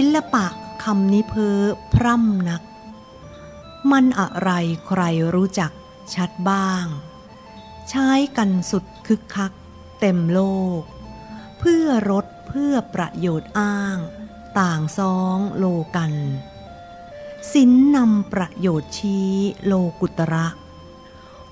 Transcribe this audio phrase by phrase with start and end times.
[0.00, 0.46] ศิลปะ
[0.84, 1.60] คำนี้เพ้อ
[1.94, 2.62] พร่ำนัก
[3.90, 4.50] มันอะไร
[4.86, 5.02] ใคร
[5.34, 5.72] รู้จัก
[6.14, 6.84] ชัดบ้าง
[7.88, 9.52] ใช้กันสุดคึกคัก
[10.00, 10.40] เต็มโล
[10.80, 10.82] ก
[11.58, 13.98] เพื่อรถเพื่อประโยชน์อ้าง
[14.58, 15.64] ต่างซองโล
[15.96, 16.12] กัน
[17.52, 19.30] สินนำประโยชน์ชี้
[19.66, 20.46] โลกุตระ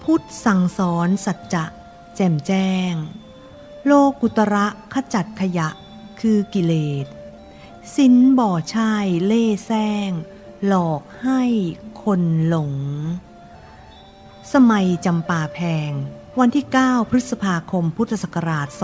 [0.03, 1.65] พุทธสั่งสอนสัจจะ
[2.17, 2.93] แจ่มแจ้ง
[3.87, 5.69] โลกุตระขจัดขยะ
[6.21, 6.75] คือกิเล
[7.07, 7.09] ส
[7.97, 9.73] สินบ่อชายเล่แซ
[10.09, 10.11] ง
[10.67, 11.43] หลอกให้
[12.03, 12.75] คนหลง
[14.53, 15.93] สมัยจำปาแพง
[16.41, 18.79] วันที่ 9 พฤษภาคมพุทธศักราช 2559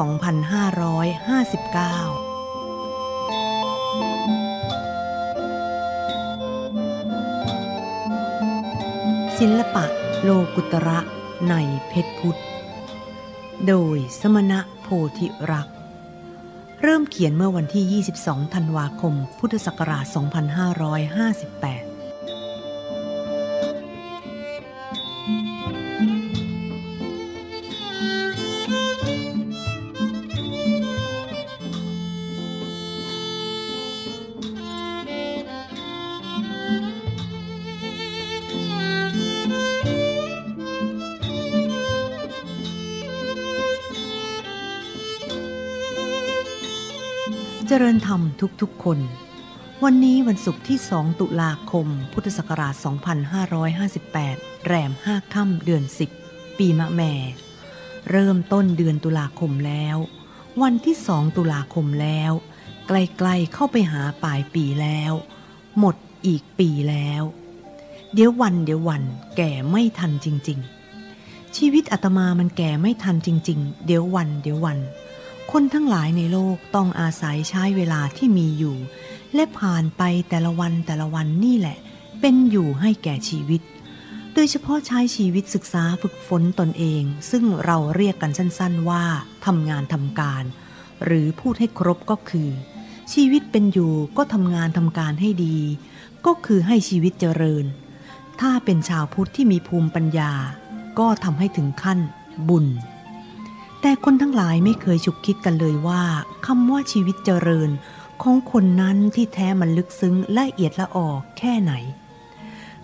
[9.39, 9.85] ศิลปะ
[10.23, 10.99] โลกุตระ
[11.49, 11.55] ใน
[11.89, 12.41] เพชรพุทธ
[13.67, 15.71] โดยสมณะโพธิรักษ
[16.83, 20.05] เริ่มเขียนเมื่อวันที่ 22 ธันวาคม พุทธศักราช
[21.87, 21.90] 2558
[48.06, 48.20] ธรรม
[48.62, 48.98] ทุกๆคน
[49.84, 52.74] วันนี้วันศุกร์ที่ 2 ตุลาคม พุทธศักราช
[53.51, 55.84] 2558 แรม 5 ค่ำเดือน
[56.21, 57.12] 10 ปีมะแม่
[58.10, 59.96] เริ่มต้นเดือนตุลาคมแล้ว
[60.62, 62.32] วันที่ 2 ตุลาคมแล้ว
[62.87, 65.12] ใกล้ๆเข้าไปหาปลายปีแล้ว
[65.78, 67.22] หมดอีกปีแล้ว
[68.15, 69.03] เดี๋ยววันเดี๋ยววัน
[69.37, 70.59] แก่ไม่ทันจริง
[71.06, 74.78] ๆ ชีวิตอาตมามันแก่ไม่ทันจริง ๆ เดี๋ยววันเดี๋ยววัน
[75.56, 78.77] คนทั้งหลายในโลกต้องอาศัยใช้เวลาที่มีอยู่
[79.34, 81.78] และผ่านไปแต่ละวันแต่ละวันนี่แหละ
[82.21, 83.62] เป็นอยู่ให้แก่ชีวิต
[84.34, 89.05] โดยเฉพาะใช้ชีวิตศึกษาฝึกฝนตนเอง ซึ่งเราเรียกกันสั้น ๆ ว่า
[89.47, 90.44] ทำงานทำการ
[91.05, 92.50] หรือพูดให้ครบก็คือ
[93.12, 95.59] ชีวิตเป็นอยู่ก็ทำงานทำการให้ดี
[96.27, 97.65] ก็คือให้ชีวิตเจริญ
[98.41, 100.33] ถ้าเป็นชาวพุทธที่มีภูมิปัญญา
[100.99, 101.99] ก็ทำให้ถึงขั้น
[102.49, 102.66] บุญ
[103.81, 106.03] แต่คนทั้งหลายไม่เคยฉุกคิดกันเลยว่า
[106.47, 107.71] คำว่าชีวิตเจริญ
[108.23, 111.09] ของคนนั้นที่แท้มันลึกซึ้งละเอียดละออ
[111.39, 111.73] แค่ไหน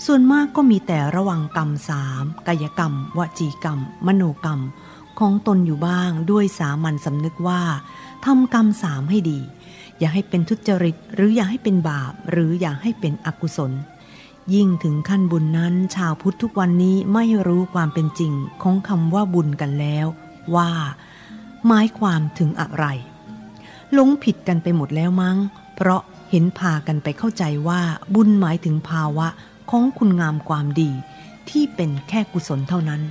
[0.05, 4.61] ส่วนมากก็มีแต่ระวังกรรมสามกายกรรม วจีกรรม มโนกรรม
[5.19, 7.62] ของตนอยู่บ้างด้วยสามัญสำนึกว่า
[8.25, 9.41] ทำกรรมสามให้ดี
[9.99, 13.73] อย่าให้เป็นทุจริต หรืออย่าให้เป็นบาป หรืออย่าให้เป็นอกุศล
[14.55, 20.06] ยิ่งถึงขั้นบุญนั้น ชาวพุทธทุกวันนี้ไม่รู้ความเป็นจริงของคำว่าบุญกันแล้ว
[20.57, 20.71] ว่า
[21.67, 22.87] หมายความถึงอะไร
[23.93, 25.37] หลงผิดกันไปหมดแล้วมั้ง
[25.77, 27.81] เพราะเห็นพากันไปเข้าใจว่า
[28.15, 29.29] บุญหมายถึงภาวะ
[29.71, 30.91] ของคุณงามความดี
[31.51, 33.03] ที่เป็นแค่กุศลเท่านั้น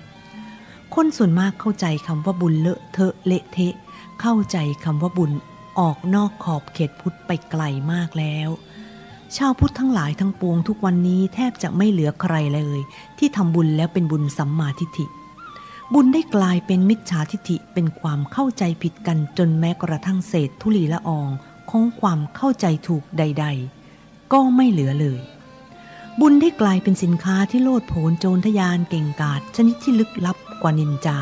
[0.96, 3.74] คนส่วนมากเข้าใจคำว่าบุญเลอะเทอะเละเทะ
[4.22, 5.32] เข้าใจคำว่าบุญ
[5.80, 8.50] ออกนอกขอบเขตพุทธไปไกลมากแล้ว
[9.36, 12.80] ชาวพุทธทั้งหลายทั้งปวงทุกวันนี้แทบจะไม่เหลือใครเลย
[13.18, 15.06] ที่ทำบุญแล้วเป็นบุญสัมมาทิฏฐิ
[15.94, 21.30] บุญได้กลายเป็นมิจฉาทิฏฐิเป็นความเข้าใจผิดกันจนแม้กระทั่งเศษทุลีละออง
[21.70, 23.46] ของความเข้าใจถูกใด
[23.90, 25.22] ๆ ก็ไม่เหลือเลย
[26.20, 31.20] บุญได้กลายเป็นสินค้าที่โลดโผนโจรทยานเก่งกาจชนิดที่ลึกลับกว่านินจา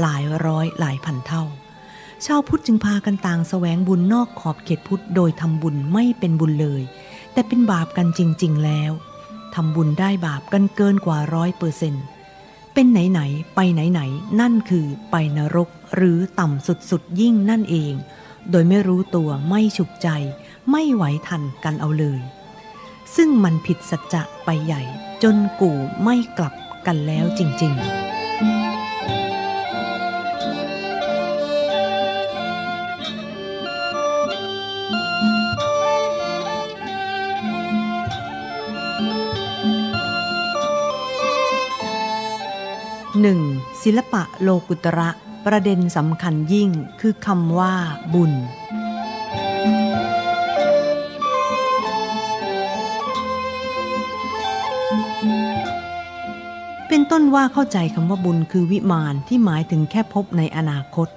[0.00, 1.44] หลายร้อยหลายพันเท่า
[2.24, 6.82] ชาวพุทธจึงพากันต่างแสวงบุญนอกขอบเขตพุทธโดยทำบุญไม่เป็นบุญเลย
[7.32, 8.92] แต่เป็นบาปกันจริง ๆ แล้ว
[9.54, 12.04] ทำบุญได้บาปกันเกินกว่าร้อยเปอร์เซ็นต์
[12.80, 17.94] เป็นไหนๆไปไหนๆนั่นคือไปนรกหรือต่ำสุดๆยิ่งนั่นเอง
[18.50, 20.08] โดยไม่รู้ตัวไม่ฉุกใจ
[20.70, 22.20] ไม่ไหวทันกันเอาเลย
[23.16, 24.82] ซึ่งมันผิดสัจจะไปใหญ่
[25.22, 26.54] จนกู่ไม่กลับ
[26.86, 28.67] กันแล้วจริง ๆ
[43.26, 43.82] 1.
[43.82, 45.10] ศิลปะโลกุตระ
[45.46, 46.70] ประเด็นสำคัญยิ่ง
[47.00, 47.74] คือคำว่า
[48.14, 48.32] บุญ
[56.88, 61.08] เป็นต้นว่าเข้าใจคำว่าบุญคือวิมานที่หมายถึงแค่พบในอนาคต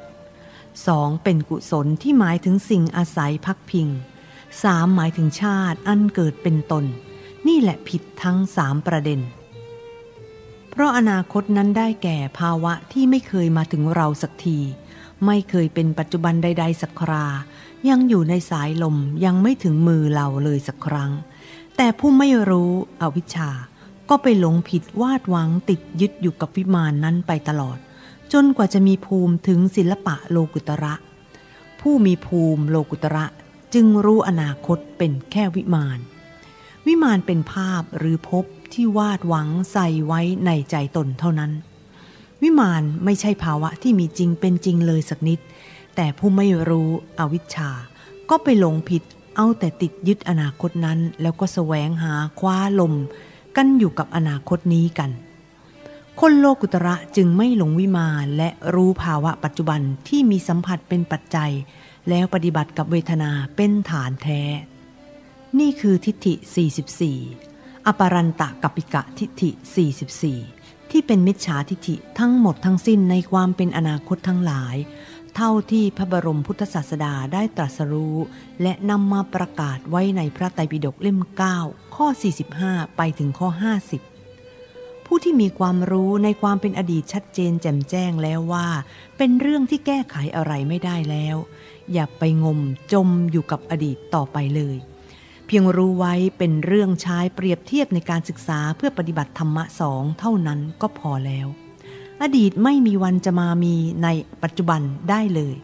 [0.58, 1.24] 2.
[1.24, 3.88] เป็นกุศลที่หมายถึงสิ่งอาศัยพักพิง
[4.42, 4.96] 3.
[4.96, 6.86] หมายถึงชาติอันเกิดเป็นตน
[7.48, 9.20] นี่แหละผิดทั้งสามประเด็น
[10.72, 14.60] เพราะอนาคตนั้นได้แก่ภาวะที่ไม่เคยมาถึงเราสักที
[15.26, 17.26] ไม่เคยเป็นปัจจุบันใด ๆ สักครา
[17.90, 21.12] ยังอยู่ในสายลมยังไม่ถึงมือเราเลยสักครั้ง
[21.78, 22.72] แต่ผู้ไม่รู้
[23.02, 23.50] อวิชชา
[24.10, 27.78] ก็ไปหลงผิดวาดหวังติดยึดอยู่กับวิมานนั้นไปตลอด
[28.34, 30.94] จนกว่าจะมีภูมิถึงศิลปะโลกุตระ
[31.82, 33.26] ผู้มีภูมิโลกุตระ
[33.74, 36.00] จึงรู้อนาคตเป็นแค่วิมาน
[36.88, 41.52] วิมานเป็นภาพหรือภพ ที่วาดหวังใส่ไว้ในใจตนเท่านั้น
[42.42, 45.40] วิมานไม่ใช่ภาวะที่มีจริงเป็นจริงเลยสักนิด
[45.96, 46.90] แต่ผู้ไม่รู้
[47.20, 47.70] อวิชชา
[48.30, 49.04] ก็ไปหลงผิด
[49.36, 52.94] เอาแต่ติดยึดอนาคตนั้น แล้วก็แสวงหาคว้าลม
[53.56, 55.12] กันอยู่กับอนาคตนี้กัน
[56.20, 61.52] คนโลกุตระจึงไม่หลงวิมานและรู้ภาวะปัจจุบันที่มีสัมผัสเป็นปัจจัย
[62.10, 64.42] แล้วปฏิบัติกับเวทนาเป็นฐานแท้
[65.60, 66.34] นี่คือทิฏฐิ
[66.98, 67.51] 44
[67.88, 69.50] อปรันตะกัปปิกะทิฏฐิ
[70.22, 74.76] 44 ที่เป็นมิจฉาทิฏฐิทั้งหมดทั้งสิ้นในความเป็นอนาคตทั้งหลาย
[75.36, 78.18] เท่าที่พระบรมพุทธศาสดาได้ตรัสรู้
[78.62, 81.20] และนำมาประกาศไว้ในพระไตรปิฎกเล่ม
[81.58, 82.08] 9 ข้อ
[82.54, 83.50] 45 ไปถึงข้อ
[84.28, 88.68] 50ผู้ที่มีความรู้ในความเป็นอดีตชัดเจนแจ่มแจ้งแล้วว่า
[89.18, 91.38] เป็นเรื่องที่แก้ไขอะไรไม่ได้แล้ว
[91.94, 92.60] อย่าไปงม
[92.94, 94.78] จมอยู่กับอดีตต่อไปเลย
[95.54, 101.48] พียงรู้ไว้เป็นเรื่องใช้เปรียบเทียบในการศึกษาเพื่อปฏิบัติธรรมะสองเท่านั้นก็พอแล้ว
[102.22, 104.08] อดีตไม่มีวันจะมามีใน
[104.44, 105.56] ปัจจุบันได้เลย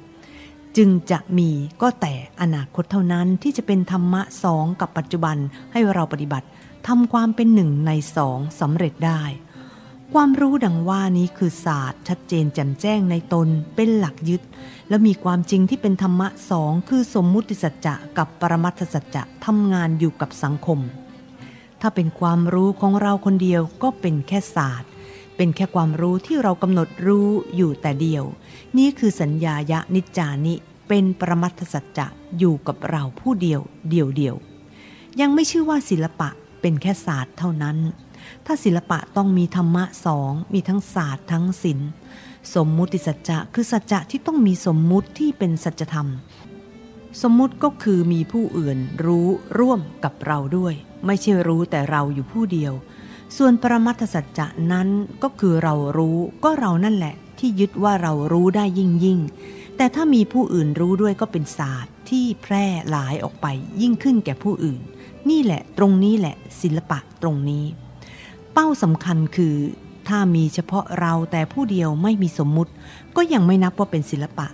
[0.77, 1.49] จึงจะมี
[1.81, 5.37] ก็แต่อนาคตเท่านั้นที่จะเป็นธรรมะสองกับปัจจุบัน
[5.71, 6.47] ให้เราปฏิบัติ
[6.87, 9.21] ทำความเป็นหนึ่งในสองสำเร็จได้
[10.13, 14.41] ความรู้ดังว่านี้คือศาสตร์ชัดเจนแจ่มแจ้งในตนเป็นหลักยึด
[14.89, 20.79] และมีความจริงที่เป็นธรรมะสองคือสมมุติสัจจะกับปรมัตถสัจจะทำงานอยู่กับสังคม
[21.81, 24.89] ถ้าเป็นความรู้ของเราคนเดียวก็เป็นแค่ศาสตร์
[25.37, 28.23] เป็นแค่ความรู้ที่เรากำหนดรู้อยู่แต่เดียว
[28.77, 30.55] นี่คือสัญญายะนิจจานิ
[30.87, 32.07] เป็นปรมัตถสัจจะ
[32.39, 34.35] อยู่กับเราผู้เดียวเดียวเดียว
[35.21, 36.29] ยังไม่ชื่อว่าศิลปะ
[36.61, 37.77] เป็นแค่ศาสตร์เท่านั้น
[38.49, 41.89] ถ้าศิลปะต้องมีธรรมะสอง มีทั้งศาสตร์ทั้งศิลป์
[42.55, 46.07] สมมุติสัจจะคือสัจจะที่ต้องมีสมมุติที่เป็นสัจธรรม
[47.21, 49.27] สมมุติก็คือมีผู้อื่นรู้
[49.59, 50.73] ร่วมกับเราด้วย
[51.05, 52.73] ไม่ใช่รู้แต่เราอยู่ผู้เดียว
[53.37, 54.87] ส่วนปรมัตถสัจจะนั้น
[55.23, 59.19] ก็คือเรารู้ก็เรานั่นแหละ ที่ยึดว่าเรารู้ได้ยิ่งยิ่ง
[59.77, 63.47] แต่ถ้ามีผู้อื่นรู้ด้วยก็เป็นศาสตร์ที่แพร่หลายออกไป
[63.81, 64.81] ยิ่งขึ้นแก่ผู้อื่น
[65.29, 67.65] นี่แหละตรงนี้แหละศิลปะตรงนี้
[68.59, 69.55] เป้าสำคัญคือ
[70.07, 72.71] ถ้ามีเฉพาะเราแต่ผู้เดียวไม่มีสมมุติ
[73.15, 74.47] ก็ยังไม่นับว่าเป็นศิลปะ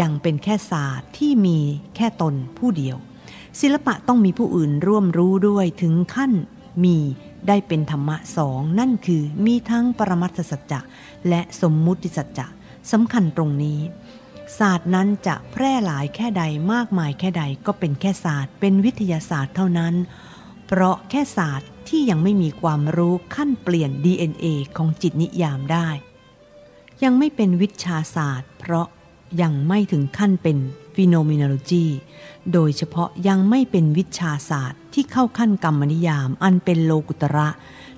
[0.00, 1.58] ยังเป็นแค่ศาสตร์ที่มี
[1.96, 2.96] แค่ตนผู้เดียว
[3.60, 6.32] ศิลปะต้องมีผู้อื่นร่วมรู้ด้วยถึงขั้น
[6.84, 6.96] มี
[7.48, 10.80] ได้เป็นธรรมะสองนั่นคือมีทั้งปรมัตถสัจจะ
[11.28, 12.46] และสมมุติสัจจะ
[12.92, 13.78] สำคัญตรงนี้
[14.58, 16.42] ศาสตร์นั้นจะแพร่หลายแค่ใด
[16.72, 19.94] มากมายแค่ใดก็เป็นแค่ศาสตร์ เป็นวิทยาศาสตร์เท่านั้น
[20.66, 24.46] เพราะแค่ศาสตร์ ที่ยังไม่มีความรู้ขั้นเปลี่ยน DNA
[24.76, 25.88] ของจิตนิยามได้
[27.02, 28.86] ยังไม่เป็นวิชาศาสตร์ เพราะ
[29.42, 30.58] ยังไม่ถึงขั้นเป็น
[30.94, 31.86] phenomenology
[32.52, 37.48] โดยเฉพาะยังไม่เป็นวิชาศาสตร์ที่เข้าขั้นกรรมนิยามอันเป็นโลกุตระ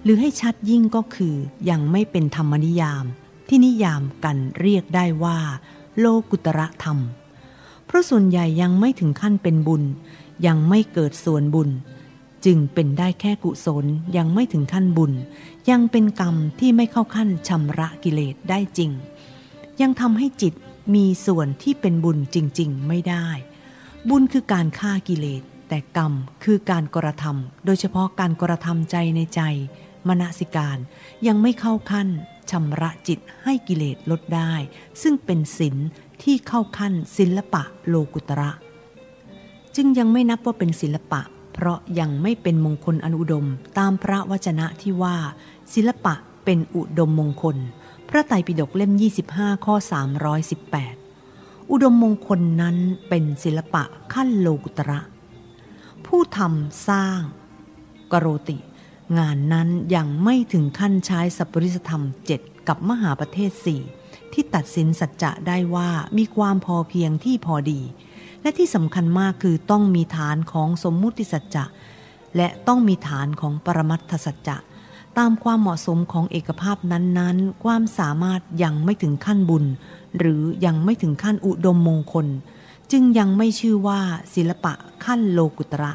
[0.02, 1.34] หรือให้ชัดยิ่งก็คือ
[1.70, 3.04] ยังไม่เป็นธรรมนิยาม
[3.48, 5.38] ที่นิยามกันเรียกได้ว่า
[5.98, 6.98] โลกุตระธรรม
[7.86, 9.82] เพราะส่วนใหญ่ยังไม่ถึงขั้นเป็นบุญ
[10.46, 11.70] ยังไม่เกิดส่วนบุญ
[12.46, 13.84] จึงเป็นได้แค่กุศล
[14.16, 15.12] ยังไม่ถึงขั้นบุญ
[15.70, 18.90] ยังเป็นกรรมที่ไม่เข้าขั้นชำระกิเลสได้จริง
[19.80, 20.54] ยังทำให้จิต
[20.94, 23.26] มีส่วนที่เป็นบุญจริง ๆ ไม่ได้
[24.08, 26.12] บุญคือการฆ่ากิเลส แต่กรรม
[26.44, 29.40] คือการกระทำโดยเฉพาะการกระทำใจในใจ
[30.08, 30.78] มนสิการ
[31.26, 32.08] ยังไม่เข้าขั้น
[32.50, 34.52] ชำระจิตให้กิเลสลดได้
[35.02, 35.76] ซึ่งเป็นศีล
[36.22, 38.50] ที่เข้าขั้นศิลปะโลกุตระ
[39.76, 41.22] จึงยังไม่นับว่าเป็นศิลปะ
[41.56, 43.46] เพราะยังไม่เป็นมงคลอนุดม
[43.78, 45.16] ตามพระวจนะที่ว่า
[45.74, 47.56] ศิลปะเป็นอุดมมงคล
[48.08, 48.92] พระไตรปิฎกเล่ม
[49.28, 49.74] 25 ข้อ
[50.92, 52.76] 318 อุดมมงคลนั้น
[53.08, 53.82] เป็นศิลปะ
[54.12, 55.00] ขั้นโลกุตระ
[56.06, 57.20] ผู้ทำสร้าง
[58.12, 58.58] กโรติ
[59.18, 63.80] งานนั้นยังไม่ถึงขั้นใช้สัพปริสธรรมเจ็ดกับมหาประเทศสี่
[64.32, 67.80] ที่ตัดสินสัจจะได้ว่ามีความพอเพียงที่พอดี
[68.46, 71.64] และที่สำคัญมากคือต้องมีฐานของสมมุติสัจจะ
[72.36, 74.56] และต้องมีฐานของปรมัตถสัจจะ
[75.18, 79.64] ตามความเหมาะสมของเอกภาพนั้นๆ ความสามารถยังไม่ถึงขั้นบุญ
[80.18, 82.26] หรือยังไม่ถึงขั้นอุดมมงคล
[82.92, 84.00] จึงยังไม่ชื่อว่า
[84.34, 84.72] ศิลปะ
[85.04, 85.92] ขั้นโลกุตระ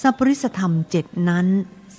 [0.00, 1.46] สัพปริสธรรมเจ็ดนั้น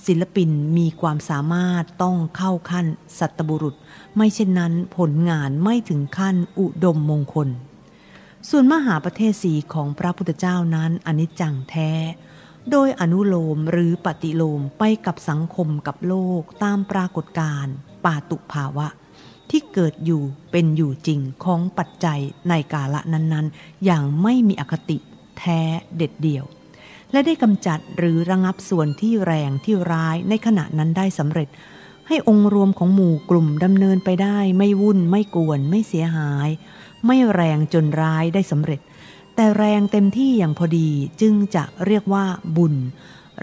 [0.06, 2.86] ศิลปินมีความสามารถต้องเข้าขั้น
[3.18, 3.74] สัตบุรุษ
[4.16, 7.50] ไม่เช่นนั้นผลงานไม่ถึงขั้นอุดมมงคล
[8.50, 11.92] ส่วนมหาประเทศสีของพระพุทธเจ้านั้นอนิจจังแท้
[12.70, 18.86] โดยอนุโลมหรือปฏิโลมไปกับสังคมกับโลกตามปรากฏการณ์ปาตุภาวะ
[19.50, 24.98] ที่เกิดอยู่เป็นอยู่จริงของปัจจัยในกาละนั้นๆ อย่างไม่มีอคติ
[25.38, 25.60] แท้
[25.96, 26.44] เด็ดเดี่ยว
[27.12, 31.48] และได้กำจัดหรือระงับส่วนที่แรงที่ร้ายในขณะนั้นได้สำเร็จ
[32.08, 36.48] ให้องค์รวมของหมู่กลุ่มดำเนินไปได้ไม่วุ่นไม่กวนไม่เสียหาย
[37.06, 38.80] ไม่แรงจนร้ายได้สำเร็จ
[39.34, 40.88] แต่แรงเต็มที่อย่างพอดี
[41.20, 42.24] จึงจะเรียกว่า
[42.56, 42.74] บุญ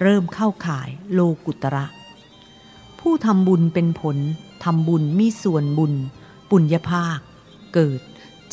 [0.02, 1.86] เริ่มเข้าข่ายโลกุตระ
[3.00, 4.18] ผู้ทำบุญเป็นผล
[4.64, 5.94] ทำบุญมีส่วนบุญ
[6.52, 7.20] ปุญญภาค
[7.74, 8.02] เกิด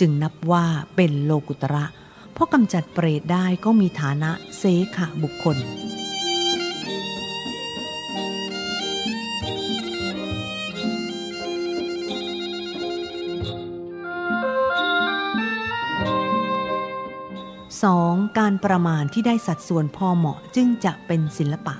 [0.00, 0.66] จึงนับว่า
[0.96, 1.84] เป็นโลกุตระ
[2.32, 4.62] เพราะกำจัดเปรตได้ก็มีฐานะเส
[4.96, 5.56] ขะบุคคล
[17.90, 18.38] 2.
[18.38, 21.74] การประมาณที่ได้สัดส่วนพอเหมาะจึงจะเป็นศิลปะ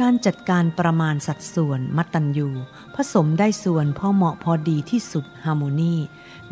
[0.00, 2.48] การจัดการประมาณสัดส่วนมัตตัญญู
[2.94, 5.94] ผสมได้ส่วนพอเหมาะพอดีที่สุด harmony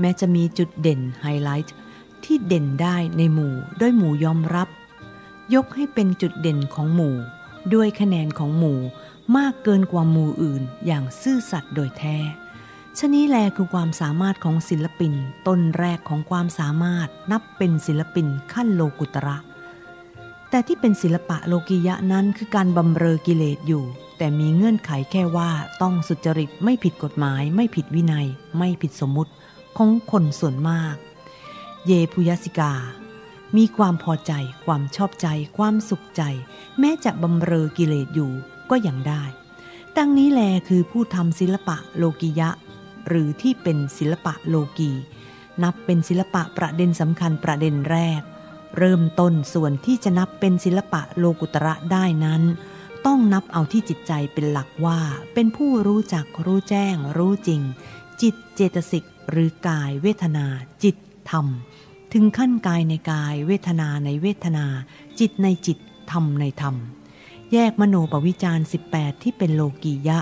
[0.00, 1.74] แม้จะมีจุดเด่นไฮไลท์
[2.24, 4.68] ที่เด่นได้ในหมู่ด้วยหมู่ยอมรับ
[5.54, 7.16] ยกให้เป็นจุดเด่นของหมู่
[7.74, 8.78] ด้วยคะแนนของหมู่
[9.36, 12.18] มากเกินกว่าหมู่อื่นอย่างซื่อสัตย์โดยแท้
[12.98, 15.12] ชนี้แลคือความสามารถของศิลปิน
[15.46, 19.36] ต้นแรกของความสามารถนับเป็นศิลปินขั้นโลกุตระ
[20.50, 23.84] แต่ที่เป็นศิลปะโลกิยะนั้นคือการบำเรอกิเลสอยู่
[24.18, 25.50] แต่มีเงื่อนไขแค่ว่า
[25.82, 28.26] ต้องสุจริตไม่ผิดกฎหมาย ไม่ผิดวินัย
[28.58, 29.32] ไม่ผิดสมมุติ
[29.76, 30.94] ของคนส่วนมาก
[31.86, 32.72] เยพุยสิกา
[33.56, 34.32] มีความพอใจ
[34.64, 36.22] ความชอบใจ ความสุขใจ
[36.78, 38.32] แม้จะบำเรอกิเลสอยู่
[38.70, 39.22] ก็ยังได้
[39.96, 42.50] ดังนี้แลคือผู้ทำศิลปะโลกิยะ
[43.08, 44.92] หรือที่เป็นศิลปะโลกี
[45.62, 48.22] นับเป็นศิลปะประเด็นสำคัญประเด็นแรก
[48.78, 52.42] เริ่มต้นส่วนที่จะนับเป็นศิลปะโลกุตระได้นั้น
[53.06, 55.00] ต้องนับเอาที่จิตใจเป็นหลักว่า
[55.34, 57.62] เป็นผู้รู้จักรู้แจ้ง รู้จริง
[58.22, 60.46] จิตเจตสิกหรือกายเวทนา
[60.82, 60.96] จิต
[61.30, 61.46] ธรรม
[62.12, 64.66] ถึงขั้นกายในกายเวทนาในเวทนา
[65.20, 65.78] จิตในจิต
[66.10, 66.76] ธรรมในธรรม
[67.52, 70.18] แยกมโนปวิจาร 18 ที่เป็นโลกียะ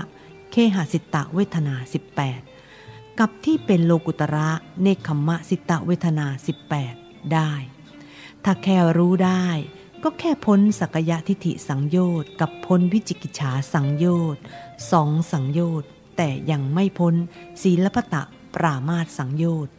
[0.51, 1.75] เคหสิตะเวทนา
[2.17, 2.50] 18
[3.23, 4.49] กับที่เป็นโลกุตระ
[4.81, 6.27] เนคขมะสิตะเวทนา
[6.79, 7.51] 18 ได้
[8.43, 9.47] ถ้าแค่รู้ได้
[10.03, 14.41] ก็แค่พ้นสักยะทิฏฐิสังโยชน์กับพ้นวิจิกิจฉาสังโยชน์
[14.91, 17.13] สองสังโยชน์แต่ยังไม่พ้น
[17.61, 18.23] ศีลปตะ
[18.55, 19.73] ปรามาสสังโยชน์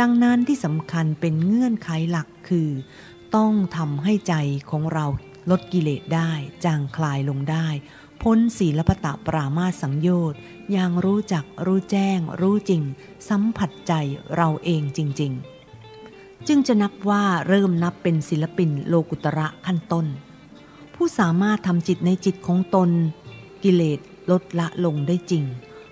[0.00, 2.70] ดังนั้นที่สำคัญเป็นเงื่อนไขหลักคือ
[3.36, 4.34] ต้องทำให้ใจ
[4.70, 5.06] ของเรา
[5.50, 6.30] ลดกิเลสได้
[6.64, 7.66] จางคลายลงได้
[8.24, 10.38] พ้นศีลปตะปรามาสังโยชน์
[10.72, 12.82] อย่างรู้จักรู้แจ้ง รู้จริง
[13.28, 13.92] สัมผัสใจ
[14.36, 15.32] เราเองจริง
[15.90, 20.06] ๆ จึงจะนับว่าเริ่มนับเป็นศิลปินโลกุตระขั้นต้น
[20.94, 22.90] ผู้สามารถทำจิตในจิตของตน
[23.62, 24.00] กิเลส
[24.30, 25.44] ลดละลงได้จริง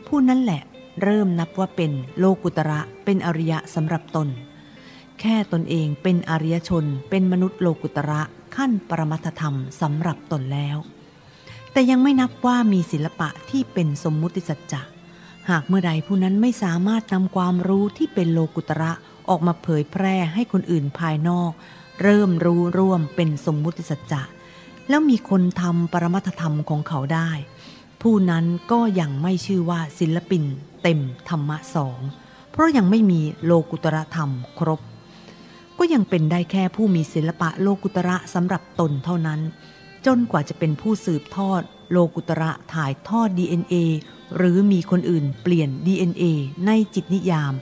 [0.07, 0.63] ผู้นั้นแหละ
[1.03, 4.29] เริ่มนับว่าเป็นโลกุตระเป็นอริยะสำหรับตน
[5.21, 8.21] แค่ตนเองเป็นอริยชนเป็นมนุษย์โลกุตระ
[8.57, 10.79] ขั้นปรมัตถธรรมสำหรับตนแล้ว
[11.73, 14.83] แต่ยังไม่นับว่ามีศิลปะที่เป็นสมมุติสัจจะ
[15.51, 18.93] หากเมื่อใดผู้นั้นไม่สามารถนำความรู้ที่เป็นโลกุตระ
[19.29, 21.53] ออกมาเผยแพร่ให้คนอื่นภายนอก
[22.03, 24.23] เริ่มรู้ร่วมเป็นสมมุติสัจจะ
[24.89, 27.31] แล้วมีคนทำปรมัตธรรมของเขาได้
[28.03, 30.45] ผู้นั้นก็ยังไม่ชื่อว่าศิลปิน
[30.83, 32.01] เต็มธรรมะสอง
[32.51, 34.81] เพราะยังไม่มีโลกุตระธรรมครบ
[35.79, 39.41] ก็ยังเป็นได้แค่ผู้มีศิลปะโลกุตระสำหรับตนเท่านั้น
[40.07, 43.75] จนกว่าจะเป็นผู้สืบทอด โลกุตระถ่ายทอด DNA
[44.37, 46.25] หรือมีคนอื่นเปลี่ยน DNA
[46.67, 47.53] ในจิตนิยาม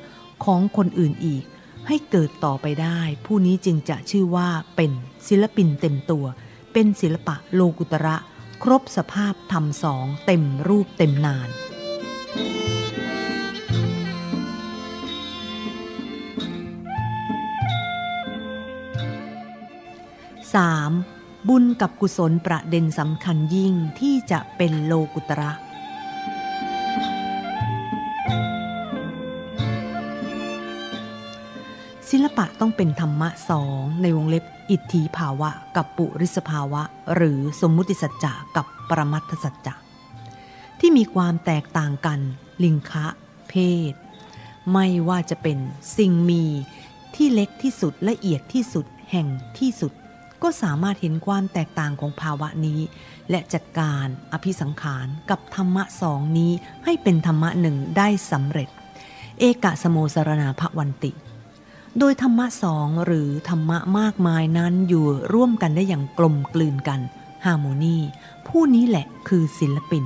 [0.44, 1.44] ของคนอื่นอีก
[1.87, 4.90] ให้เกิดต่อไปได้ ผู้นี้จึงจะชื่อว่าเป็น
[5.28, 6.25] ศิลปินเต็มตัว
[6.73, 8.16] เป็นศิลปะโลกุตระ
[8.62, 11.49] ครบสภาพทำสองเต็มรูปเต็มนาน
[20.54, 21.19] 3.
[21.49, 25.52] บุญกับกุศลประเด็นสำคัญยิ่งที่จะเป็นโลกุตระ
[32.11, 36.82] ศิลปะต้องเป็นธรรมะสองในวงเล็บอิทธิภาวะ กับปุริสภาวะ
[37.14, 39.75] หรือสมมุติสัจจะกับปรมัตถสัจจะ
[40.80, 42.20] ที่มีความแตกต่างกัน
[42.64, 43.06] ลิงคะ
[43.49, 43.54] เพ
[43.92, 43.94] ศ
[44.73, 45.59] ไม่ว่าจะเป็น
[45.97, 46.44] สิ่งมี
[47.14, 49.28] ที่เล็กที่สุดละเอียดที่สุดแห่ง
[49.59, 49.92] ที่สุด
[50.42, 52.80] ก็สามารถเห็นความแตกต่างของภาวะนี้
[53.30, 56.52] และจัดการอภิสังขารกับธรรมะสองนี้
[56.85, 58.68] ให้เป็นธรรมะหนึ่งได้สำเร็จ
[59.38, 61.12] เอกะสโมสรณาภวันติ
[61.99, 65.04] โดยธรรมะสองหรือธรรมะมากมายนั้นอยู่
[65.35, 67.00] ร่วมกันได้อย่างกลมกลืนกัน
[67.44, 67.97] ฮาร์โมนี
[68.49, 70.04] ผู้นี้แหละคือศิลปิน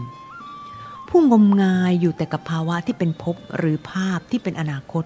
[1.08, 5.04] ผู้งมงายอยู่แต่กับภาวะที่เป็นภพหรือภาพที่เป็นอนาคต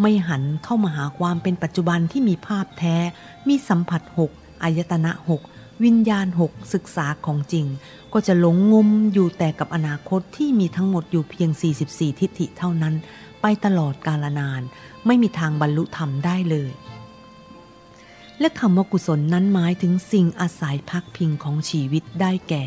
[0.00, 2.96] ไม่หันเข้ามาหาความเป็นปัจจุบันที่มีภาพแท้
[3.48, 4.32] มีสัมผัสหก
[4.64, 5.42] อายตนะหก
[5.84, 7.66] วิญญาณหกศึกษาของจริง
[8.12, 11.50] ก็จะหลงงมอยู่แต่กับอนาคตที่มีทั้งหมดอยู่เพียง
[11.84, 12.94] 44 ทิฏฐิเท่านั้น
[13.42, 14.62] ไปตลอดกาลนาน
[15.06, 16.72] ไม่มีทางบรรลุธรรมได้เลย
[18.40, 22.64] และคำว่ากุศลนั้นหมายถึงสิ่งอาศัยพักพิงของชีวิตได้แก่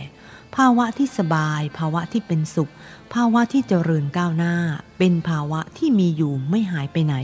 [0.56, 2.72] ภาวะที่สบาย ภาวะที่เป็นสุข
[3.14, 4.56] ภาวะที่เจริญก้าวหน้า
[4.98, 7.16] เป็นภาวะที่มีอยู่ไม่หายไปไหน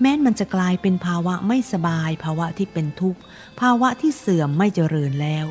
[0.00, 3.20] แม้มันจะกลายเป็นภาวะไม่สบาย ภาวะที่เป็นทุกข์
[3.60, 5.46] ภาวะที่เสื่อมไม่เจริญแล้ว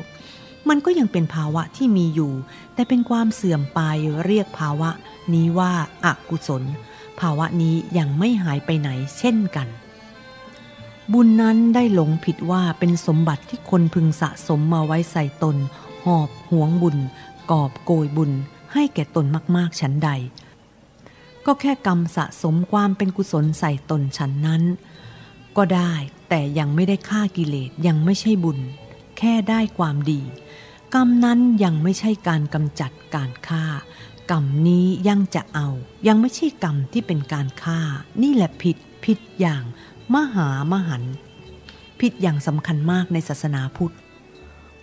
[0.68, 2.32] มันก็ยังเป็นภาวะที่มีอยู่
[2.74, 3.80] แต่เป็นความเสื่อมไป
[4.24, 4.90] เรียกภาวะ
[5.34, 5.72] นี้ว่า
[6.04, 6.62] อากุศล
[7.20, 9.68] ภาวะนี้ยังไม่หายไปไหนเช่นกัน
[11.12, 15.56] บุญนั้นได้หลงผิดว่าเป็นสมบัติที่คนพึงสะสมมาไว้ใส่ตน
[16.04, 16.96] หอบหวงบุญ
[17.50, 18.32] กอบโกยบุญ
[18.72, 19.26] ให้แก่ตน
[19.56, 20.10] มากๆชั้นใด
[21.46, 24.62] ก็แค่กรรมสะสมความเป็นกุศลใส่ตนชั้นนั้น
[25.56, 25.92] ก็ได้
[26.30, 28.58] แต่ยังไม่ได้ฆ่ากิเลสยังไม่ใช่บุญ
[29.18, 30.20] แค่ได้ความดี
[30.94, 33.64] กรรมนั้นยังไม่ใช่การกำจัดการฆ่า
[34.30, 35.68] กรรมนี้ยังจะเอา
[36.06, 37.80] ยังไม่ใช่กรรมที่เป็นการฆ่า
[38.22, 39.62] นี่แหละผิดผิดอย่าง
[40.14, 41.14] มหามหันต์
[42.00, 43.94] ผิดอย่างสำคัญมากในศาสนาพุทธ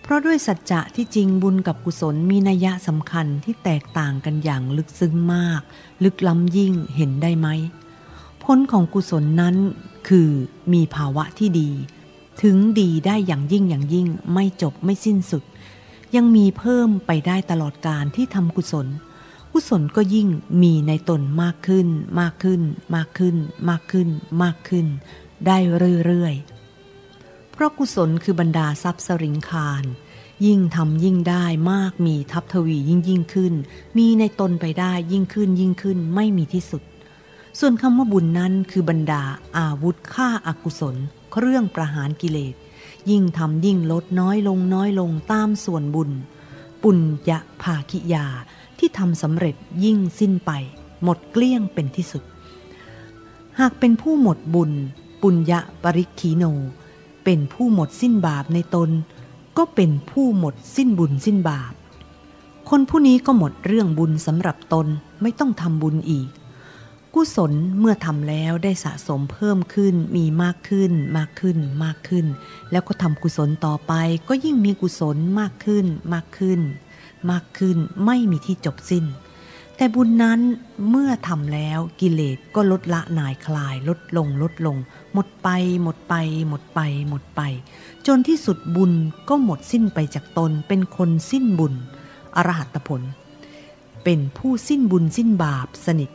[0.02, 5.60] เพราะด้วยสัจจะที่จริงบุญกับกุศลมีนัยยะสำคัญที่แตกต่างกันอย่างลึกซึ้งมาก
[6.04, 7.48] ลึกล้ำยิ่งเห็นได้ไหม
[8.42, 9.56] ผลของกุศลนั้น
[10.08, 10.30] คือ
[10.72, 11.70] มีภาวะที่ดี
[12.42, 15.44] ถึงดีได้อย่างยิ่งอย่างยิ่งไม่จบไม่สิ้นสุด
[16.16, 18.86] ยังมีเพิ่มไปได้ตลอดการที่ทำกุศล
[19.52, 20.28] กุศลก็ยิ่ง
[20.62, 21.88] มีในตนมากขึ้น
[22.20, 22.62] มากขึ้น
[22.94, 23.36] มากขึ้น
[23.68, 24.08] มากขึ้น
[24.42, 24.86] มากขึ้น
[25.46, 25.56] ได้
[26.06, 29.84] เรื่อยๆ เพราะกุศลคือบรรดาทรัพย์สริงคาร
[30.46, 33.54] ยิ่งทำยิ่งได้มากมีทับทวียิ่งยิ่งขึ้น
[33.98, 36.82] มีในตนไปได้ยิ่งขึ้นยิ่งขึ้นไม่มีที่สุด
[37.60, 39.22] ส่วนคำว่าบุญนั้นคือบรรดา
[39.58, 40.96] อาวุธฆ่าอากุศล
[41.32, 42.54] เครื่องประหารกิเลส
[43.10, 46.10] ยิ่งทำยิ่งลดน้อยลงน้อยลงตามส่วนบุญ
[46.82, 48.26] ปุญญาภาคิยา
[48.78, 50.50] ที่ทำสำเร็จยิ่งสิ้นไป
[51.02, 52.22] หมดเกลี้ยงเป็นที่สุด
[53.58, 54.72] หากเป็นผู้หมดบุญ
[55.22, 56.44] ปุญญาปริคีโน
[57.24, 58.90] เป็นผู้หมดสิ้นบาปในตน
[59.56, 61.72] ก็เป็นผู้หมดสิ้นบุญสิ้นบาป
[62.70, 64.86] คนผู้นี้ก็หมดเรื่องบุญสำหรับตน
[65.22, 66.28] ไม่ต้องทำบุญอีก
[67.20, 72.26] กุศลเมื่อทำแล้วได้สะสมเพิ่มขึ้นมีมากขึ้นมากขึ้นมากขึ้น
[72.72, 73.92] แล้วก็ทำกุศลต่อไป
[74.28, 76.60] ก็ยิ่งมีกุศลมากขึ้นมากขึ้น
[77.30, 79.04] มากขึ้นไม่มีที่จบสิ้น
[79.76, 80.40] แต่บุญนั้น
[80.90, 84.76] เมื่อทำแล้วกิเลสก็ลดละหน่ายคลายลดลงลดลง
[85.14, 85.48] หมดไป
[85.82, 86.14] หมดไป
[86.48, 87.40] หมดไป หมดไป
[88.06, 88.92] จนที่สุดบุญ
[89.28, 91.74] ก็หมดสิ้นไปจากตนเป็นคนสิ้นบุญ
[92.36, 93.02] อรหัตผล
[94.04, 96.10] เป็นผู้สิ้นบุญสิ้นบาปสนิท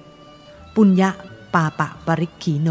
[0.75, 1.09] ปุญญะ
[1.53, 2.69] ปาปะปริคีโน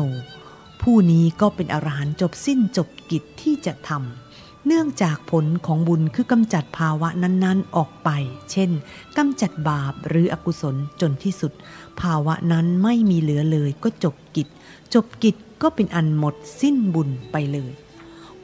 [0.82, 8.08] ผู้นี้ก็เป็นอรหันต์จบสิ้นจบกิจที่จะทำเนื่องจากผลของบุญคือกำจัดภาวะนั้นๆออกไป
[8.50, 8.70] เช่น
[9.16, 11.52] กำจัดบาปหรืออกุศลจนที่สุด
[12.00, 14.48] ภาวะนั้นไม่มีเหลือเลยก็จบกิจ
[14.94, 17.72] จบกิจก็เป็นอันหมดสิ้นบุญไปเลย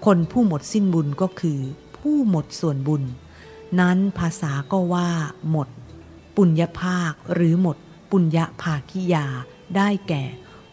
[0.04, 1.58] คนผู้หมดสิ้นบุญก็คือ
[1.96, 3.02] ผู้หมดส่วนบุญ
[3.80, 5.08] นั้นภาษาก็ว่า
[5.50, 5.68] หมด
[6.36, 7.76] ปุญญภาคหรือหมด
[8.10, 9.26] ปุญญภาคิยา
[9.76, 10.24] ได้แก่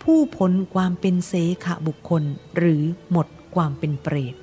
[0.04, 1.34] ผู้พ้นความเป็นเส
[1.66, 2.24] ขบุคคล
[2.58, 4.36] หรือหมดความเป็นเปรต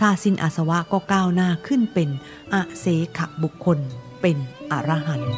[0.00, 2.08] ถ้าสิ้นอาสวะก็ก้าวหน้าขึ้นเป็น
[2.54, 2.86] อเส
[3.18, 3.78] ขบุคคล
[4.20, 4.36] เป็น
[4.70, 5.34] อรหันต์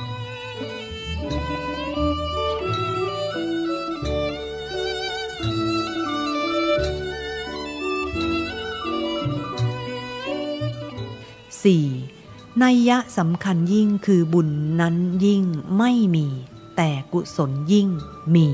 [11.64, 12.62] 4.
[12.62, 14.48] นัยยะสำคัญยิ่งคือบุญ
[14.80, 15.42] นั้นยิ่ง
[15.76, 16.26] ไม่มี
[16.76, 17.88] แต่กุศลยิ่ง
[18.34, 18.48] มี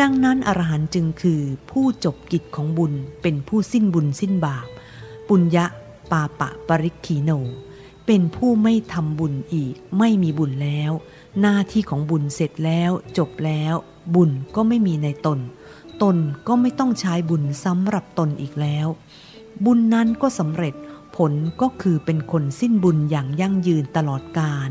[0.00, 4.66] ดังนั้นอรหันต์จึงคือผู้จบกิจของบุญเป็นผู้สิ้นบุญสิ้นบาป
[5.28, 5.66] ปุญญะ
[6.10, 7.30] ปาปะปริคีโน
[8.06, 10.92] เป็นผู้ไม่ทำบุญอีกไม่มีบุญแล้ว
[11.40, 13.74] หน้าที่ของบุญเสร็จแล้วจบแล้ว
[14.14, 15.38] บุญก็ไม่มีในตน
[16.02, 16.16] ตน
[16.48, 18.86] ก็ไม่ต้องใช้บุญสำหรับตนอีกแล้ว
[19.64, 20.74] บุญนั้นก็สำเร็จ
[21.16, 24.70] ผลก็คือเป็นคนสิ้นบุญอย่างยั่งยืนตลอดกาล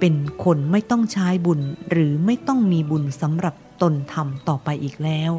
[0.00, 0.14] เป็น
[0.44, 5.32] คนไม่ต้องใช้บุญหรือไม่ต้องมีบุญสำหรับตนทำต่อไปอีกแล้ว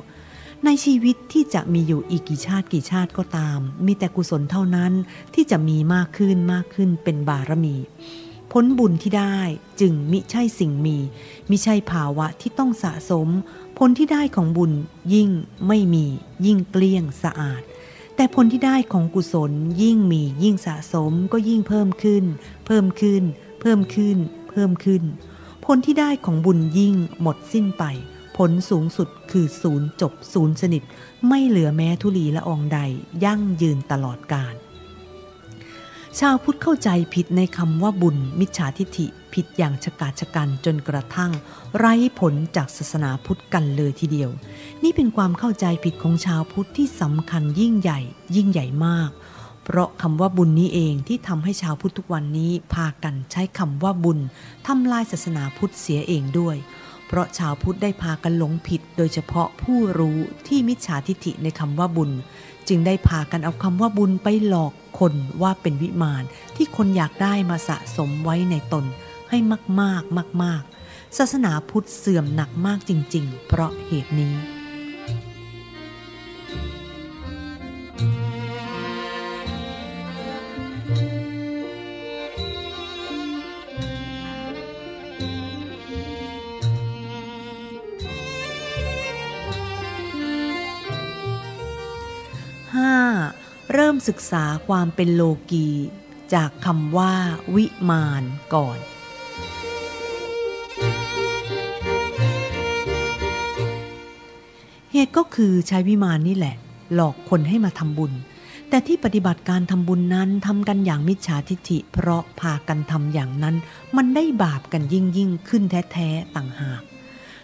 [0.65, 4.93] ในชีวิตที่จะมีอยู่อีกกี่ชาติกี่ชาติก็ตาม มีแต่กุศลเท่านั้น
[5.33, 7.75] ที่จะมีมากขึ้นมากขึ้นเป็นบารมี
[8.51, 9.39] ผลบุญที่ได้
[9.81, 10.97] จึงมิใช่สิ่งมี
[11.49, 13.27] มิใช่ภาวะที่ต้องสะสม
[13.77, 14.71] ผลที่ได้ของบุญ
[15.13, 15.29] ยิ่ง
[15.67, 16.05] ไม่มี
[16.45, 17.61] ยิ่งเกลี้ยงสะอาด
[18.21, 22.25] แต่ผลที่ได้ของกุศลยิ่งมียิ่งสะสมก็ยิ่งเพิ่มขึ้น
[22.65, 23.23] เพิ่มขึ้น
[23.61, 24.17] เพิ่มขึ้น
[24.49, 25.03] เพิ่มขึ้น
[25.65, 27.83] ผลที่ได้ของบุญยิ่งหมดสิ้นไป
[28.37, 30.83] ผลสูงสุดคือศูนย์จบศูนย์สนิท
[31.27, 32.79] ไม่เหลือแม้ทุลีละอองใด
[33.23, 34.55] ยั่งยืนตลอดกาล
[36.19, 41.31] ชาวพุทธเข้าใจผิดในคำว่าบุญมิจฉาทิฐิ ผิดอย่างชะกาจชะกันจนกระทั่ง
[41.77, 44.29] ไร้ผลจากศาสนาพุทธกันเลยทีเดียว
[44.83, 47.99] นี่เป็นความเข้าใจผิดของชาวพุทธที่สำคัญยิ่งใหญ่
[48.35, 49.09] ยิ่งใหญ่มาก
[49.63, 54.19] เพราะคำว่าบุญนี้เองที่ทำให้ชาวพุทธทุกวันนี้พากันใช้คำว่าบุญ
[54.67, 56.57] ทำลายศาสนาพุทธเสียเองด้วย
[57.07, 60.17] เพราะชาวพุทธได้พากันหลงผิด โดยเฉพาะผู้รู้
[60.47, 62.11] ที่มิจฉาทิฐิในคำว่าบุญ
[62.67, 66.23] จึงได้พากันเอาคำว่าบุญไปหลอกคนว่าเป็นวิมาน
[66.55, 68.85] ที่คนอยากได้มาสะสมไว้ในตน
[69.31, 69.37] ให้
[69.81, 74.35] มากๆมากๆ ศาสนาพุทธเสื่อมหนักมากจริง ๆ เพราะเหตุนี้
[93.75, 95.69] เริ่มศึกษาความเป็นโลกี
[96.33, 97.13] จากคำว่า
[97.55, 98.23] วิมาน
[98.55, 98.77] ก่อน
[104.91, 106.55] เหตุก็คือใช้วิมานนี่แหละ
[106.93, 108.13] หลอกคนให้มาทำบุญ
[108.69, 113.55] แต่ที่ปฏิบัติการทำบุญนั้นทำกันอย่างมิจฉาทิฐิ เพราะพากันทำอย่างนั้น
[113.95, 116.81] มันได้บาปกันยิ่งยิ่งขึ้นแท้ๆต่างหาก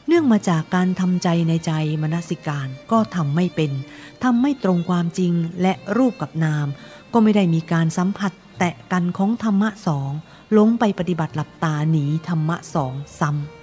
[0.07, 3.71] เนื่องมาจากการทำใจในใจมนสิการก็ทำไม่เป็น
[4.23, 6.67] ทำไม่ตรงความจริงและรูปกับนาม
[7.13, 10.11] ก็ไม่ได้มีการสัมผัสแตะกันของธรรมะสอง
[10.57, 13.56] ลงไปปฏิบัติหลับตาหนีธรรมะสองซ้ำ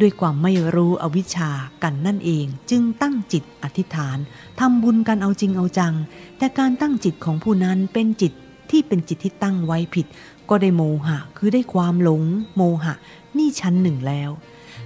[0.00, 1.50] ด้วยความไม่รู้อวิชชา
[1.82, 4.18] กันนั่นเองจึงตั้งจิตอธิษฐาน
[4.60, 5.94] ทำบุญกันเอาจริงเอาจัง
[6.38, 8.32] แต่การตั้งจิตของผู้นั้นเป็นจิต
[8.70, 10.06] ที่เป็นจิตที่ตั้งไว้ผิด
[10.48, 12.22] ก็ได้โมหะคือได้ความหลง
[12.56, 12.94] โมหะ
[13.36, 14.30] นี่ชั้นหนึ่งแล้ว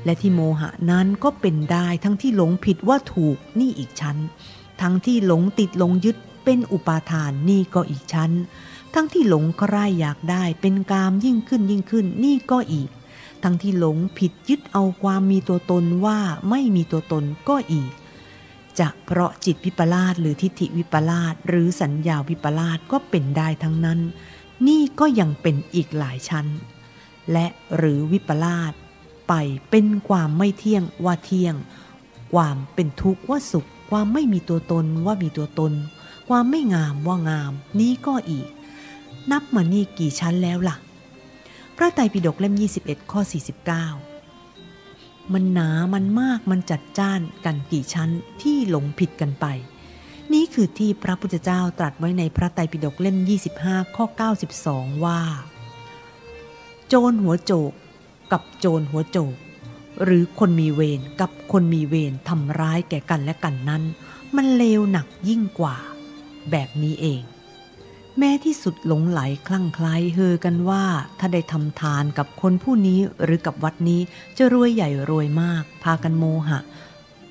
[0.04, 4.16] และที่โมหะนั้นก็เป็นได้ทั้งที่หลงผิดว่าถูกนี่อีกชั้น
[4.80, 8.30] ทั้งที่หลงติดหลงยึดเป็นอุปาทานนี่ก็อีกชั้น
[8.94, 12.88] ทั้งที่หลงใคร่อยากได้เป็นกามยิ่งขึ้นยิ่งขึ้นนี่ก็อีก
[13.44, 16.18] ทั้งที่หลงผิดยึดเอาความมีตัวตนว่า
[16.51, 17.92] ไม่มีตัวตนก็อีก
[18.79, 24.01] จะเพราะจิตวิปลาสหรือทิฏฐิวิปลาสหรือสัญญาวิปลาสก็เป็นได้ทั้งนั้น
[24.66, 26.46] นี่ก็ยังเป็นอีกหลายชั้น
[27.33, 27.46] และ
[27.77, 28.72] หรือวิปลาส
[29.29, 29.33] ไป
[29.70, 31.55] เป็นความไม่เที่ยงว่าเที่ยง
[32.35, 35.72] ความเป็นทุกข์ว่าสุข ความไม่มีตัวตนว่ามีตัวตน
[36.29, 38.49] ความไม่งามว่างาม นี้ก็อีก
[39.31, 40.77] นับมานี่กี่ชั้นแล้วล่ะ
[41.76, 43.20] พระไตรปิฎกเล่ม 21 ข้อ
[44.06, 48.10] 49 มันหนามันมากมันจัดจ้านกันกี่ชั้น
[48.42, 49.46] ที่หลงผิดกันไป
[50.32, 53.16] นี้คือที่พระพุทธเจ้าตรัสไว้ในพระไตรปิฎกเล่ม
[53.56, 54.04] 25 ข้อ
[54.54, 55.20] 92 ว่า
[56.88, 57.72] โจรหัวโจก
[58.32, 59.36] กับโจรหัวโจก
[60.04, 63.82] หรือคนมีเวรกับคนมีเวรทำร้ายแก่กันและกันนั้น
[64.36, 65.76] มันเลวหนักยิ่งกว่า
[66.50, 67.22] แบบนี้เอง
[68.18, 70.85] แม้ที่สุดหลงไหลคลั่งไคล้เฮอกันว่า
[71.18, 74.00] ถ้าได้ทำทานกับคนผู้นี้หรือกับวัดนี้
[74.37, 76.61] จะรวยใหญ่รวยมาก พากันโมหะ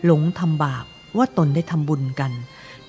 [0.05, 0.85] หลงทำบาป
[1.17, 2.31] ว่าตนได้ทำบุญกัน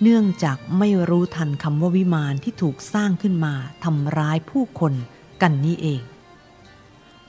[0.02, 3.54] เนื่องจากไม่รู้ทันคำว่าวิมานที่ถูกสร้างขึ้นมา
[3.84, 4.92] ทำร้ายผู้คน
[5.42, 6.00] กันนี้เอง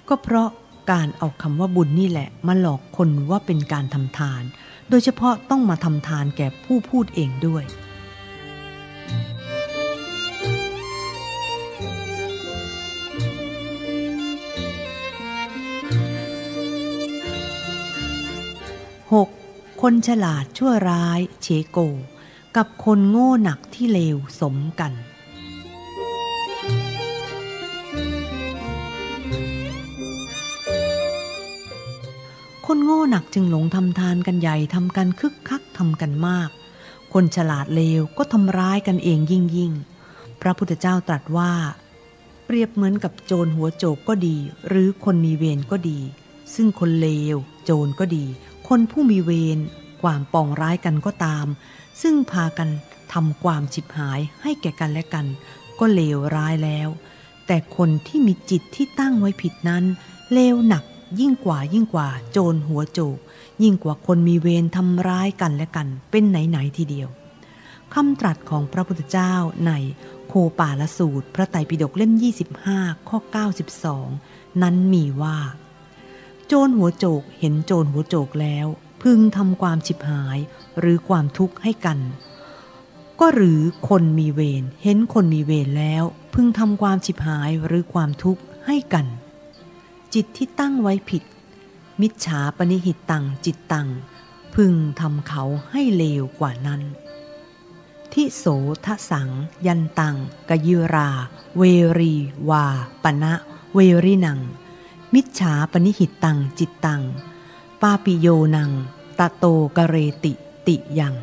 [0.08, 0.50] ก็เพราะ
[0.92, 4.44] การเอาคำว่าบุญนี่แหละ มาหลอกคนว่าเป็นการทำทาน
[4.90, 7.64] โดยเฉพาะต้องมาทำทานแก่ผู้พูดเองด้วย
[19.16, 19.82] 6.
[19.82, 21.78] คนฉลาดชั่วร้ายเชโก
[22.58, 24.94] กับคนโง่หนักที่เลวสมกัน
[32.66, 36.50] คนโง่หนักจึงหลงทำทานกันใหญ่ทำกันคึกคักทำกันมาก
[37.14, 39.74] คนฉลาดเลวก็ทำร้ายกันเองยิ่งยิ่ง
[40.42, 41.54] พระพุทธเจ้าตรัสว่า
[42.46, 46.00] เปรียบเหมือนกับโจรหัวโจกก็ดี หรือคนมีเวรก็ดี
[46.56, 48.26] ซึ่งคนเลวโจรก็ดี
[48.68, 49.60] คนผู้มีเวร
[50.02, 51.46] ความปองร้ายกันก็ตาม
[52.02, 52.70] ซึ่งพากัน
[53.14, 55.26] ทำความฉิบหายให้แก่กันและกัน
[55.80, 56.90] ก็เลวร้ายแล้ว
[57.48, 59.84] แต่คนที่มีจิตที่ตั้งไว้ผิดนั้น
[60.34, 60.84] เลวหนัก
[61.20, 63.18] ยิ่งกว่ายิ่งกว่าโจรหัวโจก
[63.64, 67.10] ยิ่งกว่าคนมีเวรทำร้ายกันและกัน เป็นไหน ๆ ทีเดียว
[67.94, 69.34] คำตรัสของพระพุทธเจ้า
[69.68, 69.72] ใน
[70.28, 72.12] โคปาลสูตร พระไตรปิฎกเล่ม
[72.64, 73.20] 25 ข้อ
[73.90, 75.38] 92 นั้นมีว่า
[76.48, 78.68] โจรหัวโจกเห็นโจรหัวโจกแล้ว
[79.04, 80.38] พึงทำความฉิบหาย
[80.80, 82.00] หรือความทุกข์ให้กัน
[83.20, 89.06] ก็หรือคนมีเวรเห็นคนมีเวรแล้ว พึงทำความฉิบหายหรือความทุกข์ให้กัน
[90.14, 91.24] จิตที่ตั้งไว้ผิด
[92.02, 93.88] มิจฉาปณิหิตตังจิตตัง
[94.56, 96.82] พึงทำเขาให้เลวกว่านั้น
[98.14, 98.46] ทิโส
[98.86, 99.30] ทสัง
[99.68, 100.16] ยันตัง
[100.50, 101.10] กยิรา
[101.58, 101.64] เว
[102.00, 102.14] รี
[102.50, 102.66] วา
[103.04, 103.34] ปณะ
[103.74, 104.40] เวรินัง
[105.14, 107.02] มิจฉาปนิหิตตังจิตตัง
[107.82, 108.72] ปาปิโยนัง
[109.20, 109.46] ตะโต
[109.78, 110.34] กเรติ
[110.68, 111.16] ติยัง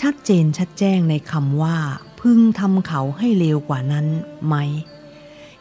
[0.00, 1.78] ชัดเจนชัดแจ้งในคำว่า
[2.20, 4.06] พึงทำเขาให้เลวกว่านั้น
[4.46, 4.54] ไหม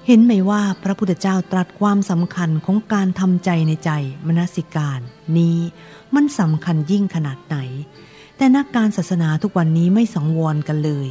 [0.06, 3.92] เห็นไหมว่าพระพุทธเจ้าตรัสความสำคัญของการทำใจในใจ
[4.28, 5.00] มนสิการ
[5.38, 5.58] นี้
[6.16, 7.58] มันสำคัญยิ่งขนาดไหน
[8.38, 11.08] แต่นักการศาสนาทุกวันนี้ไม่สังวรกันเลย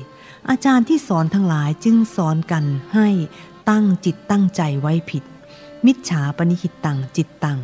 [0.50, 3.08] อาจารย์ที่สอนทั้งหลายจึงสอนกันให้
[3.70, 5.24] ตั้งจิตตั้งใจไว้ผิด
[5.86, 7.60] มิจฉาปณิหิตตังจิตตัง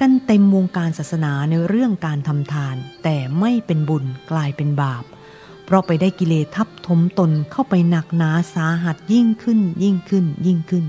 [0.00, 5.04] กันเต็มวงการศาสนาในเรื่องการทำทาน แต่ไม่เป็นบุญกลายเป็นบาป
[5.64, 10.84] เพราะไปได้กิเลสทับถมตนเข้าไปหนักหนาสาหัสยิ่งขึ้นยิ่งขึ้นยิ่งขึ้น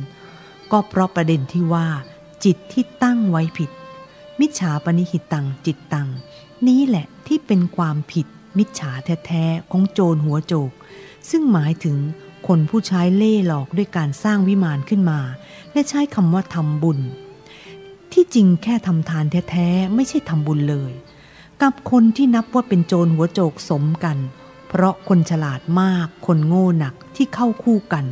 [0.71, 1.88] ก็เพราะประเด็นที่ว่า
[2.43, 3.71] จิตที่ตั้งไว้ผิด
[4.39, 6.09] มิจฉาปณิหิตตังจิตตัง
[6.67, 8.91] นี้แหละที่เป็นความผิดมิจฉา
[9.25, 10.71] แท้ๆของโจรหัวโจก
[11.29, 11.97] ซึ่งหมายถึง
[12.47, 15.19] คนผู้ใช้เล่หลอกด้วยการสร้างวิมานขึ้นมา
[15.75, 16.99] และใช้คำว่าทำบุญ
[18.11, 20.91] ที่จริงแค่ทำทานแท้ๆ ไม่ใช่ทำบุญเลย
[21.61, 24.17] กับคนที่นับว่าเป็นโจรหัวโจกสมกัน
[24.67, 28.05] เพราะคนฉลาดมาก คนโง่หนักที่เข้าคู่กัน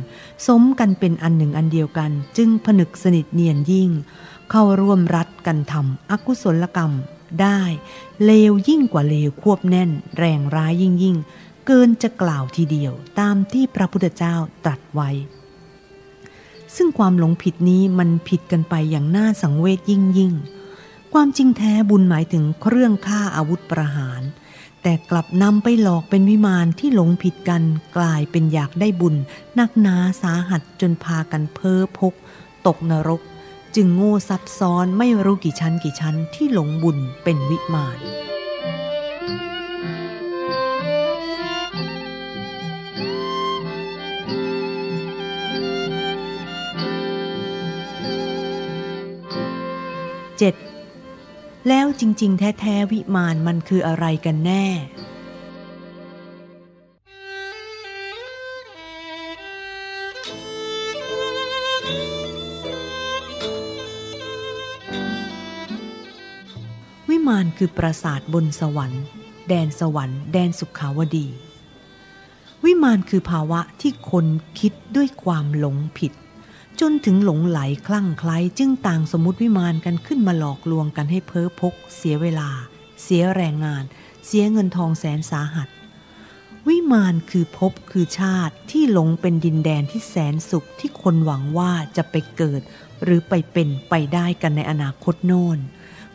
[0.46, 3.90] สมกันเป็นอันหนึ่งอันเดียวกัน จึงผนึกสนิทเนียนยิ่ง
[4.50, 6.92] เข้าร่วมรัดกันทำอกุศลกรรม
[7.40, 7.60] ได้
[8.24, 11.16] เลวยิ่งกว่าเลวควบแน่น แรงร้ายยิ่งยิ่ง
[11.66, 15.10] เกินจะกล่าวทีเดียวตามที่พระพุทธเจ้าตรัสไว้
[16.76, 20.32] ซึ่งความหลงผิดนี้มันผิดกันไปอย่างน่าสังเวชยิ่งยิ่ง
[21.12, 24.22] ความจริงแท้บุญหมายถึงเครื่องฆ่าอาวุธประหาร
[24.82, 27.62] แต่กลับนำไปหลอกเป็นวิมานที่หลงผิดกัน
[27.96, 29.14] กลายเป็นอยากได้บุญ
[29.58, 32.14] นักหนาสาหัสจนพากันเพ้อพก
[32.66, 33.20] ตกนรก
[33.74, 37.98] จึงโง่ซับซ้อนไม่รู้กี่ชั้นกี่ชั้นที่หลงบุญเป็นวิมาน
[50.38, 50.54] เจ็ด
[51.68, 54.66] แล้วจริง ๆ แท้ๆวิมานมันคืออะไรกันแน่
[67.28, 69.04] มานคือปราสาทบนสวรรค์
[69.48, 71.26] แดนสวรรค์ แดนสุขาวดี
[72.64, 74.26] วิมานคือภาวะที่คน
[74.60, 76.12] คิดด้วยความหลงผิด
[76.80, 82.50] จนถึงหลงไหลคลั่งไคล้จึงต่างสมมติวิมานกันขึ้นมาหลอกลวงกันให้เพ้อพก เสียเวลา
[83.02, 83.84] เสียแรงงาน
[84.26, 85.68] เสียเงินทองแสนสาหัส
[86.68, 92.60] วิมานคือภพคือชาติที่หลงเป็นดินแดนที่แสนสุขที่คนหวังว่าจะไปเกิด
[93.02, 95.58] หรือไปเป็นไปได้กันในอนาคตโน้น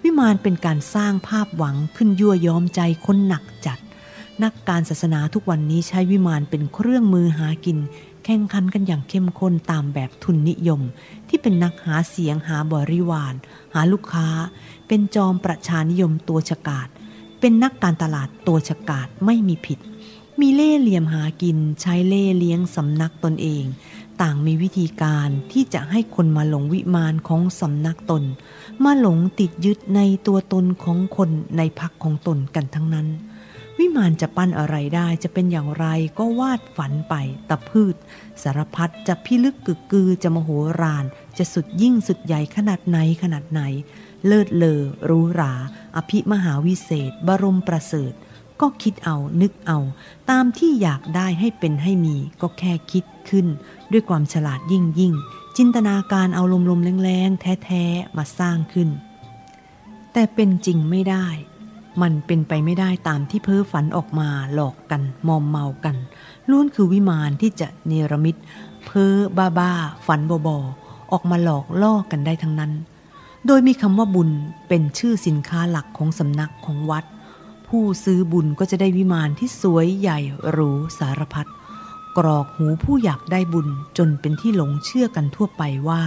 [0.04, 3.80] วิมานเป็นการสร้างภาพหวังขึ้นยั่วย้อมใจคนหนักจัด
[4.44, 7.78] นักการศาสนาทุกวันนี้ใช้วิมานเป็นเครื่องมือหากิน
[8.26, 10.82] แข่งขันกันอย่างเข้มข้นตามแบบทุนนิยม
[11.28, 13.34] ที่เป็นนักหาเสียงหาบริวาร
[13.74, 14.28] หาลูกค้า
[14.88, 16.88] เป็นจอมประชานิยมตัวฉกาด
[17.40, 19.80] เป็นนักการตลาดตัวฉกาดไม่มีผิด
[20.40, 23.64] มีเล่เหลี่ยมหากินใช้เล่เลี้ยงสำนักตนเอง
[24.22, 28.24] ต่างมีวิธีการที่จะให้คนมาหลงวิมานของสำนักตน
[28.84, 33.08] มาหลงติดยึดในตัวตนของคนในพักของตนกันทั้งนั้น
[33.80, 35.86] วิมานจะปั้นอะไรได้จะเป็นอย่างไร
[36.20, 37.14] ก็วาดฝันไป
[37.50, 37.96] ตะพืช
[38.44, 40.50] สารพัดจะพิลึกกึกกือจะมโห
[40.82, 41.06] ฬาร
[41.38, 43.62] จะสุดยิ่งสุดใหญ่ขนาดไหนขนาดไหน
[44.26, 45.54] เลิศเลอรู้รา
[45.96, 48.14] อภิมหาวิเศษ บรมประเสริฐ
[48.62, 49.80] ก็คิดเอานึกเอา
[50.30, 53.48] ตามที่อยากได้ให้เป็นให้มีก็แค่คิดขึ้น
[53.92, 55.14] ด้วยความฉลาดยิ่งยิ่ง
[55.58, 58.90] จินตนาการเอาลมๆแรงๆ แท้ๆ มาสร้างขึ้น
[60.14, 61.28] แต่เป็นจริงไม่ได้
[62.02, 65.96] มันเป็นไปไม่ได้ตามที่เพ้อฝันออกมาหลอกกันมอมเมากัน
[66.50, 68.36] ล้วนคือวิมานที่จะเนรมิต
[68.86, 69.72] เพ้อบ้าบ้า
[70.06, 70.58] ฝันบอบอ
[71.12, 72.72] ออกมาหลอกล่อกันได้ทั้งนั้น
[73.46, 74.30] โดยมีคำว่าบุญ
[74.68, 77.06] เป็นชื่อสินค้าหลักของสำนักของวัด
[77.68, 81.50] ผู้ซื้อบุญก็จะได้วิมานที่สวยใหญ่หรูสารพัด
[82.18, 86.02] กรอกหูผู้อยากได้บุญจนเป็นที่หลงเชื่อกันทั่วไปว่า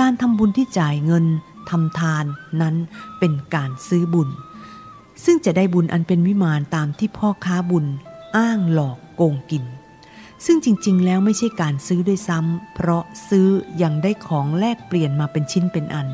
[0.00, 1.24] การทำบุญที่จ่ายเงิน
[1.70, 2.24] ทำทาน
[2.60, 2.74] นั้น
[3.18, 4.28] เป็นการซื้อบุญ
[5.24, 7.86] ซึ่งจะได้บุญอันเป็นวิมานตามที่พ่อค้าบุญ
[8.36, 9.64] อ้างหลอกโกงกิน
[10.44, 13.48] ซึ่งจริงๆ แล้วไม่ใช่การซื้อด้วยซ้ำ เพราะซื้อ
[13.82, 16.08] ยังได้ของแลกเปลี่ยนมาเป็นชิ้นเป็นอัน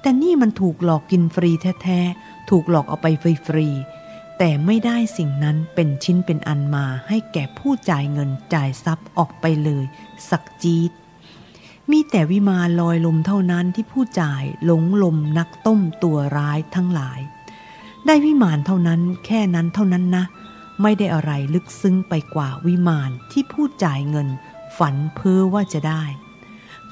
[0.00, 1.50] แต่นี่มันถูกหลอกกินฟรี
[1.82, 3.06] แท้ๆ ถูกหลอกเอาไป
[3.46, 9.84] ฟรีๆ แต่ไม่ได้สิ่งนั้นเป็นชิ้นเป็นอันมาให้แก่ผู้จ่ายเงินจ่ายทรัพย์ออกไปเลย
[10.30, 10.92] สักจีด
[11.90, 17.20] มีแต่วิมานลอยลมเท่านั้นที่ผู้จ่ายหลงลมนักต้มตัวร้ายทั้งหลาย
[18.06, 20.24] ได้วิมานเท่านั้นแค่นั้นเท่านั้นนะ
[20.82, 24.28] ไม่ได้อะไรลึกซึ้งไปกว่าวิมานที่ผู้จ่ายเงิน
[24.78, 26.04] ฝันเพ้อว่าจะได้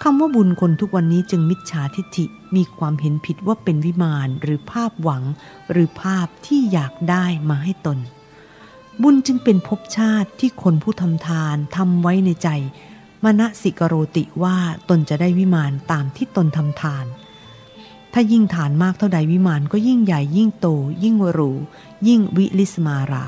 [0.03, 2.25] คำว่าบุญคนทุกวันนี้จึงมิจฉาทิฐิ
[2.57, 5.23] มีความเห็นผิดว่าเป็นวิมานหรือภาพหวัง
[5.71, 7.99] หรือภาพที่อยากได้มาให้ตน
[9.03, 12.49] บุญจึงเป็นภพชาติที่คนผู้ทำทานทำไว้ในใจ
[13.25, 14.57] มณสิกโรติว่า
[14.89, 17.07] ตนจะได้วิมานตามที่ตนทำทาน
[18.17, 20.67] ถ้ายิ่งฐานมากเท่าใดวิมานก็ยิ่งใหญ่ยิ่งโต
[21.03, 21.53] ยิ่งหรู
[22.09, 23.27] ยิ่งวิลิสมารา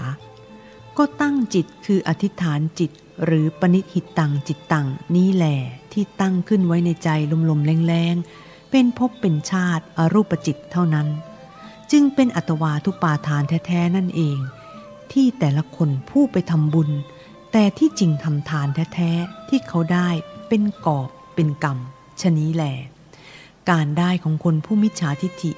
[0.96, 2.90] ก็ตั้งจิตคืออธิษฐานจิต
[3.24, 5.56] หรือปณิหิตตังจิตตังนี้แหละ
[5.92, 7.08] ที่ตั้งขึ้นไว้ในใจ
[7.50, 11.08] ลมๆแรงๆ เป็นภพเป็นชาติอรูปจิตเท่านั้น
[11.90, 14.38] จึงเป็นอัตวาทุปาทานแท้ๆนั่นเอง
[15.12, 16.90] ที่แต่ละคนผู้ไปทำบุญ
[17.52, 20.08] แต่ที่จริงทำทานแท้ๆที่เขาได้
[20.48, 21.78] เป็นกอบเป็นกรรม
[22.20, 22.76] ชนี้แหละ
[23.70, 25.52] การได้ของคนผู้มิจฉาทิฐิ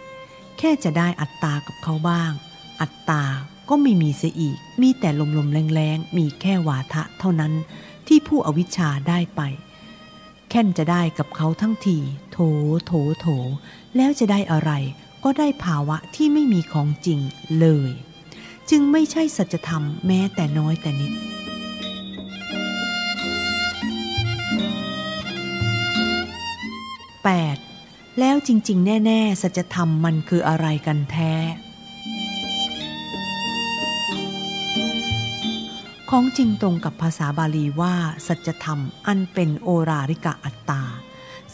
[0.59, 2.33] แค่จะได้อัตตากับเขาบ้าง
[2.81, 3.23] อัตตา
[3.69, 7.53] ก็ไม่มีเสียอีก มีแต่ลมๆแรงๆ มีแค่วาทะเท่านั้น
[8.07, 9.41] ที่ผู้อวิชชาได้ไป
[10.51, 11.99] แค่นจะได้กับเขาทั้งที
[12.33, 12.39] โถ
[12.85, 13.27] โถ โถ
[13.97, 14.71] แล้วจะได้อะไร
[15.25, 17.21] ก็ได้ภาวะที่ไม่มีของจริง
[17.59, 17.91] เลย
[18.71, 21.13] จึงไม่ใช่สัจธรรมแม้แต่น้อยแต่นิด
[27.59, 27.68] 8.
[28.19, 31.33] แล้วจริง ๆ แน่ ๆ สัจธรรมมันคืออะไรกันแท้
[36.11, 37.95] ของจริงตรงกับภาษาบาลีว่า
[38.27, 40.83] สัจธรรมอันเป็นโอราริกะอัตตา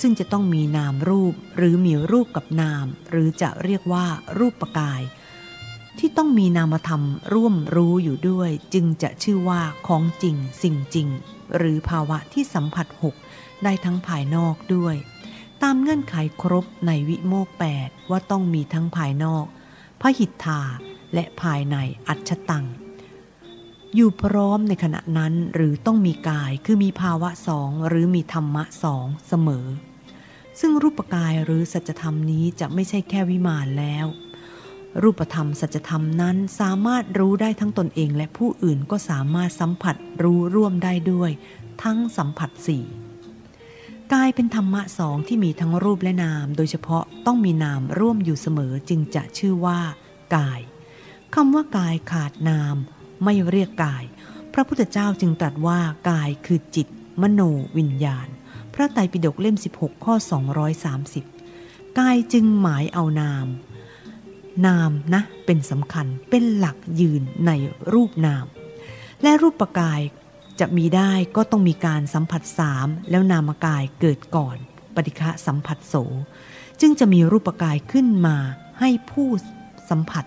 [0.00, 4.06] ซึ่งจะต้องมีนามรูปหรือมีรูปกับนาม หรือจะเรียกว่า
[4.38, 5.02] รูปปกาย
[5.98, 7.02] ที่ต้องมีนามธรรม
[7.34, 11.08] ร่วมรู้อยู่ด้วย จึงจะชื่อว่าของจริงสิ่งจริง
[11.56, 13.14] หรือภาวะที่สัมผัสหก
[13.64, 14.96] ได้ทั้งภายนอกด้วย
[15.68, 19.46] ตามเงื่อนไขครบในวิโมกแปดว่าต้องมีทั้งภายนอก
[20.00, 20.60] พระหิทธา
[21.14, 21.76] และภายใน
[22.08, 22.64] อัจฉตัง
[23.94, 29.66] อยู่พร้อมในขณะนั้นหรือต้องมีกายคือมีภาวะสองหรือมีธรรมะสองเสมอ
[30.60, 34.06] ซึ่งรูปกายหรือสัจธรรมนี้จะไม่ใช่แค่วิมานแล้ว
[35.02, 41.30] รูปธรรมสัจธรรมนั้นสามารถรู้ได้ทั้งตนเองและผู้อื่นก็สามารถสัมผัสรู้ร่วมได้ด้วย
[41.82, 42.84] ทั้งสัมผัสสี่
[44.12, 49.80] กายเป็นธรรมะสองที่มีทั้งรูปและนาม โดยเฉพาะต้องมีนามร่วมอยู่เสมอจึงจะชื่อว่า
[50.36, 50.60] กาย
[51.34, 52.76] คำว่ากายขาดนาม
[53.24, 54.04] ไม่เรียกกาย
[54.52, 56.88] พระพุทธเจ้าจึงตรัสว่ากายคือจิต
[57.22, 57.40] มโน
[57.78, 58.28] วิญญาณ
[58.74, 60.14] พระไตรปิฎกเล่ม 16 ข้อ
[61.26, 63.46] 230 กายจึงหมายเอานาม
[64.66, 67.50] นามนะเป็นสำคัญเป็นหลักยืนใน
[67.92, 68.46] รูปนาม
[69.22, 70.00] และรูปปกาย
[70.60, 74.56] จะมีได้ก็ต้องมีการสัมผัสสามแล้วนามกายเกิดก่อน
[74.94, 75.94] ปฏิฆะสัมผัสโส
[76.80, 78.36] จึงจะมีรูปกายขึ้นมา
[78.80, 79.28] ให้ผู้
[79.90, 80.24] สัมผัส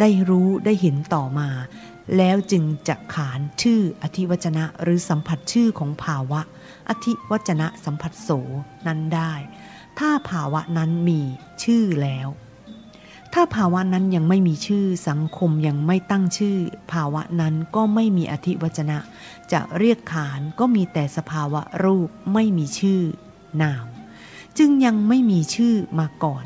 [0.00, 1.48] ได้รู้ได้เห็นต่อมา
[2.16, 6.40] แล้วจึงจะขานชื่ออธิวจนะหรือสัมผัสชื่อของภาวะ
[6.88, 8.30] อธิวจนะสัมผัสโส
[8.86, 9.32] นั้นได้
[9.98, 11.20] ถ้าภาวะนั้นมี
[11.64, 12.28] ชื่อแล้ว
[13.40, 16.56] ถ้าภาวะนั้นยังไม่มีชื่อสังคมยังไม่ตั้งชื่อ
[16.92, 18.98] ภาวะนั้นก็ไม่มีอธิวจนะ
[19.52, 23.02] จะเรียกขานก็มีแต่สภาวะรูปไม่มีชื่อ
[23.62, 23.86] นาม
[24.58, 26.44] จึงยังไม่มีชื่อมาก่อน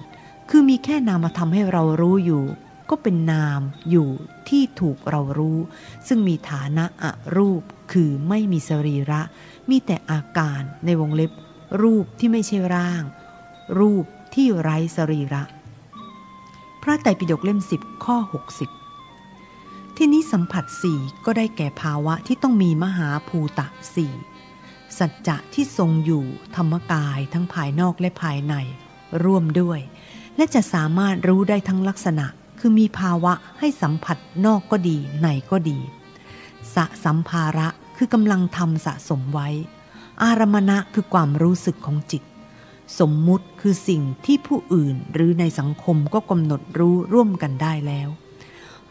[0.51, 2.45] คือมีแค่นามมาทำให้เรารู้อยู่
[2.91, 4.09] ก็เป็นนามอยู่
[4.49, 5.59] ที่ถูกเรารู้
[6.09, 7.05] ซึ่งมีฐานะอ
[7.37, 9.21] รูปคือไม่มีสรีระ
[9.71, 11.33] มีแต่อาการในวงเล็บ
[11.83, 13.03] รูปที่ไม่ใช่ร่าง
[13.79, 14.05] รูป
[14.35, 15.45] ที่ไร้สรีระ
[16.83, 18.17] พระไตรปิฎกเล่มสิบข้อ
[19.09, 24.13] 60 ที่นี้สัมผัสสี่ก็ได้แก่ภาวะที่ต้องมีมหาภูตะสี่
[24.99, 26.25] สัจจะที่ทรงอยู่
[26.57, 28.55] ธรรมกายทั้งภายนอกและภายใน
[29.25, 29.81] ร่วมด้วย
[30.37, 32.27] และจะสามารถรู้ได้ทั้งลักษณะ
[32.61, 34.17] คือมีภาวะให้สัมผัส
[34.47, 35.79] นอกก็ดีในก็ดี
[36.75, 39.49] สะสัมภาระคือกำลังทำสะสมไว้
[40.23, 42.23] อารมณะคือความรู้สึกของจิต
[43.01, 48.09] สมมุติคือสิ่งที่ผู้อื่นหรือในสังคมก็กำหนดรู้ร่วมกันได้แล้ว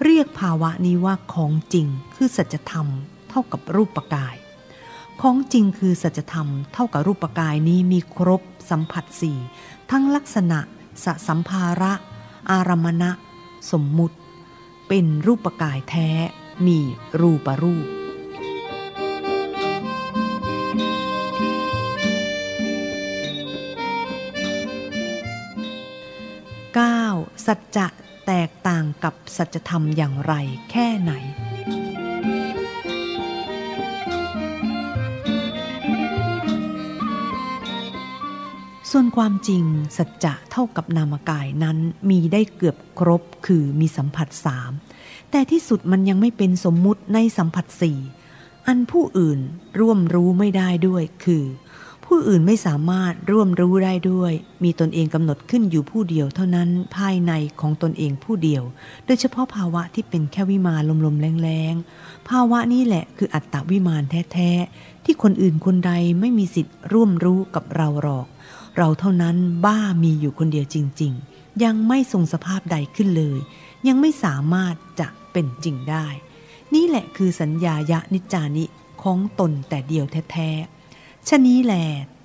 [0.04, 2.88] เรียกภาวะนี้ว่าของจริงคือสัจธรรม
[3.30, 4.36] เท่ากับรูปปกาย
[5.22, 9.38] ของจริงคือสัจธรรม เท่ากับรูปกายนี้มีครบ สัมผัสสี่
[9.92, 10.60] ทั้งลักษณะ
[11.06, 11.94] สสัมภาระ
[12.52, 13.12] อารมณะ
[13.72, 14.18] สมมุติ
[14.88, 16.10] เป็นรูปกายแท้
[16.68, 16.80] มี
[17.20, 18.01] รูปรูป
[26.80, 27.48] 9.
[27.48, 27.88] สัจจะ
[28.28, 30.34] แตกต่างกับสัจธรรมอย่างไร
[30.72, 31.12] แค่ไหน
[38.92, 39.64] ส่วนความจริง
[39.98, 41.78] สัจจะเท่ากับนามกายนั้น
[42.10, 44.72] มีได้เกือบครบคือมีสัมผัสสาม
[45.32, 48.00] แต่ที่สุดมันยังไม่เป็นสมมุติในสัมผัสสี่
[48.68, 49.40] อันผู้อื่น
[49.80, 51.44] ร่วมรู้ไม่ได้ด้วยคือ
[52.14, 54.34] ผู้อื่นไม่สามารถร่วมรู้ได้ด้วย
[54.64, 57.32] มีตนเองกำหนดขึ้นอยู่ผู้เดียวเท่านั้นภายใน
[57.62, 58.64] ของตนเองผู้เดียว
[59.06, 64.04] โดยเฉพาะภาวะที่เป็นแค่วิมานลมๆแรงๆ ภาวะนี้แหละคืออัตตวิมาน
[64.34, 68.28] แท้ๆ ที่คนอื่นคนใดไม่มีสิทธิ์ร่วมรู้กับเราหรอก
[68.78, 69.36] เราเท่านั้น
[69.66, 73.40] บ้ามีอยู่คนเดียวจริง ๆ ยังไม่ทรงสภาพใดขึ้นเลย
[73.88, 76.08] ยังไม่สามารถจะเป็นจริงได้
[76.74, 78.66] นี่แหละคือสัญญายะนิจานิ
[79.04, 80.81] ของตนแต่เดียวแท้ๆ
[81.28, 81.74] ชนี้แล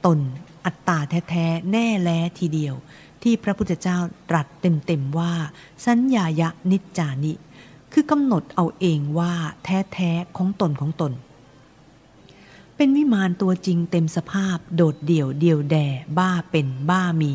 [0.07, 0.19] ตน
[0.65, 0.99] อัตตา
[1.31, 2.75] แท้ๆแน่แลทีเดียว
[3.23, 3.99] ที่พระพุทธเจ้า
[4.31, 5.33] ตรัสเต็มๆว่า
[5.87, 7.33] สัญญายะนิจจานิ
[7.93, 9.33] คือกำหนดเอาเองว่า
[9.65, 11.13] แท้ๆของตนของตน
[12.77, 15.87] เป็นวิมานตัวจริงเต็มสภาพโดดเดี่ยวเดียวแด่
[16.19, 17.33] บ้าเป็นบ้ามี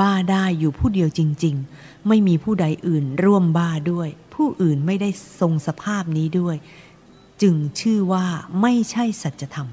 [0.00, 5.08] บ้าได้อยู่ผู้เดียวจริง ๆ ไม่มีผู้ใดอื่นร่วมบ้าด้วย ผู้อื่นไม่ได้
[5.40, 6.56] ทรงสภาพนี้ด้วย
[7.42, 8.26] จึงชื่อว่า
[8.60, 9.68] ไม่ใช่สัจธรรม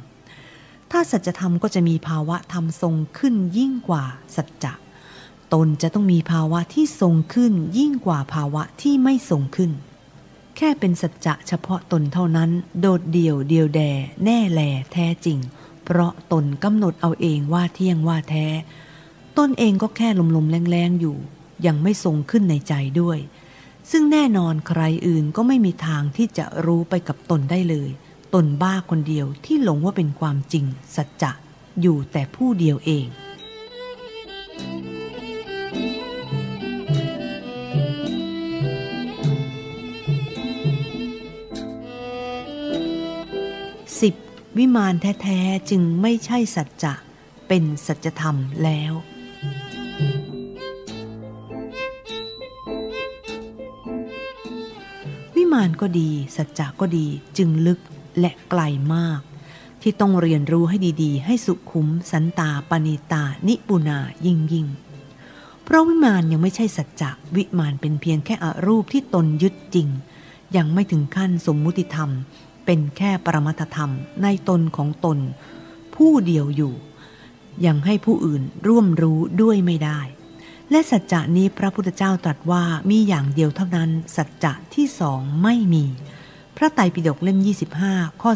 [0.92, 4.04] ถ้าสัจธรรมก็จะมีภาวะธรรมทรงขึ้นยิ่งกว่า
[4.36, 4.74] สัจจะ
[5.54, 9.72] ตนจะต้องมีภาวะที่ทรงขึ้นยิ่งกว่าภาวะที่ไม่ทรงขึ้น
[10.58, 13.82] แค่เป็นสัจจะเฉพาะตนเท่านั้น โดดเดี่ยวเดียวแด
[14.24, 14.62] แน่แล
[14.94, 15.39] แท้จริง
[15.86, 18.48] เพราะตนกำหนดเอาเองว่าเที่ยงว่าแท้
[19.38, 21.18] ตนเองก็แค่ลมๆแรงๆอยู่
[21.66, 23.20] ยังไม่ทรงขึ้นในใจด้วย
[23.92, 27.89] ซึ่งแน่นอนใครอื่นก็ไม่มีทางที่จะรู้ไปกับตนได้เลย
[28.34, 30.66] ตนบ้าคนเดียวที่หลงว่าเป็นความจริง
[30.96, 31.32] สัจจะ
[31.82, 33.08] อยู่แต่ผู้เดียวเอง
[44.02, 44.16] สิบ
[44.58, 46.94] วิมานแท้ ๆ จึงไม่ใช่สัจจะ
[47.48, 48.94] เป็นสัจธรรมแล้ว
[55.36, 57.06] วิมานก็ดี สัจจะก็ดี
[57.38, 57.80] จึงลึก
[58.20, 58.62] และไกล
[58.93, 59.22] มาก
[59.82, 64.68] ที่ต้องเรียนรู้ให้ดีๆ ให้สุขุมสันตาปณิตา นิปุนายิ่งยิ่ง
[65.64, 69.88] เพราะวิมานยังไม่ใช่สัจจะวิมานเป็นเพียงแค่อรูปที่ตนยึดจริง
[70.55, 72.09] ยังไม่ถึงขั้นสมมุติธรรม
[72.66, 73.91] เป็นแค่ปรมัตธรรม
[74.24, 75.18] ในตนของตน
[75.95, 76.74] ผู้เดียวอยู่
[77.66, 79.99] ยังให้ผู้อื่นร่วมรู้ด้วยไม่ได้
[80.72, 85.86] และสัจจะนี้พระพุทธเจ้าตรัสว่ามีอย่างเดียวเท่านั้น สัจจะที่สองไม่มี
[86.62, 87.39] ระไตรปิฎกเล่ม
[87.82, 88.32] 25 ข้อ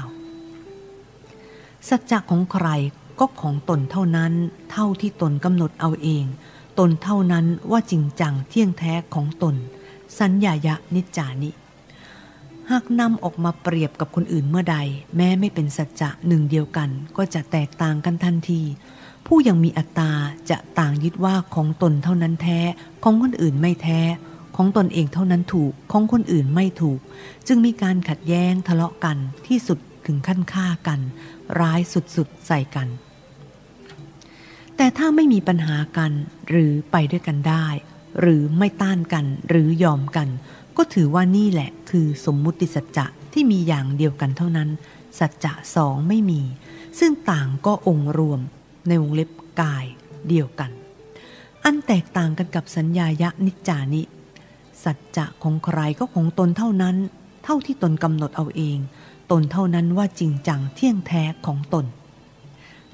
[0.00, 2.68] 419 สัจจะของใคร
[3.18, 4.32] ก็ของตนเท่านั้น
[4.70, 6.24] เท่าที่ตนกำหนดเอาเอง
[6.78, 9.54] ตนเท่านั้นว่าจริงจังเที่ยงแท้ของตน
[10.18, 11.50] สัญญายะนิจจานิ
[12.70, 14.76] หากนำออกมาเปรียบกับคนอื่นเมื่อใด
[15.16, 18.62] แม้ไม่เป็นสัจจะหนึ่งเดียวกัน ก็จะแตกต่างกันทันที
[19.26, 20.12] ผู้ยังมีอัตตา
[20.50, 22.60] จะต่างยึดว่าของตนเท่านั้นแท้
[23.02, 24.00] ของคนอื่นไม่แท้
[24.56, 27.00] ของตนเองเท่านั้นถูกของคนอื่นไม่ถูก
[27.46, 31.00] จึงมีการขัดแย้งทะเลาะกันที่สุดถึงขั้นฆ่ากัน
[31.60, 32.88] ร้ายสุดๆใส่กัน
[34.76, 36.12] แต่ถ้าไม่มีปัญหากัน
[36.48, 37.66] หรือไปด้วยกันได้
[38.20, 40.28] หรือไม่ต้านกันหรือยอมกัน
[40.76, 44.68] ก็ถือว่านี่แหละคือสมมุติสัจจะที่มีอย่างเดียวกันเท่านั้น
[45.18, 46.40] สัจจะสองไม่มี
[46.98, 48.40] ซึ่งต่างก็องค์รวม
[48.88, 49.30] ในวงเล็บ
[49.60, 49.84] กาย
[50.28, 50.70] เดียวกัน
[51.64, 54.02] อันแตกต่างกันกับสัญญายะนิจจานิ
[54.84, 56.96] สัจจะของใครก็ของตนเท่านั้น
[57.44, 58.78] เท่าที่ตนกำหนดเอาเอง
[59.30, 61.84] ตนเท่านั้นว่าจริงจังเที่ยงแท้ของตน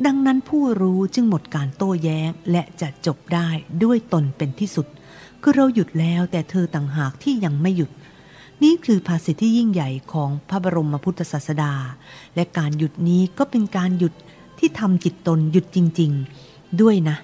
[0.07, 3.49] ดังนั้นผู้รู้จึงหมดการโต้แย้งและจะจบได้
[3.83, 4.87] ด้วยตนเป็นที่สุด
[5.43, 7.91] คือเราหยุดแล้วแต่เธอต่างหากที่ยังไม่หยุด
[8.63, 11.73] นี่คือภาษิตที่ยิ่งใหญ่ของพระบรมพุทธศาสดา
[12.35, 14.15] และการหยุดนี้ก็เป็นการหยุด
[14.59, 16.13] ที่ทำจิตตนหยุดจริง
[16.45, 17.17] ๆ ด้วยนะ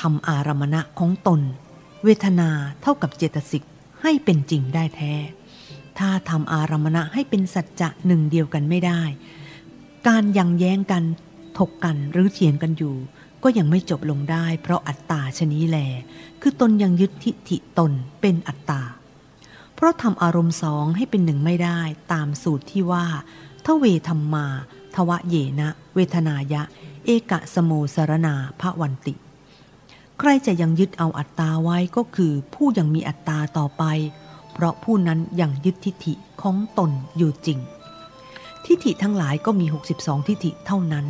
[0.00, 1.40] ทำอารมณะของตน
[2.04, 2.50] เวทนา
[2.82, 3.64] เท่ากับเจตสิก
[4.02, 5.14] ให้เป็นจริงได้แท้
[5.98, 9.02] ถ้าทำอารมณะให้เป็นสัจจะหนึ่งเดียวกันไม่ได้
[10.08, 11.02] การยังแย้งกัน
[11.58, 12.96] ถกกันหรือเถียงกันอยู่
[13.42, 15.78] ก็ยังไม่จบลงได้ เพราะอัตตาชนี้แล
[16.40, 18.82] คือตนยังยึดทิฏฐิตนเป็นอัตตา
[19.74, 21.80] เพราะทำอารมณ์สองให้เป็นหนึ่งไม่ได้
[22.12, 23.06] ตามสูตรที่ว่า
[23.66, 24.46] ทเวธรรมมา
[24.94, 26.62] ทวะเยนะ เวทนายะ
[27.04, 29.14] เอกะสโมสรนาพระวันติ
[30.24, 33.84] ใครจะยังยึดเอาอัตตาไว้ก็คือผู้ยังมีอัตตาต่อไป
[34.52, 37.58] เพราะผู้นั้นยังยึดทิฏฐิของตนอยู่จริง
[38.66, 39.66] ทิฏฐิทั้งหลายก็มี
[39.96, 41.06] 62 ทิฏฐิเท่านั้น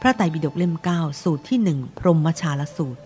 [0.00, 3.00] พระไตรปิฎกเล่ม 9 สูตรที่หนึ่งพรหมชาลสูตร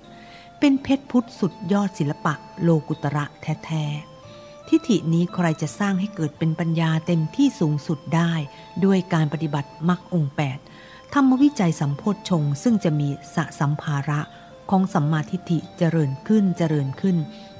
[0.59, 8.33] เป็นเพชรพุทธสุดยอดศิลปะโลกุตระแท้ๆทิฏฐินี้ใครจะสร้างให้เกิดเป็นปัญญาเต็มที่สูงสุดได้
[8.85, 10.59] ด้วยการปฏิบัติมรรคองแปด
[11.15, 14.21] ธรรมวิจัยสัมโพธชงซึ่งจะมีสะสัมภาระ
[14.71, 17.16] ของสัมมาทิฏฐิเจริญขึ้นเจริญขึ้น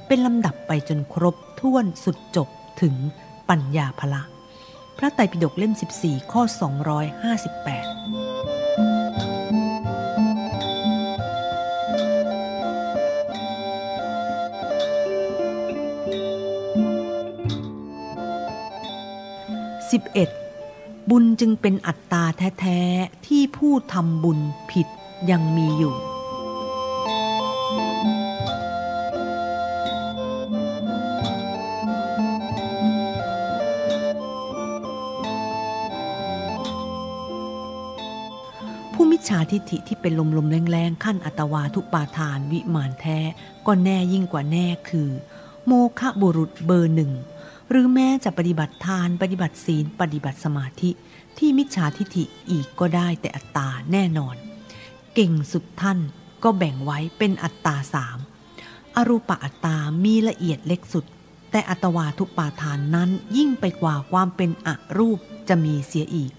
[0.07, 2.47] เป็นลำดับไปจนครบถ้วนสุดจบ
[2.81, 2.95] ถึง
[3.49, 4.21] ปัญญาพละ
[4.97, 6.61] พระไตรปิฎกเล่ม 14 ข้อ 258
[19.91, 21.09] 11.
[21.09, 22.23] บุญจึงเป็นอัตตา
[22.59, 24.39] แท้ ๆ ที่ผู้ทำบุญ
[24.71, 24.87] ผิด
[25.29, 26.10] ยังมีอยู่
[39.21, 43.19] จฉาทิฏฐิที่เป็นลมๆแรงๆขั้นอัตวาทุปาทานวิมานแท้
[43.67, 45.09] ก็แน่ยิ่งกว่าแน่คือ
[45.65, 47.11] โมฆะบุรุษเบอร์หนึ่ง
[47.69, 50.91] หรือแม้จะปฏิบัติทานปฏิบัติศีล ปฏิบัติสมาธิ
[51.37, 54.35] ที่มิจฉาทิฏฐิอีกก็ได้แต่อัตตาแน่นอน
[55.13, 55.99] เก่งสุดท่าน
[56.43, 58.17] ก็แบ่งไว้เป็นอัตตาสาม
[58.95, 61.05] อรูปอัตตามีละเอียดเล็กสุด
[61.51, 65.19] แต่อัตวาทุปาทานนั้นยิ่งไปกว่าความเป็นอรูป
[65.49, 66.31] จะมีเสียอีก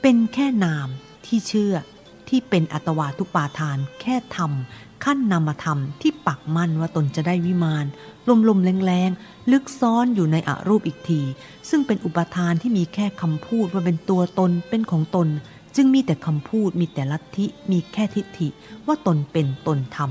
[0.00, 0.88] เป็นแค่นาม
[1.26, 1.74] ที่เชื่อ
[2.30, 7.86] ที่เป็นอัตวาทุปาทาน แค่ทำขั้นนามธรรมที่ปักมั่นว่าตนจะได้วิมาน
[8.28, 11.22] ลมลมๆแรงๆ ลึกซ้อนอยู่ในอรูปอีกที
[11.70, 15.28] ซึ่งเป็นอุปทานที่มีแค่คำพูดว่าเป็นตัวตนเป็นของตน
[15.76, 18.48] จึงมีแต่คำพูดมีแต่ลัทธิมีแค่ทิฏฐิ
[18.86, 20.10] ว่าตนเป็นตนธรรม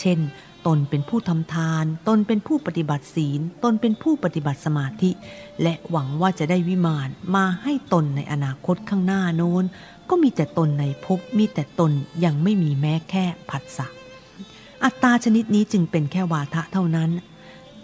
[0.00, 0.18] เช่น
[0.66, 5.10] ตนเป็นผู้ทำทาน ตนเป็นผู้ปฏิบัติศีล ตนเป็นผู้ปฏิบัติสมาธิ
[5.62, 9.64] และหวังว่าจะได้วิมานมาให้ตนในอนาคตข้างหน้าโน้น
[10.10, 11.92] ก็มีแต่ตนในภพมีแต่ตน
[12.24, 13.86] ยังไม่มีแม้แค่ผัสสะ
[14.84, 17.10] อัตตาชนิดนี้จึงเป็นแค่วาทะเท่านั้น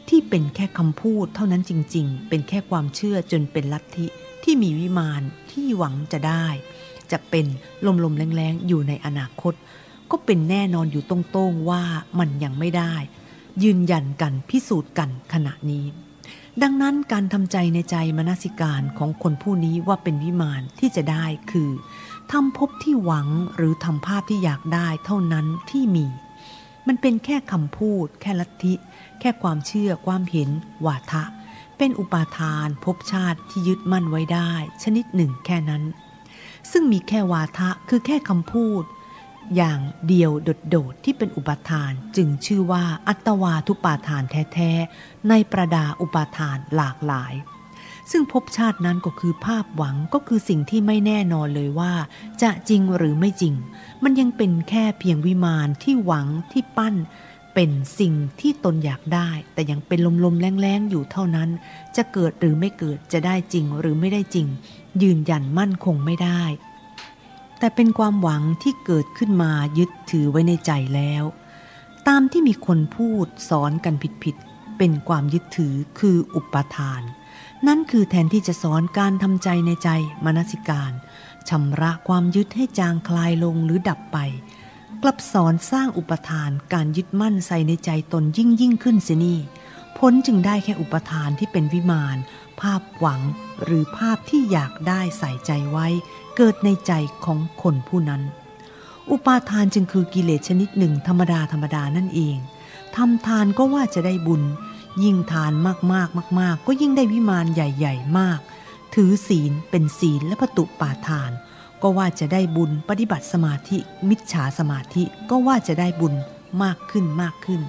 [0.09, 4.07] ที่เป็นแค่คำพูดเท่านั้นจริง ๆ เป็นแค่ความเชื่อจนเป็นลัทธิ
[4.43, 6.47] ที่มีวิมานที่หวังจะได้
[7.13, 7.47] จะเป็น
[8.05, 9.55] ลมๆแรงๆ อยู่ในอนาคต
[10.11, 11.83] ก็เป็นแน่นอนอยู่ตรงๆว่า
[12.19, 12.95] มันยังไม่ได้
[13.63, 15.85] ยืนยันกันพิสูจน์กันขณะนี้
[16.63, 21.71] ดังนั้นการทำใจในใจมนสิการของคนผู้นี้ว่าเป็นวิมานที่จะได้คือ
[22.33, 26.07] ทำภพที่หวังหรือทำภาพที่อยากได้เท่านั้นที่มี
[26.87, 28.75] มันเป็นแค่คำพูด แค่ลัทธิ
[29.21, 30.49] แค่ความเชื่อความเห็น
[30.87, 31.25] วาทะ
[31.79, 34.53] เป็นอุปาทานภพชาติที่ยึดมั่นไว้ได้
[34.83, 35.83] ชนิดหนึ่งแค่นั้น
[36.71, 38.83] ซึ่งมีแค่วาทะคือแค่คำพูด
[39.57, 40.31] อย่างเดียว
[40.71, 47.33] โดดๆที่เป็นอุปาทานจึงชื่อว่าอัตวาทุปาทานแท้ๆในประดาอุปาทานหลากหลาย
[48.13, 51.93] ซึ่งภพชาตินั้นก็คือภาพหวังก็คือสิ่งที่ไม่แน่นอนเลยว่า
[52.43, 53.55] จะจริงหรือไม่จริง
[54.03, 56.95] มันยังเป็นแค่เพียงวิมานที่หวังที่ปั้น
[57.55, 61.49] เป็นสิ่งที่ตนอยากได้ แต่ยังเป็นลมๆแรงๆอยู่เท่านั้น
[61.97, 64.47] จะเกิดหรือไม่เกิดจะได้จริงหรือไม่ได้จริง
[65.03, 66.43] ยืนยันมั่นคงไม่ได้
[67.59, 71.25] แต่เป็นความหวังที่เกิดขึ้นมายึดถือไว้ในใจแล้ว
[72.09, 73.95] ตามที่มีคนพูดสอนกัน
[74.25, 77.03] ผิดๆเป็นความยึดถือคืออุปทาน
[77.69, 79.89] นั่นคือแทนที่จะสอนการทำใจในใจ
[80.25, 80.93] มนสิการ
[81.49, 84.19] ชำระความยึดให้จางคลายลงหรือดับไป
[85.03, 89.39] กลับสอนสร้างอุปทานการยึดมั่นใส่ในใจตนยิ่งยิ่งขึ้นเสียนี่
[89.99, 92.17] พ้นจึงได้แค่อุปทานที่เป็นวิมาน
[92.61, 93.21] ภาพหวัง
[93.63, 95.87] หรือภาพที่อยากได้ใส่ใจไว้
[96.37, 96.93] เกิดในใจ
[97.25, 98.23] ของคนผู้นั้น
[99.11, 102.37] อุปาทานจึงคือกิเลสชนิดหนึ่งธรรมดาธรรมดานั่นเอง
[102.97, 104.43] ทำทานก็ว่าจะได้บุญ
[105.03, 108.41] ยิ่งทานมากๆมากมากก็ยิ่งได้วิมานใหญ่ ๆ มาก
[108.95, 111.31] ถือศีลเป็นศีลและประตุปาทาน
[111.83, 113.79] ก็ว่าจะได้บุญปฏิบัติสมาธิ
[114.09, 116.15] มิจฉาสมาธิก็ว่าจะได้บุญ
[116.63, 117.61] มากขึ้นมากขึ้น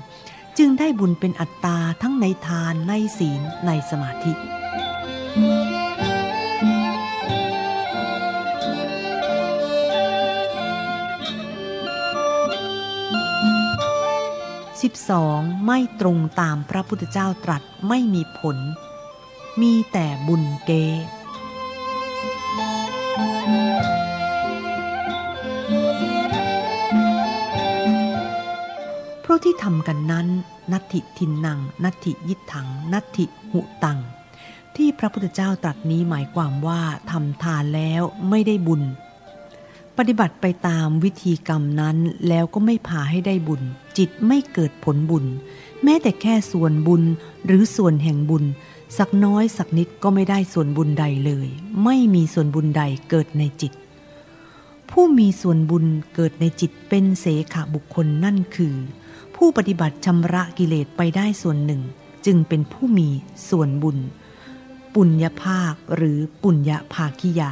[0.57, 4.34] จึงได้บุญเป็นอัตตาทั้งในทานในศีลในสมาธิ
[14.91, 15.65] 12.
[15.65, 18.57] ไม่ตรงตามพระพุทธเจ้าตรัสไม่มีผล
[19.61, 20.71] มีแต่บุญเก
[29.21, 30.27] เพราะที่ทำกันนั้น
[30.71, 33.99] นัตถิทินนัง นัตถิยิถัง นัตถิหุตัง
[34.75, 36.81] ที่พระพุทธเจ้าตรัสนี้หมายความว่า
[37.11, 38.81] ทำทานแล้วไม่ได้บุญ
[39.97, 43.61] ปฏิบัติไปตามวิธีกรรมนั้นแล้วก็ไม่พาให้ได้บุญ
[43.97, 45.25] จิตไม่เกิดผลบุญ
[45.83, 47.03] แม้แต่แค่ส่วนบุญ
[47.45, 48.43] หรือส่วนแห่งบุญ
[48.97, 51.47] สักน้อยสักนิดก็ไม่ได้ส่วนบุญใดเลย
[51.83, 53.73] ไม่มีส่วนบุญใดเกิดในจิต
[54.89, 55.85] ผู้มีส่วนบุญ
[56.15, 58.75] เกิดในจิตเป็นเสขบุคคลนั่นคือ
[59.35, 61.81] ผู้ปฏิบัติชำระกิเลสไปได้ส่วนหนึ่ง
[62.25, 63.09] จึงเป็นผู้มี
[63.49, 63.97] ส่วนบุญ
[64.95, 67.41] ปุญญภาคหรือปุญญภาคิย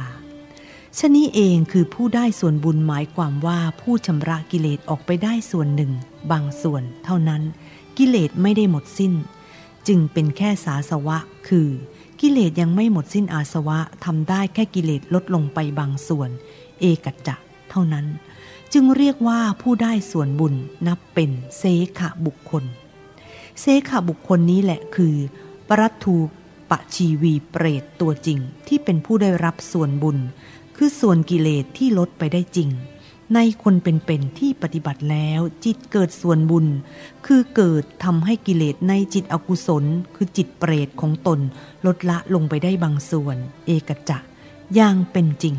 [0.98, 5.92] ชนี้เองคือผู้ได้ส่วนบุญหมายความว่าผู้ชำระกิเลสออกไปได้ส่วนหนึ่ง
[6.32, 7.42] บางส่วนเท่านั้น
[7.98, 9.12] กิเลสไม่ได้หมดสิ้น
[9.88, 11.18] จึงเป็นแค่สาสวะ
[11.48, 11.68] คือ
[12.20, 16.30] กิเลสยังไม่หมดสิ้นอาสวะทำได้แค่กิเลสลดลงไปบางส่วน
[16.80, 17.36] เอกัจจะ
[17.70, 18.06] เท่านั้น
[18.72, 20.54] จึงเรียกว่าผู้ได้ส่วนบุญ
[20.86, 21.62] นับเป็นเส
[21.98, 22.64] ขบุคคล
[23.60, 25.14] เสขบุคคลนี้แหละคือ
[25.68, 26.16] ปรัตู
[26.70, 28.38] ปะชีวีเปรตตัวจริง
[28.68, 30.18] ที่เป็นผู้ได้รับส่วนบุญ
[30.76, 32.70] คือส่วนกิเลสที่ลดไปได้จริง
[33.34, 36.66] ในคนเป็นๆที่ปฏิบัติแล้วจิตเกิดส่วนบุญ
[37.26, 41.40] คือเกิดทำให้กิเลสในจิตอกุศล คือจิตเปรตของตน
[41.86, 44.18] ลดละลงไปได้บางส่วน เอกจะ
[44.74, 45.56] อย่างเป็นจริง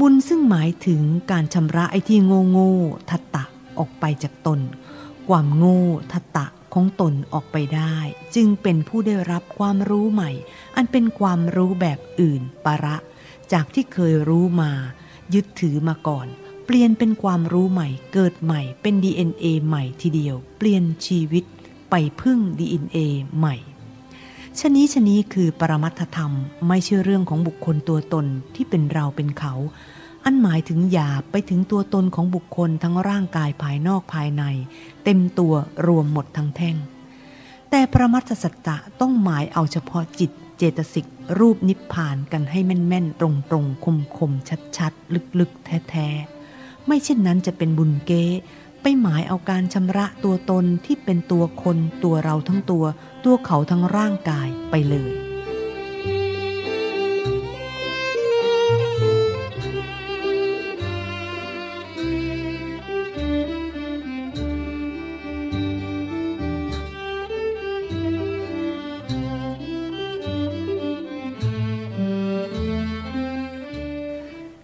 [0.00, 2.72] บุญซึ่งหมายถึงการชำระไอ้ที่โง่โง่
[3.10, 3.44] ทัตตะ
[3.78, 4.60] ออกไปจากตน
[5.28, 7.96] ความโง่ทัตตะของตนออกไปได้
[8.34, 10.30] จึงเป็นผู้ได้รับความรู้ใหม่
[10.76, 12.96] อันเป็นความรู้แบบอื่น ประ
[13.52, 14.72] จากที่เคยรู้มา
[15.34, 16.26] ยึดถือมาก่อน
[16.66, 21.44] เปลี่ยนเป็นความรู้ใหม่ เกิดใหม่ เป็น DNA ใหม่ทีเดียว เปลี่ยนชีวิต
[21.90, 22.98] ไปพึ่ง DNA
[23.38, 23.56] ใหม่
[24.58, 26.32] ชนี้ชนี้คือปรมัตธรรม
[26.68, 29.54] ไม่ใช่เรื่องของบุคคลตัวตนที่เป็นเราเป็นเขา
[30.24, 34.42] อันหมายถึงหยาบไปถึงตัวตนของบุคคลทั้งร่างกายภายนอกภายใน
[35.04, 35.54] เต็มตัว
[35.86, 36.76] รวมหมดทั้งแท่ง
[37.70, 40.30] แต่ปรมัตสัจจะต้องหมายเอาเฉพาะจิต
[40.62, 41.06] จตสิก
[41.38, 48.24] รูปนิพพานกันให้แม่น ๆ ตรงๆ คมๆ ชัดๆ ลึกๆ แท้ๆ ไม่เช่นนั้นจะเป็นบุญเก้
[48.82, 52.84] ไปหมายเอาการชำระตัวตนที่เป็นตัวคน ตัวเราทั้งตัว
[53.24, 55.31] ตัวเขาทั้งร่างกายไปเลย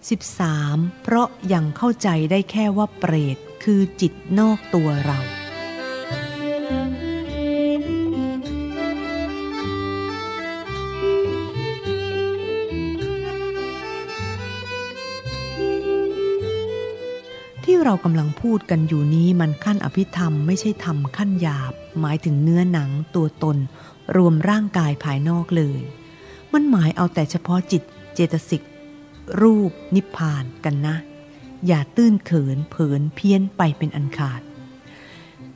[0.09, 5.19] 13 เพราะยังเข้าใจได้แค่ว่าเปรตคือจิตนอกตัวเรา
[17.63, 23.57] ที่เรากำลังพูดกันอยู่นี้มันขั้นอภิธรรมไม่ใช่ธรรมขั้นหยาบ หมายถึงเนื้อหนังตัวตน
[24.15, 25.81] รวมร่างกายภายนอกเลย
[26.53, 27.83] มันหมายเอาแต่เฉพาะจิต
[28.15, 28.63] เจตสิก
[29.41, 30.95] รูปนิพพานกันนะ
[31.67, 34.41] อย่าตื้นเขินเผินเพี้ยนไปเป็นอันขาด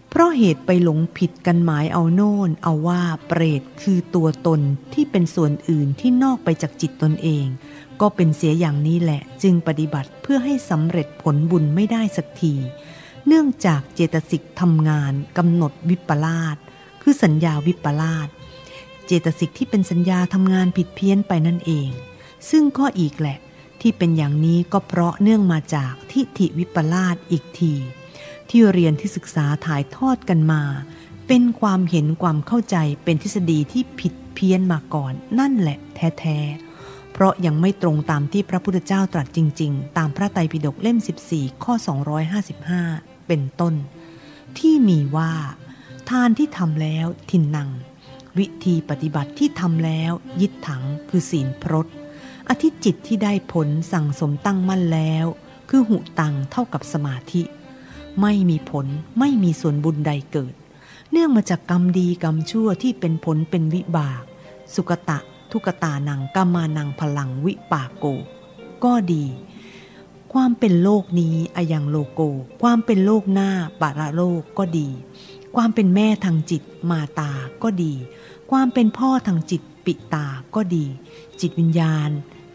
[0.09, 4.61] เพราะเหตุไปหลงผิดกันหมายเอาโน่นเอาว่าเปรตคือตัวตน
[4.93, 7.45] ที่เป็นส่วนอื่นที่นอกไปจากจิตตนเอง
[8.01, 12.53] ก็เป็นเสียอย่างนี้แหละ จึงปฏิบัติเพื่อให้สำเร็จผลบุญไม่ได้สักที
[13.27, 16.57] เนื่องจากเจตสิกทำงานกำหนดวิปลาส
[17.01, 18.27] คือสัญญาวิปลาส
[19.05, 21.89] เจตสิกที่เป็นสัญญาทำงานผิดเพี้ยนไปนั่นเอง
[22.49, 23.37] ซึ่งก็อีกแหละ
[23.83, 27.73] ที่เป็นอย่างนี้ก็เพราะเนื่องมาจากทิฏฐิวิปลาสอีกที
[28.49, 30.63] ที่เรียนที่ศึกษาถ่ายทอดกันมา
[31.27, 40.97] เป็นความเห็นความเข้าใจเป็นทฤษฎีที่ผิดเพี้ยนมาก่อนนั่นแหละแท้ๆ เพราะยังไม่ตรงตามที่พระพุทธเจ้าตรัสจริง ๆ ตามพระไตรปิฎกเล่ม
[41.31, 41.73] 14 ข้อ
[42.51, 43.73] 255 เป็นต้น
[44.57, 45.33] ที่มีว่า
[46.09, 47.69] ทานที่ทำแล้วทินนัง
[48.37, 50.11] วิธีปฏิบัติที่ทำแล้ว
[50.41, 51.87] ยิดถังคือศีลพรต
[52.49, 55.25] อธิจิตที่ได้ผลสั่งสมตั้งมั่นแล้ว
[55.69, 57.41] คือหุตังเท่ากับสมาธิ
[58.21, 58.85] ไม่มีผล
[59.19, 60.53] ไม่มีส่วนบุญใดเกิด
[61.11, 64.23] เนื่องมาจากกรรมดีกรรมชั่วที่เป็นผลเป็นวิบาก
[64.73, 65.19] สุกตะ
[65.51, 68.05] ทุกตานังกามานังพลังวิปากโก
[68.83, 69.25] ก็ดี
[70.33, 72.21] ความเป็นโลกนี้อายังโลโก
[72.61, 73.49] ความเป็นโลกหน้า
[73.81, 74.87] ปาระโลกก็ดี
[75.55, 77.31] ความเป็นแม่ทางจิตมาตา
[77.63, 77.93] ก็ดี
[78.51, 80.25] ความเป็นพ่อทางจิตปิตา
[80.55, 80.85] ก็ดี
[81.41, 82.09] จิตวิญญาณ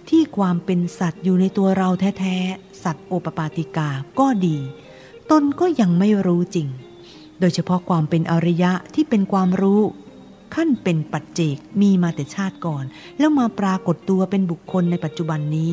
[0.08, 1.88] ที่ความเป็นสัตว์อยู่ในตัวเรา
[2.18, 3.88] แท้ๆ สัตว์โอปปาติกา
[4.18, 4.58] ก็ดี
[5.30, 6.68] ตนก็ยังไม่รู้จริง
[7.40, 9.82] โดยเฉพาะความเป็นอริยะที่เป็นความรู้
[10.54, 12.84] ขั้นเป็นปัจเจกมีมาแต่ชาติก่อน
[13.18, 15.72] แล้วมาปรากฏตัวเป็นบุคคลในปัจจุบันนี้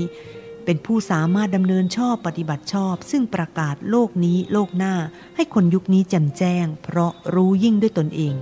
[0.65, 4.95] เป็นผู้สามารถดำเนินชอบปฏิบัติชอบ ซึ่งประกาศโลกนี้โลกหน้า
[5.35, 8.33] ให้คนยุคนี้แจ่มแจ้ง เพราะรู้ยิ่งด้วยตนเอง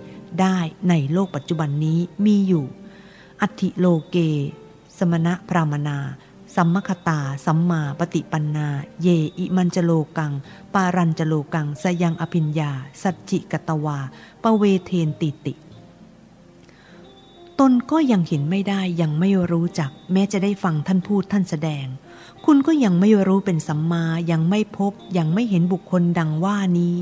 [0.42, 0.58] ได้
[0.90, 2.66] ในโลกปัจจุบันนี้มีอยู่
[3.42, 4.18] อัติโลเก
[4.98, 5.98] สมณะพรามนา
[6.56, 8.68] สัมมคตา สัมมาปฏิปันนา
[9.02, 10.34] เยอิมันจโลกัง
[10.74, 12.72] ปารันจโลกัง สยังอภิญญา
[13.02, 14.00] สัจจิกตวา
[14.44, 15.54] ปเวเทนติติ
[17.60, 21.86] ตนก็ยังเห็นไม่ได้ยังไม่รู้จัก แม้จะได้ฟังท่านพูดท่านแสดง
[22.46, 26.96] คุณก็ยังไม่รู้เป็นสัมมา ยังไม่พบ ยังไม่เห็นบุคคลดังว่านี้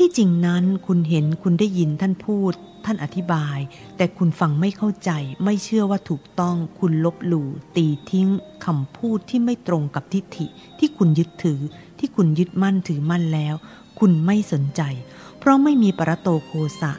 [0.00, 2.52] ที่จริงนั้นคุณเห็นคุณได้ยินท่านพูด
[2.84, 3.58] ท่านอธิบาย
[3.96, 5.10] แต่คุณฟังไม่เข้าใจ
[5.44, 8.28] ไม่เชื่อว่าถูกต้อง คุณลบหลู่ ตีทิ้ง
[8.64, 10.46] คำพูดที่ไม่ตรงกับทิฏฐิ
[10.78, 11.60] ที่คุณยึดถือ
[11.98, 13.54] ที่คุณยึดมั่นถือมั่นแล้ว
[13.98, 14.82] คุณไม่สนใจ
[15.38, 16.92] เพราะไม่มีปรโตโคสะ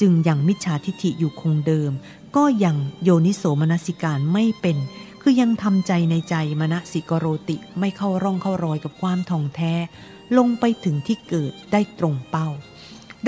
[0.00, 1.92] จึงยังมิจฉาทิฏฐิอยู่คงเดิม
[2.36, 4.76] ก็ยังโยนิโสมนสิการไม่เป็น
[5.22, 9.74] คือยังทำใจในใจมณสิกโรติไม่เข้าร่องเข้ารอยกับความทองแท้
[10.36, 12.48] ลงไปถึงที่เกิดได้ตรงเป้า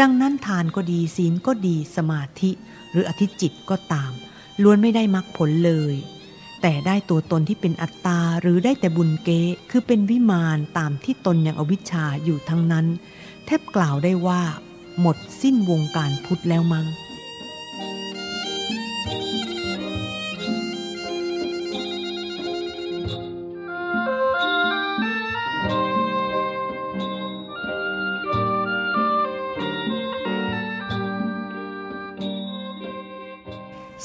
[0.01, 2.51] ดังนั้นทานก็ดีศีลก็ดีสมาธิ
[2.91, 4.13] หรืออธิจิตก็ตาม
[4.63, 5.95] ล้วนไม่ได้มรรคผลเลย
[6.63, 9.31] แต่ได้ตัวตนที่เป็นอัตตาหรือได้แต่บุญเก
[9.71, 12.87] คือเป็นวิมานตามที่ตนยังอวิชชาอยู่ทั้งนั้น
[13.47, 14.43] แทบกล่าวได้ว่า
[15.01, 16.87] หมดสิ้นวงการพุทธแล้วมั้ง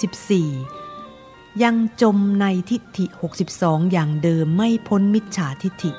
[0.02, 3.06] 14 ยังจมในทิฏฐิ
[3.50, 5.92] 62 อย่างเดิมไม่พ้นมิจฉาทิฏฐิ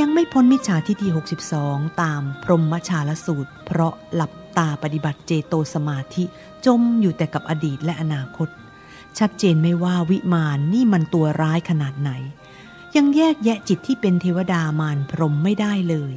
[0.00, 1.08] ยังไม่พ้นมิจฉาทิฏฐิ
[1.54, 6.24] 62 ตามพรหมชาลสูตร เพราะหลับตาปฏิบัติเจโตสมาธิ
[6.66, 8.48] จมอยู่แต่กับอดีตและอนาคต
[9.18, 12.10] ชัดเจนไม่ว่าวิมานนี่มันตัวร้ายขนาดไหน
[12.96, 16.14] ยังแยกแยะจิตที่เป็นเทวดามารพรมไม่ได้เลย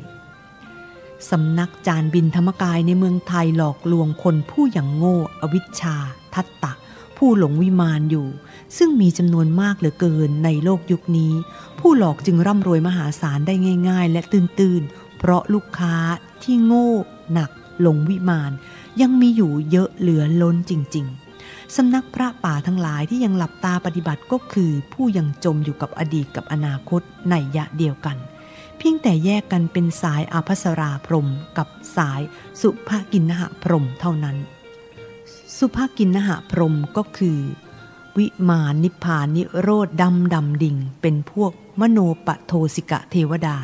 [1.30, 5.96] สำนักจารบินธรรมกายในเมืองไทยหลอกลวงคนผู้อย่างโง่ อวิชชา
[6.34, 6.74] ทัตตะ
[7.18, 8.28] ผู้หลงวิมานอยู่
[8.78, 11.34] ซึ่งมีจำนวนมากเหลือเกินในโลกยุคนี้
[11.80, 13.54] ผู้หลอกจึงร่ำรวยมหาศาลได้
[13.90, 15.96] ง่าย ๆ และตื่นๆ เพราะลูกค้า
[16.44, 16.92] ที่โง่
[17.34, 17.52] หนัก
[17.82, 18.52] หลงวิมาน
[19.02, 21.23] ยังมีอยู่เยอะเหลือล้นจริง ๆ
[21.76, 28.18] สำนักพระป่าทั้งหลายที่ยังหลับตาปฏิบัติก็คือ ผู้ยังจมอยู่กับอดีตกับอนาคตในยะเดียวกัน
[28.78, 31.68] เพียงแต่แยกกันเป็นสายอาภัสราพรมกับ
[31.98, 32.22] สาย
[32.62, 34.38] สุภกินนหพรมเท่านั้น
[35.58, 37.40] สุภกินนหพรมก็คือ
[38.18, 43.58] วิมานนิพานนิโรธดำดำดิ่ง เป็นพวกมโนปโทสิกะเทวดา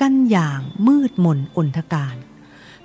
[0.00, 2.16] กันอย่างมืดมนอนทการ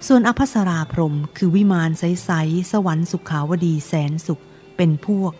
[0.08, 4.44] ส่วนอภัสราพรมคือวิมานใสๆสวรรค์สุขาวดีแสนสุข
[4.78, 5.34] เป็นพวก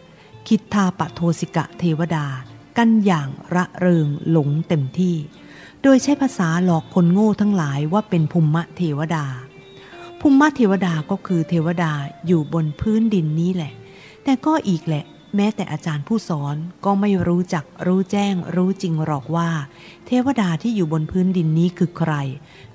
[0.48, 2.26] คิดทาปโทสิกะเทวดา
[2.78, 5.16] กันอย่างระเริงหลงเต็มที่
[5.82, 9.26] โดยใช้ภาษาหลอกคนโง่ทั้งหลายว่าเป็นภูมิเทวดา
[10.20, 11.92] ภูมิเทวดาก็คือเทวดา
[12.28, 13.74] อยู่บนพื้นดินนี้แหละ
[14.24, 15.06] แต่ก็อีกแหละ
[15.36, 16.56] แม้แต่อาจารย์ผู้สอน
[16.86, 19.50] ก็ไม่รู้จักรู้แจ้งรู้จริงหรอกว่า
[20.08, 22.14] เทวดาที่อยู่บนพื้นดินนี้คือใคร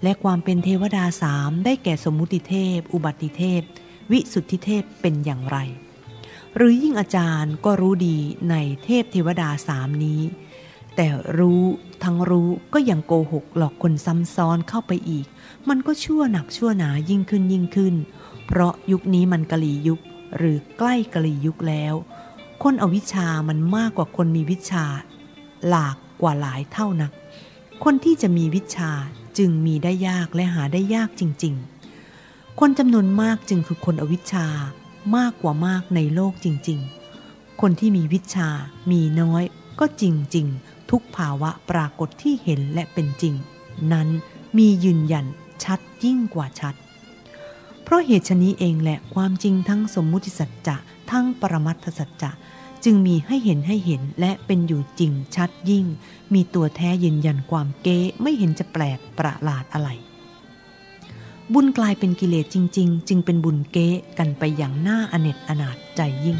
[0.02, 3.60] และความเป็นเทวดาสามได้แก่สมมุติเทพ อุบัติเทพ
[4.10, 5.58] วิสุทธิเทพเป็นอย่างไร
[6.56, 8.18] หรือยิ่งอาจารย์ก็รู้ดี
[8.50, 10.22] ในเทพเทวดาสามนี้
[10.96, 11.06] แต่
[11.38, 11.62] รู้
[12.04, 15.26] ทั้งรู้ก็ยังโกหกหลอกคนซ้ำซ้อนเข้าไปอีก
[15.68, 17.94] มันก็ชั่วหนักชั่วหนายิ่งขึ้นยิ่งขึ้น
[18.46, 20.00] เพราะยุคนี้มันกะลียุค
[20.36, 21.94] หรือใกล้กะลียุคแล้ว
[22.62, 24.84] คนอวิชามันมากกว่าคนมีวิชา
[25.68, 27.12] หลากกว่าหลายเท่านัก
[27.84, 28.90] คนที่จะมีวิชา
[29.38, 31.54] จึงมีได้ยากและหาได้ยากจริง
[32.06, 34.46] ๆ คนจำนวนมากจึงคือคนอวิชา
[35.16, 36.78] มากกว่ามากในโลกจริง
[37.20, 38.48] ๆ คนที่มีวิชา
[38.90, 39.42] มีน้อย
[39.80, 43.34] ก็จริง ๆ ทุกภาวะปรากฏที่เห็นและเป็นจริง
[43.92, 44.08] นั้น
[44.56, 45.26] มียืนยัน
[45.64, 46.74] ชัดยิ่งกว่าชัด
[47.82, 50.76] เพราะเหตุชนี้เองแหละความจริงทั้งสมมุติสัจจะ
[51.10, 52.30] ทั้งปรมัตถสัจจะ
[52.88, 55.86] จึงมีให้เห็นให้เห็นและเป็นอยู่จริงชัดยิ่ง
[56.34, 59.88] มีตัวแท้ยืนยันความเก๊ไม่เห็นจะแปลกประหลาดอะไร
[61.52, 66.38] บุญกลายเป็นกิเลสจริง ๆ จึงเป็นบุญเก๊กันไปอย่างหน่าอเนจอนาถใจยิ่ง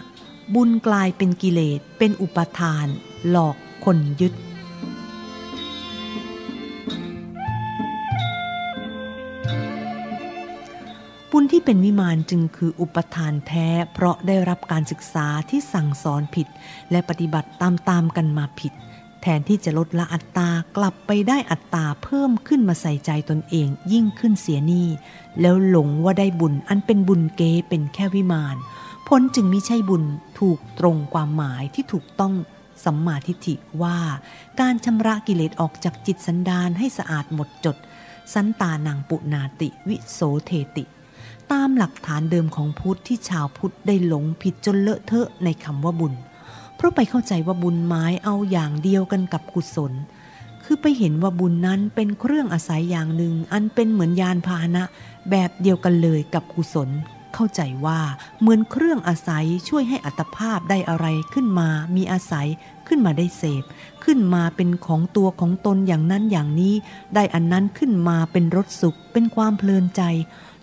[0.00, 0.54] 15.
[0.54, 2.86] บุญกลายเป็นกิเลสเป็นอุปทาน
[3.30, 4.34] หลอกคนยึด
[11.64, 16.46] เป็นวิมานจึงคืออุปทานแท้ เพราะได้รับการศึกษาที่สั่งสอนผิด
[16.90, 18.72] และปฏิบัติตามตามกันมาผิด
[19.22, 24.88] แทนที่จะลดละอัตตากลับไปได้อัตตาเพิ่มขึ้นมาใส่ใจตนเองยิ่งขึ้นเสียนี่
[25.40, 28.56] แล้วหลงว่าได้บุญอันเป็นบุญเกเป็นแค่วิมาน
[29.08, 30.04] ผลจึงมิใช่บุญ
[30.38, 32.34] ถูกตรงความหมายที่ถูกต้อง
[32.84, 33.98] สัมมาทิฏฐิว่า
[34.60, 37.76] การชำระกิเลสออกจากจิตสันดานให้สะอาดหมดจด
[38.34, 40.84] สันตานังปุนาติวิโสเทติ
[41.52, 46.14] ตามหลักฐานเดิมของพุทธที่ชาวพุทธได้หลงผิดจนเลอะเทอะในคำว่าบุญ
[46.76, 49.92] เพราะไปเข้าใจว่าบุญหมายเอาอย่างเดียวกันกับกุศล
[50.64, 54.82] คือไปเห็นว่าบุญนั้นเป็นเครื่องอาศัยอย่างหนึ่ง อันเป็นเหมือนยานพาหนะ
[55.30, 56.90] แบบเดียวกันเลยกับกุศล
[57.34, 58.00] เข้าใจว่า
[58.40, 62.46] เหมือนเครื่องอาศัยช่วยให้อัตภาพได้อะไรขึ้นมา มีอาศัย
[62.86, 63.64] ขึ้นมาได้เสพ
[64.04, 66.74] ขึ้นมาเป็นของตัวของตนอย่างนั้นอย่างนี้
[67.14, 70.02] ได้อันนั้นขึ้นมาเป็นรสสุข เป็นความเพลินใจ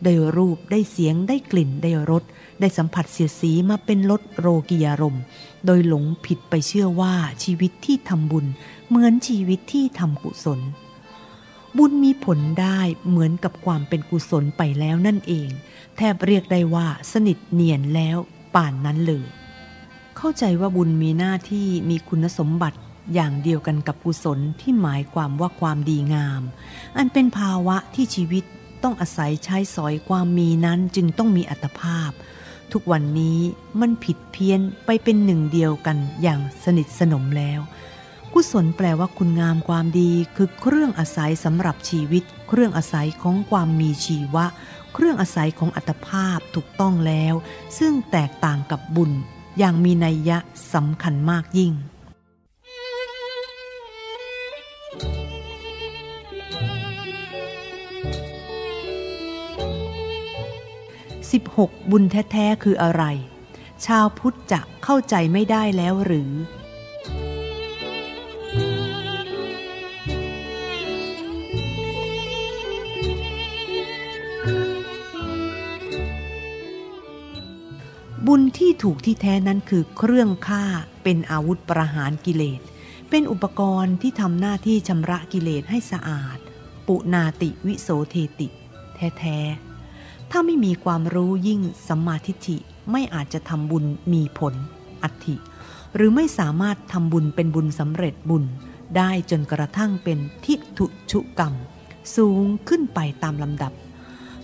[0.04, 2.24] ได้รูปได้เสียงได้กลิ่นได้รส
[2.60, 5.18] ได้สัมผัสเสียสีมาเป็นรสโรกิยารม
[5.66, 8.46] โดยหลงผิดไปเชื่อว่าชีวิตที่ทำบุญ
[8.88, 10.60] เหมือนชีวิตที่ทำกุศล
[11.78, 12.80] บุญมีผลได้
[13.10, 15.50] เหมือนกับความเป็นกุศลไปแล้วนั่นเอง
[15.98, 18.18] แทบเรียกได้ว่าสนิทเนียนแล้ว
[18.56, 19.26] ป่านนั้นเลย
[20.18, 22.80] เข้าใจว่าบุญมีหน้าที่มีคุณสมบัติ
[23.14, 26.42] อย่างเดียวกันกับกุศลที่หมายความว่าความดีงาม
[26.98, 28.44] อันเป็นภาวะที่ชีวิต
[28.84, 32.12] ต้องอาศัยใช้สอยความมีนั้นจึงต้องมีอัตภาพ
[32.72, 33.40] ทุกวันนี้
[33.82, 37.60] มันผิดเพี้ยนไปเป็นหนึ่งเดียวกันอย่างสนิทสนมแล้ว
[38.34, 44.46] กุศลแปลว่าคุณงามความดีคือเครื่องอาศัยสำหรับชีวิต เครื่องอาศัยของความมีชีวะ
[44.94, 47.34] เครื่องอาศัยของอัตภาพถูกต้องแล้ว
[47.80, 49.12] ซึ่งแตกต่างกับบุญ
[49.58, 50.38] อย่างมีนัยยะ
[50.74, 51.74] สำคัญมากยิ่ง
[61.32, 61.92] 16.
[61.92, 63.04] บุญแท้ๆคืออะไร
[63.86, 66.32] ชาวพุทธจะเข้าใจไม่ได้แล้วหรือ
[78.28, 80.64] บุญที่ถูกที่แท้นั้นคือเครื่องฆ่า
[81.04, 82.62] เป็นอาวุธประหารกิเลส
[83.10, 86.38] เป็นอุปกรณ์ที่ทำหน้าที่ชำระกิเลสให้สะอาด
[86.88, 88.48] ปุนาติวิโสเทติ
[88.96, 89.71] แท้ๆ
[90.32, 92.58] ถ้าไม่มีความรู้ยิ่งสัมมาทิฏฐิ
[92.92, 94.54] ไม่อาจจะทำบุญมีผล
[95.04, 95.36] อัตถิ
[95.96, 98.44] หรือไม่สามารถทำบุญเป็นบุญสำเร็จบุญ
[98.98, 101.54] ได้จนกระทั่งเป็นทิฏฐุชุกรรม
[102.16, 103.72] สูงขึ้นไปตามลำดับ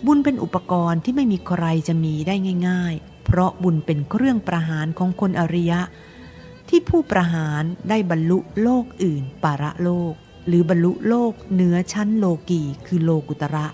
[0.05, 2.35] บุญเป็นอุปกรณ์ที่ไม่มีใครจะมีได้
[2.67, 5.81] ง่าย ๆ เพราะบุญเป็นเครื่องประหารของคนอริยะ
[6.69, 10.13] ที่ผู้ประหารได้บรรลุโลกอื่น ปาระโลก
[10.47, 13.65] หรือบรรลุโลกเหนือชั้นโลกีคือโลกุตระ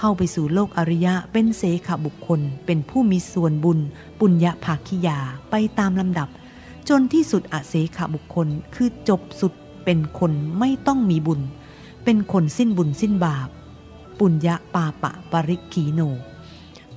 [0.00, 3.78] เข้าไปสู่โลกอริยะเป็นเสขบุคคล เป็นผู้มีส่วนบุญ
[4.20, 5.18] ปุญญาภาคิยา
[5.50, 6.28] ไปตามลำดับ
[6.88, 9.52] จนที่สุดอเสขบุคคลคือจบสุด
[9.84, 11.40] เป็นคนไม่ต้องมีบุญ
[12.04, 13.48] เป็นคนสิ้นบุญสิ้นบาป
[14.18, 16.00] ปุญญาปาปะปริขีโน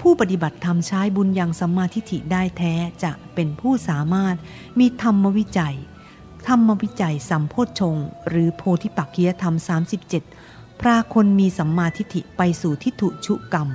[0.02, 2.74] ผู้ปฏิบัติธรรมใช้บุญอย่างสัมมาทิฏฐิได้แท้
[3.04, 4.36] จะเป็นผู้สามารถ
[4.80, 5.76] มีธรรมวิจัย
[6.47, 7.95] ธรรมวิจัยสัมโพชง
[8.30, 9.56] หรือโพธิปักขียธรรม
[10.00, 10.38] 37
[10.80, 13.69] พราคนมีสัมมาทิฏฐิไปสู่ทิฏฐุชุกรรม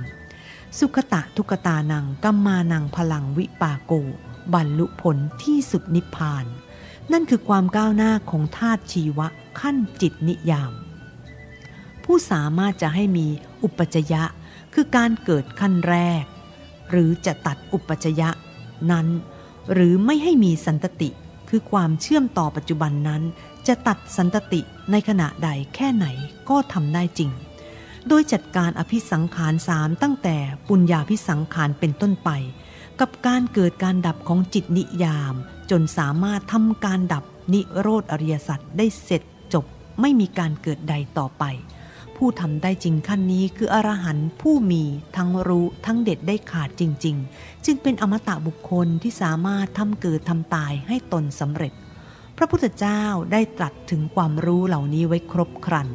[0.79, 3.93] สุขตะทุกตานังกัมมานังพลังวิปาโก
[4.53, 6.45] บรรลุผลที่สุดนิพพาน
[7.11, 9.27] นั่นคือความก้าวหน้าของธาตุชีวะ
[9.59, 10.73] ขั้นจิตนิยาม
[12.03, 13.27] ผู้สามารถจะให้มี
[13.63, 14.23] อุปจยะ
[14.73, 16.23] คือการเกิดขั้นแรก
[16.89, 18.29] หรือจะตัดอุปจยะ
[18.91, 19.07] นั้น
[19.73, 21.09] หรือไม่ให้มีสันตติ
[21.49, 23.21] คือความเชื่อมต่อปัจจุบันนั้น
[23.67, 24.61] จะตัดสันตติ
[24.91, 26.05] ในขณะใดแค่ไหน
[26.49, 27.31] ก็ทำได้จริง
[28.07, 30.37] โดยจัดการอภิสังขารสามตั้งแต่
[30.67, 32.29] ปุญญาพิสังขารเป็นต้นไป
[32.99, 35.33] กับการเกิดการดับของจิตนิยาม
[35.71, 39.21] จนสามารถทำการดับนิโรธอริยสัจได้เสร็จ
[39.53, 39.65] จบ
[40.01, 41.43] ไม่มีการเกิดใดต่อไป
[42.15, 44.83] ผู้ทำได้จริงขั้นนี้คืออรหันต์ผู้มี
[45.15, 51.73] ทั้งรู้ทั้งเด็ดได้ขาดจริง ๆ จึงเป็นอมตะบุคคลที่สามารถทำเกิดทำตายให้ตนสำเร็จ
[52.37, 55.87] พระพุทธเจ้าได้ตรัสถึงความรู้เหล่านี้ไว้ครบครัน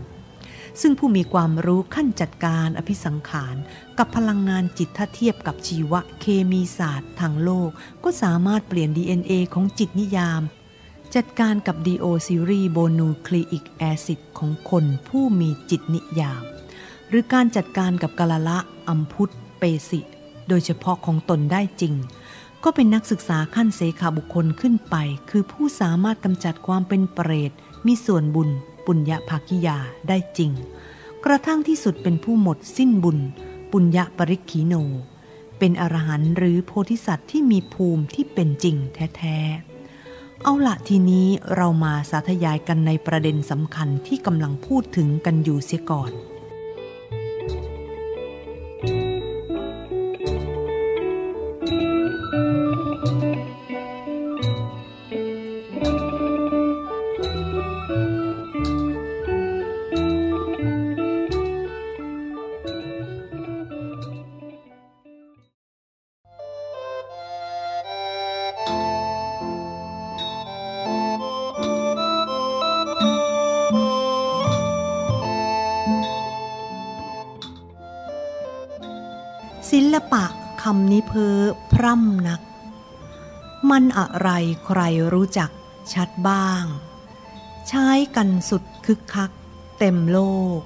[0.81, 3.57] ซึ่งผู้มีความรู้ขั้นจัดการอภิสังขาร
[3.99, 7.71] กับพลังงานจิตถ้าเทียบกับชีวเคมีศาสตร์ทางโลก
[8.05, 10.43] ก็สามารถเปลี่ยน DNA ของจิตนิยาม
[11.15, 16.43] จัดการกับ DO ซีรีโบนูคลีอิกแอซิดของคนผู้มีจิตนิยาม
[17.09, 20.01] หรือการจัดการกับกาลละอัมพุทธเปสิ
[20.49, 21.95] โดยเฉพาะของตนได้จริง
[22.65, 24.97] ก็เป็นนักศึกษาขั้นเสขาบุคคลขึ้นไป
[25.31, 27.53] คือผู้สามารถกำจัดความเป็นเปรต
[27.87, 28.51] มีส่วนบุญ
[28.87, 30.53] ปุญญาภาคิยาได้จริง
[31.25, 33.19] กระทั่งที่สุดเป็นผู้หมดสิ้นบุญ
[33.73, 34.75] ปุญญาปริกขีโน
[35.59, 38.77] เป็นอรหันต์หรือโพธิสัตว์ที่มีภูมิที่เป็นจริง
[39.17, 46.13] แท้ๆ เอาละทีนี้เรามาสาธยายกันในประเด็นสำคัญที่กำลังพูดถึงกันอยู่เสียก่อน
[79.95, 80.25] ลปะ
[80.63, 81.39] คำนี้เพ้อ
[81.73, 82.41] พร่ำนัก
[83.71, 84.31] มันอะไร
[84.67, 84.81] ใคร
[85.13, 85.51] รู้จัก
[85.93, 86.65] ชัดบ้าง
[87.69, 89.31] ใช้กันสุดคึกคัก
[89.79, 90.21] เต็มโล
[90.59, 90.61] ก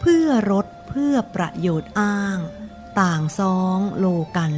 [0.00, 2.38] เพื่อรถเพื่อประโยชน์อ้าง
[3.00, 4.54] ต่างซองโลกัน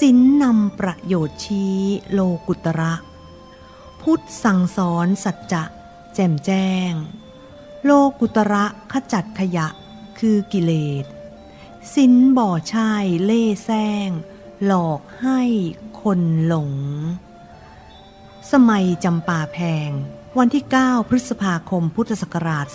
[0.00, 1.76] สินนำประโยชน์ชี้
[2.12, 2.94] โลกุตระ
[4.02, 5.64] พุทธสั่งสอนสัจจะ
[6.14, 6.92] แจ่มแจ้ง
[7.84, 7.90] โล
[8.20, 9.66] กุตระขจัดขยะ
[10.18, 10.72] คือกิเล
[11.04, 11.04] ส
[11.94, 13.70] สินบ่อชายเล่แซ
[14.08, 14.10] ง
[14.64, 15.40] หลอกให้
[16.02, 16.72] คนหลง
[18.52, 19.58] สมัยจำปาแพ
[19.88, 19.90] ง
[20.38, 22.72] วันที่ 9 พฤษภาคมพุทธศักราช 2559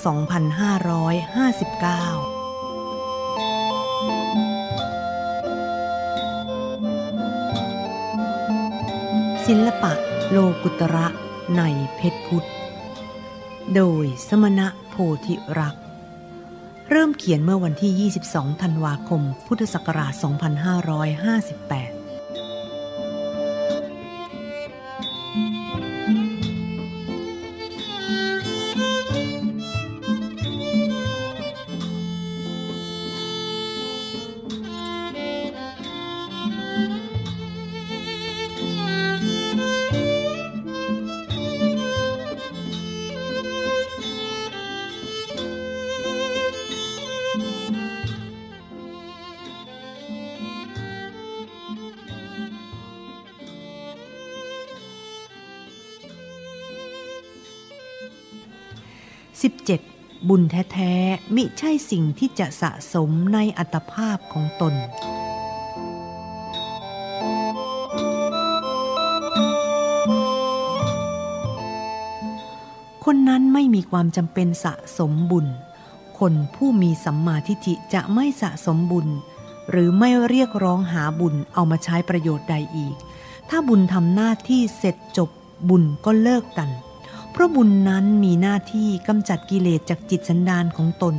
[9.48, 9.94] ศิลปะ
[10.32, 11.08] โลกุตระ
[11.58, 11.62] ใน
[11.96, 12.48] เพชรพุทธ
[13.76, 14.96] โดยสมณะโพ
[15.26, 15.78] ธิรักษ
[16.92, 22.03] เริ่มเขียนเมื่อวันที่ 22 ธันวาคม พุทธศักราช 2558
[60.30, 64.74] บุญแท้ๆมิใช่สิ่งที่จะสะสมในอัตภาพของตน
[73.06, 75.48] คนนั้นไม่มีความจำเป็นสะสมบุญ
[76.20, 79.08] คนผู้มีสัมมาทิฏฐิจะไม่สะสมบุญ
[79.70, 82.96] หรือไม่เรียกร้องหาบุญเอามาใช้ประโยชน์ใดอีก
[83.50, 85.30] ถ้าบุญทำหน้าที่เสร็จจบ
[85.70, 86.70] บุญก็เลิกกัน
[87.34, 91.16] เพราะบุญนั้นมีหน้าที่กำจัดกิเลสจากจิตสันดานของตน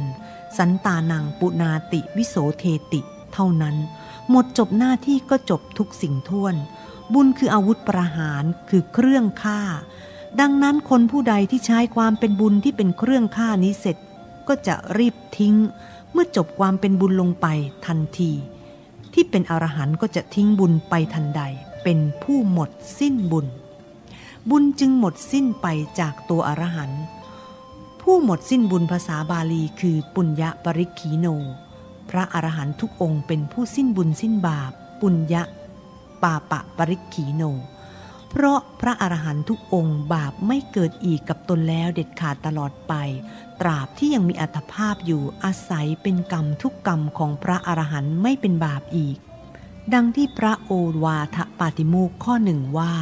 [0.59, 3.01] สันตานังปุนาติวิโสเทติ
[3.33, 3.77] เท่านั้น
[4.31, 6.55] หมดจบหน้าที่ก็จบทุกสิ่งท่วน
[7.15, 9.61] บุญคืออาวุธประหารคือเครื่องฆ่า
[10.41, 13.97] ดังนั้นคนผู้ใดที่ใช้ความเป็นบุญที่เป็นเครื่องฆ่านี้เสร็จ
[14.49, 15.55] ก็จะรีบทิ้ง
[16.13, 17.47] เมื่อจบความเป็นบุญลงไป
[17.87, 18.33] ทันที
[19.15, 21.43] ที่เป็นอรหันต์ก็จะทิ้งบุญไปทันใด
[21.85, 23.47] เป็นผู้หมดสิ้นบุญ
[24.51, 25.67] บุญจึงหมดสิ้นไป
[26.01, 27.03] จากตัวอรหันต์
[28.01, 31.27] ผู้หมดสิ้นบุญภาษาบาลีคือปุญญปริคีโน
[32.11, 35.35] พระอรหันต์ทุกองค์เป็นผู้สิ้นบุญสิ้นบาป ปุญญ
[36.23, 37.43] ปาปะปริคีโน
[38.31, 42.93] เพราะพระอรหันต์ทุกองค์บาปไม่เกิดอีกกับตนแล้วเด็ดขาดตลอดไป
[43.61, 49.19] ตราบที่ยังมีอัตภาพอยู่อาศัยเป็นกรรมทุกกรรมของพระอรหันต์ไม่เป็นบาปอีก
[49.93, 50.73] ดังที่พระโอ
[51.05, 52.93] วาทปาติโมกข้อหนึ่งว่า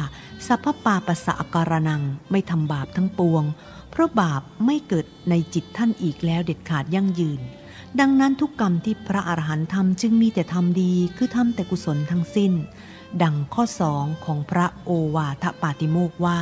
[0.47, 3.43] สัพพปาปะสะการนังไม่ทำบาปทั้งปวง
[3.91, 7.41] เพราะบาปไม่เกิดในจิตท่านอีกแล้วเด็ดขาดยั่งยืน
[7.99, 12.53] ดังนั้นทุกกรรมที่พระอรหันต์ทำจึงมีแต่ทำดีคือทำแต่กุศลทั้งสิ้น
[13.23, 16.39] ดังข้อสองของพระโอวาทปาติโมกว่า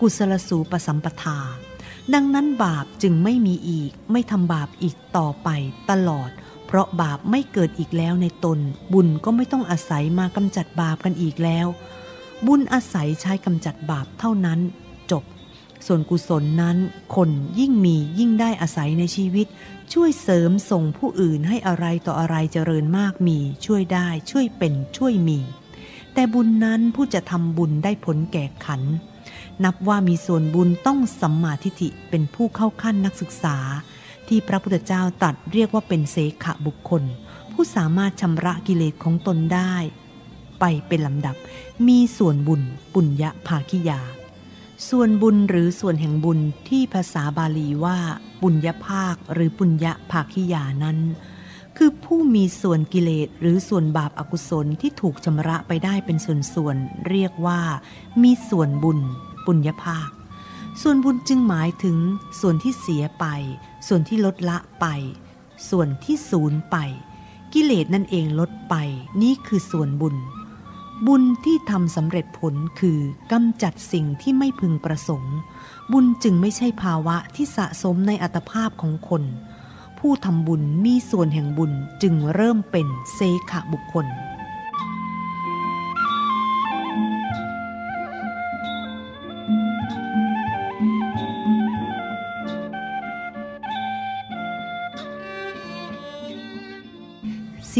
[0.00, 1.38] กุศลสูปสัมปทา
[2.14, 5.48] ดังนั้นบาปจึงไม่มีอีกไม่ทำบาปอีกต่อไป
[5.90, 6.30] ตลอด
[6.68, 8.58] เพราะบาปไม่เกิดอีกแล้วในตน
[8.92, 11.66] บุญก็ไม่ต้องอาศัยมากำจัดบาปกันอีกแล้ว
[12.46, 14.58] บุญอาศัยใช้กำจัดบาปเท่านั้น
[15.10, 15.24] จบ
[15.86, 16.76] ส่วนกุศลนั้น
[17.16, 19.46] คนยิ่งมียิ่งได้อาศัยในชีวิต
[19.92, 25.38] ช่วยเสริมส่งผู้อื่นให้อะไรต่ออะไรเจริญมากมี ช่วยได้ช่วยเป็นช่วยมี
[26.14, 28.82] แต่บุญนั้นผู้จะทำบุญได้ผลแก่ขัน
[29.64, 33.56] นับว่ามีส่วนบุญต้องสัมมาทิฏฐิเป็นผู้เข้าขั้นนักศึกษา
[34.28, 37.02] ที่พระพุทธเจ้าตรัสเรียกว่าเป็นเสขะบุคคล
[37.52, 39.74] ผู้สามารถชำระกิเลสของตนได้
[40.60, 41.36] ไปเป็นลำดับ
[41.88, 42.62] มีส่วนบุญ
[42.94, 44.00] ปุญญภาคิยา
[44.88, 47.98] ส่วนบุญหรือส่วนแห่งบุญที่ภาษาบาลีว่า
[48.42, 50.98] ปุญญภาคหรือปุญญภาคิยานั้น
[51.76, 56.16] คือผู้มีส่วนกิเลสหรือส่วนบาปอากุศลที่ถูกชำระไปได้เป็น
[56.54, 57.60] ส่วนๆเรียกว่า
[58.22, 58.98] มีส่วนบุญ
[59.46, 60.10] ปุญญภาค
[60.82, 61.96] ส่วนบุญจึงหมายถึง
[62.40, 63.24] ส่วนที่เสียไป
[63.88, 64.86] ส่วนที่ลดละไป
[65.70, 66.76] ส่วนที่สูญไป
[67.52, 68.74] กิเลสนั่นเองลดไป
[69.22, 70.16] นี่คือส่วนบุญ
[71.06, 72.98] บุญที่ทำสำเร็จผลคือ
[73.32, 75.36] กำจัดสิ่งที่ไม่พึงประสงค์
[75.92, 79.22] บุญจึงไม่ใช่ภาวะที่สะสมในอัตภาพของคน
[79.98, 81.72] ผู้ทำบุญมีส่วนแห่งบุญ
[82.02, 83.20] จึงเริ่มเป็นเซ
[83.50, 84.06] ขะบุคคล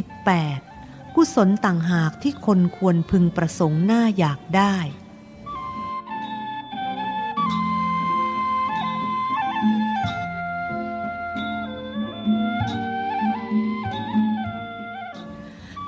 [0.06, 1.16] 18.
[1.16, 4.76] กุศลต่างหากที่คนควรพึงประสงค์หน้าอยากได้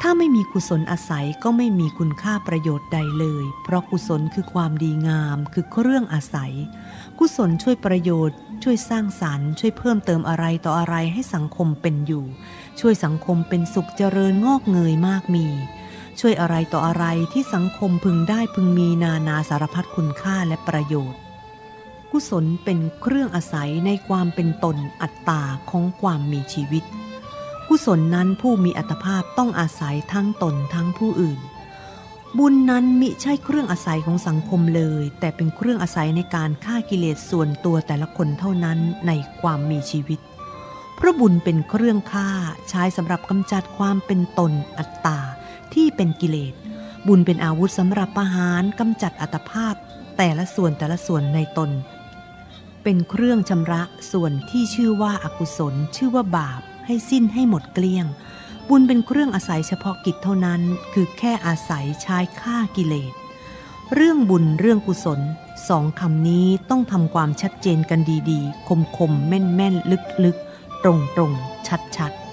[0.05, 6.53] ถ้าไม่มีกุศลอาศัยก็ไม่มีคุณค่าประโยชน์ใดเลย เพราะกุศลคือความดีงามคือเครื่องอาศัย
[7.19, 12.25] กุศลช่วยประโยชน์ช่วยสร้างสารรค์ช่วยเพิ่มเติมอะไรต่ออะไรให้สังคมเป็นอยู่
[12.81, 15.47] ช่วยสังคมเป็นสุขเจริญงอกเงยมากมี
[16.21, 21.21] ช่วยอะไรต่ออะไรที่สังคมพึงได้พึงมีนานาสารพัดคุณค่าและประโยชน์
[22.11, 26.85] กุศลเป็นเครื่องอาศัยในความเป็นตนอัตตาของความมีชีวิต
[27.69, 31.41] กุศลนั้นผู้มีอัตภาพต้องอาศัยทั้งตนทั้งผู้อื่น
[32.39, 40.21] บุญนั้นมิใช่เครื่องอาศัยของสังคมเลย แต่เป็นเครื่องอาศัยในการฆ่ากิเลสส่วนตัวแต่ละคนเท่านั้นในความมีชีวิต
[41.01, 42.31] พระบุญเป็นเครื่องฆ่า
[42.69, 45.21] ใช้สำหรับกำจัดความเป็นตนอัตตา
[45.75, 46.55] ที่เป็นกิเลส
[47.07, 49.75] บุญเป็นอาวุธสำหรับประหารกำจัดอัตภาพ
[50.17, 51.71] แต่ละส่วนแต่ละส่วนในตน
[52.83, 53.83] เป็นเครื่องชำระ
[54.13, 58.07] ส่วนที่ชื่อว่าอากุศล ชื่อว่าบาป ให้สิ้นให้หมดเกลี้ยง
[58.69, 60.61] บุญเป็นเครื่องอาศัยเฉพาะกิจเท่านั้น
[60.93, 63.13] คือแค่อาศัยใช้ฆ่ากิเลส
[63.95, 65.21] เรื่องบุญเรื่องกุศล
[65.69, 69.93] สองคำนี้ต้องทำความชัดเจนกันดีๆ คมๆแม่นๆ
[70.25, 70.50] ลึกๆ
[70.85, 70.91] ตร
[71.29, 71.67] งๆ
[71.97, 72.31] ชัดๆ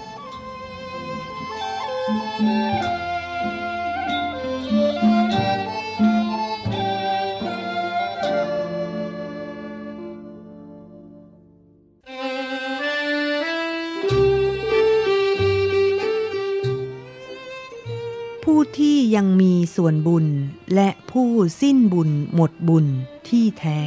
[19.14, 20.26] ยังมีส่วนบุญ
[20.74, 21.30] และผู้
[21.60, 22.86] สิ้นบุญหมดบุญ
[23.28, 23.80] ที่แท้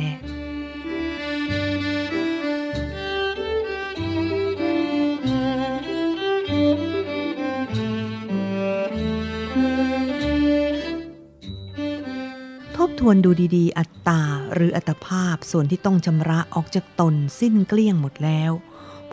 [13.01, 14.21] ทวนดูดีๆ อัตตา
[14.53, 18.51] หรืออัตภาพส่วนที่ต้องชำระออกจากตนสิ้นเกลี้ยงหมดแล้ว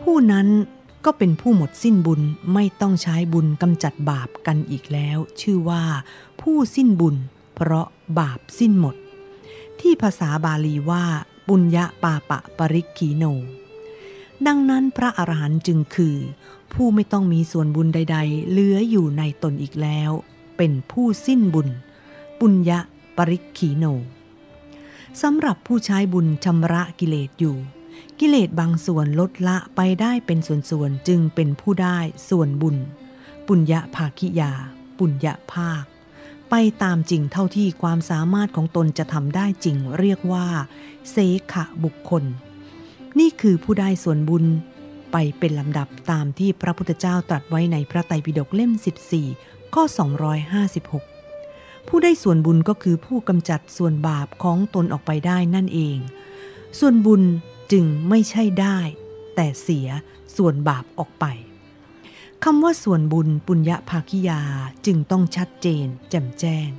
[0.01, 0.47] ผู้นั้น
[1.05, 2.21] ก็เป็นผู้หมดสิ้นบุญ
[2.53, 5.83] ไม่ต้องใช้บุญกำจัดบาปกันอีกแล้ว ชื่อว่า
[6.41, 7.15] ผู้สิ้นบุญ
[7.55, 7.87] เพราะ
[8.19, 8.95] บาปสิ้นหมด
[9.79, 11.05] ที่ภาษาบาลีว่า
[11.49, 13.23] บุญยะปาปะปริกีโน
[14.47, 16.17] ดังนั้นพระอรหันต์จึงคือ
[16.73, 20.11] ผู้ไม่ต้องมีส่วนบุญใด ๆ เหลืออยู่ในตนอีกแล้ว
[20.57, 21.67] เป็นผู้สิ้นบุญ
[22.41, 22.79] บุญยะ
[23.19, 23.85] ปริกีโน
[25.21, 27.57] สำหรับผู้ใช้บุญชำระกิเลสอยู่
[28.19, 31.97] กิเลสบางส่วนลดละไปได้เป็นส่วนๆจึงเป็นผู้ได้
[32.29, 32.77] ส่วนบุญ
[33.47, 34.51] ปุญญาภาคิยา
[34.97, 35.83] ปุญญาภาค
[36.49, 40.47] ไปตามจริงเท่าที่ความสามารถของตนจะทำได้จริงเรียกว่า
[41.11, 41.17] เส
[41.53, 42.23] ขะบุคคล
[43.19, 44.45] นี่คือผู้ได้ส่วนบุญ
[45.11, 48.71] ไปเป็นลำดับตามที่พระพุทธเจ้าตรัสไว้ในพระไตรปิฎกเล่ม
[49.25, 51.18] 14 ข้อ 256
[51.91, 55.97] ผู้ได้ส่วนบุญก็คือผู้กำจัดส่วนบาปของตนออกไปได้นั่นเอง
[56.79, 57.21] ส่วนบุญ
[57.71, 58.77] จึงไม่ใช่ได้
[59.35, 59.87] แต่เสีย
[60.35, 61.25] ส่วนบาปออกไป
[62.43, 64.41] คำว่าส่วนบุญปุญญาภาคิยา
[64.85, 66.69] จึงต้องชัดเจน แจ่มแจ้ง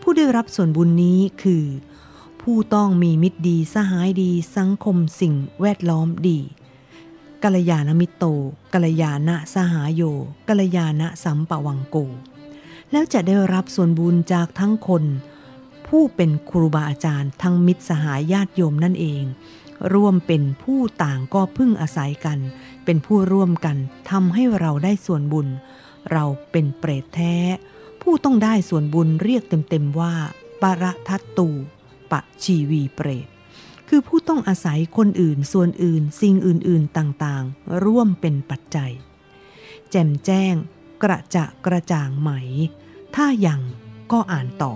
[0.00, 1.64] ผู้ได้รับส่วนบุญนี้คือ
[2.42, 6.38] ผู้ต้องมีมิตรดีสหายดี สังคมสิ่งแวดล้อมดี
[7.42, 8.24] กัลยาณมิตโต
[8.72, 10.02] กัลยาณสหายโย
[10.48, 11.96] กัลยาณสัมปวังโก
[12.92, 15.04] แล้วจะได้รับส่วนบุญจากทั้งคน
[15.86, 19.24] ผู้เป็นครูบาอาจารย์ทั้งมิตรสหายญาติโยมนั่นเอง
[19.92, 22.38] ร่วมเป็นผู้ต่างก็พึ่งอาศัยกัน
[22.84, 23.76] เป็นผู้ร่วมกัน
[24.10, 25.48] ทำให้เราได้ส่วนบุญ
[26.12, 27.36] เราเป็นเปรตแท้
[28.02, 30.14] ผู้ต้องได้ส่วนบุญเรียกเต็มๆว่า
[30.62, 31.48] ปรทัตตู
[32.10, 33.28] ปะชีวีเปรต
[33.88, 38.92] คือผู้ต้องอาศัยคนอื่นส่วนอื่น สิ่งอื่น ๆ ต่าง ๆ ร่วมเป็นปัจจัย
[39.90, 40.54] แจ่มแจ้ง
[41.02, 42.30] กระจะกระจ่างไหม
[43.14, 43.60] ถ้ายัง
[44.12, 44.74] ก็อ่านต่อ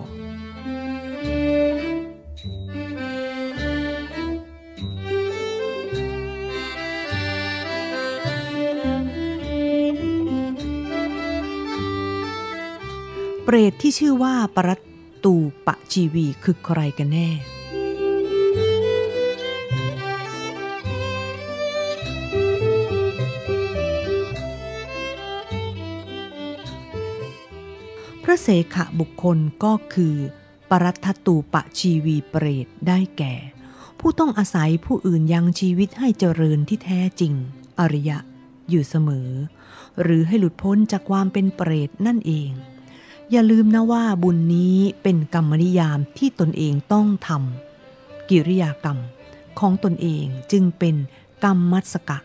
[13.45, 14.81] เปรตที่ชื่อว่าปรัต
[15.25, 15.35] ตู
[15.67, 17.29] ปะชีวีคือใครกันแน่
[28.33, 30.15] ระเสขะบุคคลก็คือ
[30.71, 33.35] ปรัตตูปะชีวีเปรตได้แก่
[34.01, 37.33] ผู้ต้องอาศัยผู้อื่นยังชีวิตให้เจริญที่แท้จริง
[37.81, 38.19] อริยะ
[38.71, 39.31] อยู่เสมอ
[40.03, 42.51] หรือให้หลุดพ้นจากความเป็นเปรตนั่นเอง
[43.31, 48.99] อย่าลืมนะว่าบุญนี้เป็นกรรมนิยามที่ตนเองต้องทำกิริยากรรม
[49.61, 50.95] ของตนเองจึงเป็น
[51.45, 52.19] กรรมมัสกะ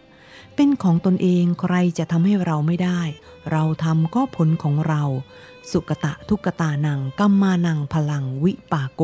[0.55, 3.01] เป็นของตนเองใครจะทำให้เราไม่ได้
[3.51, 5.03] เราทำก็ผลของเรา
[5.71, 9.01] สุกตะทุกตานังกัมมานังพลังวิปาโก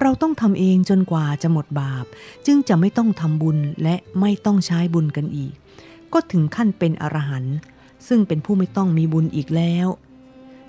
[0.00, 2.04] เราต้องทำเองจนกว่าจะหมดบาป
[2.46, 5.52] จึงจะไม่ต้องทำบุญและไม่ต้องใช้บุญกันอีก
[6.12, 7.56] ก็ถึงขั้นเป็นอรหันต์
[8.08, 9.86] ซึ่งเป็นผู้ไม่ต้องมีบุญอีกแล้ว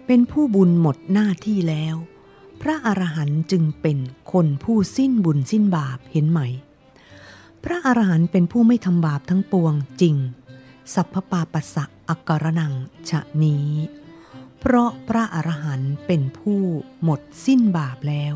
[0.08, 1.96] เป็นผู้บุญหมดหน้าที่แล้ว
[2.62, 3.98] พระอรหันต์จึงเป็น
[4.32, 6.40] คนผู้สิ้นบุญสิ้นบาปเห็นไหม
[7.64, 10.16] พระอรหันต์เป็นผู้ไม่ทำบาปทั้งปวงจริง
[10.94, 12.74] สัพพปาปัสสะอักรนัง
[13.10, 13.66] ชะนี้
[14.64, 16.62] เพราะพระอรหันต์เป็นผู้
[17.04, 18.36] หมดสิ้นบาปแล้ว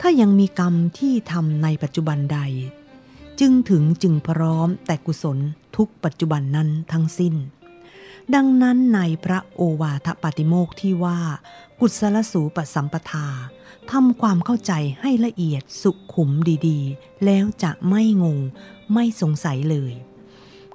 [0.00, 2.40] ถ้ายังมีกรรมที่ทำในปัจจุบันใด
[3.40, 5.38] จึงถึงจึงพร้อมแต่กุศล
[5.76, 7.34] ทุกปัจจุบันนั้นทั้งสิ้น
[8.34, 11.18] ดังนั้นในพระโอวาทปาติโมกข์ที่ว่า
[11.80, 13.28] กุศลสูปสัมปทา
[13.90, 16.30] ทำความเข้าใจให้ละเอียดสุขุม
[16.68, 18.38] ดีๆ แล้วจะไม่งง
[18.92, 19.92] ไม่สงสัยเลย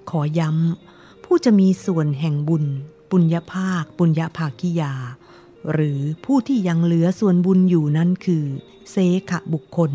[0.09, 2.65] ขอย้ำผู้จะมีส่วนแห่งบุญ
[3.11, 4.93] ปุญญภาค ปุญญภากิยา
[5.73, 8.43] หรือผู้ที่ยังเหลือส่วนบุญอยู่นั้นคือ
[8.91, 8.95] เส
[9.29, 9.91] ขบุคคล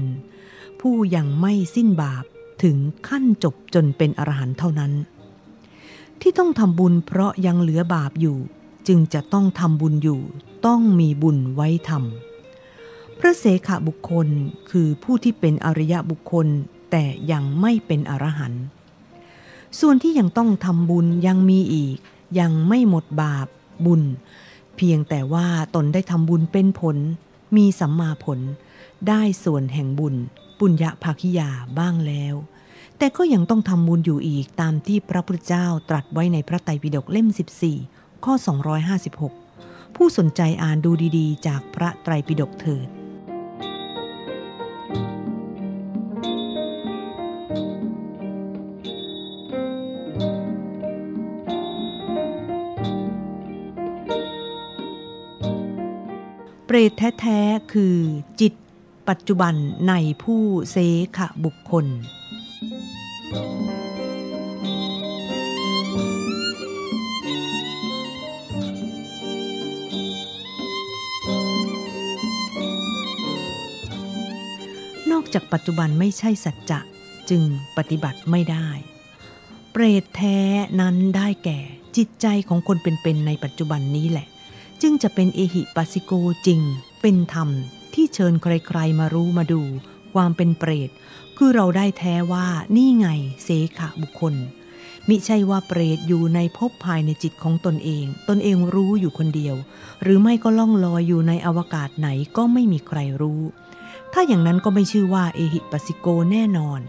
[0.81, 2.25] ผู้ยังไม่สิ้นบาป
[2.63, 2.77] ถึง
[3.09, 4.93] ขั้นจบจนเป็นอรหันต์เท่านั้น
[6.21, 8.39] ที่ต้องทำบุญเพราะยังเหลือบาปอยู่
[8.89, 10.21] จึงจะต้องทำบุญอยู่
[10.67, 14.29] ต้องมีบุญไว้ทำพระเสขบุคคล
[14.71, 16.47] คือผู้ที่เป็นอริยบุคคล
[16.91, 18.63] แต่ยังไม่เป็นอรหันต์
[19.81, 21.97] ส่วนที่ยังต้องทำบุญยังมีอีก
[22.41, 23.47] ยังไม่หมดบาป
[23.87, 24.03] บุญ
[24.77, 26.97] เพียงแต่ว่าตนได้ทำบุญเป็นผล
[27.57, 28.39] มีสัมมาผล
[29.09, 30.15] ได้ส่วนแห่งบุญ
[30.59, 32.35] ปุญญาภาคิยาบ้างแล้ว
[32.99, 37.29] แต่ก็ยังต้องทำบุญอยู่อีกตามที่พระพุทธเจ้าตรัสไว้ในพระไตรปิฎกเล่ม
[37.77, 38.35] 14 ข้อ
[39.15, 42.89] 256 ผู้สนใจอ่านดูดีๆ จากพระไตรปิฎกเถิด
[56.69, 57.97] เปรตแท้ๆคือ
[58.41, 58.55] จิต
[59.09, 59.55] ปัจจุบัน
[59.89, 60.77] ในผู้เส
[61.17, 61.87] ขบุคคล
[75.11, 76.81] นอกจากปัจจุบันไม่ใช่สัจจะ
[77.31, 77.43] จึง
[77.77, 78.69] ปฏิบัติไม่ได้
[79.73, 80.39] เปรตแท้
[80.81, 81.59] นั้นได้แก่
[81.97, 84.27] จิตใจของคนเป็นๆในปัจจุบันนี้แหละ
[84.83, 86.13] จึงจะเป็นเอหิปัสสิโก
[86.47, 86.61] จริง
[87.03, 87.49] เป็นธรรม
[87.95, 89.63] ที่เชิญใครๆมารู้มาดู
[90.15, 90.91] ความเป็นเปรต
[91.37, 92.47] คือเราได้แท้ว่า
[92.77, 93.07] นี่ไง
[93.45, 93.49] เส
[93.79, 94.35] ขะบุคคล
[95.09, 99.57] มิใช่ว่าเปรตอยู่ในภพภายในจิตของตนเอง ตนเองรู้อยู่คนเดียว
[100.03, 103.41] หรือไม่ก็ล่องลอยอยู่ในอวกาศไหนก็ไม่มีใครรู้
[104.13, 106.81] ถ้าอย่างนั้นก็ไม่ชื่อว่าเอหิปัสสิโกแน่นอน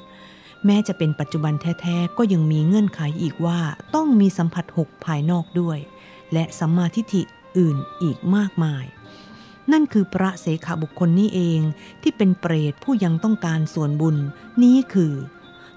[0.65, 3.59] แม้จะเป็นปัจจุบันแท้ๆ ก็ยังมีเงื่อนไขอีกว่า
[3.95, 5.77] ต้องมีสัมผัสหกภายนอกด้วย
[6.33, 7.23] และสัมมาทิฏฐิ
[7.57, 8.85] อื่นอีกมากมาย
[9.71, 11.61] นั่นคือพระเสขบุคคลนี่เอง
[12.01, 14.17] ที่เป็นเปรตผู้ยังต้องการส่วนบุญ
[14.63, 15.13] นี้คือ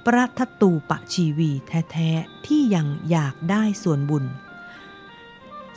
[0.05, 4.24] พระทัตตูปะชีวีแท้ๆที่ยังอยากได้ส่วนบุญ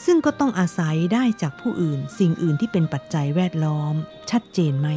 [0.06, 3.94] ซึ่งก็ต้องอาศัยได้จากผู้อื่นสิ่งอื่นที่เป็นปัจจัยแวดล้อม
[4.30, 4.88] ชัดเจนไหม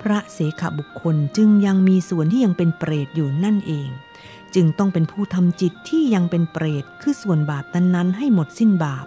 [0.00, 3.88] พระเสขบุคคลจึงยังมีส่วนที่ยังเป็นเปรตอยู่นั่นเอง
[4.54, 9.06] จึงต้องเป็นผู้ทำจิตที่ยังเป็นเปรต คือส่วนบาปนั้นๆให้หมดสิ้นบาป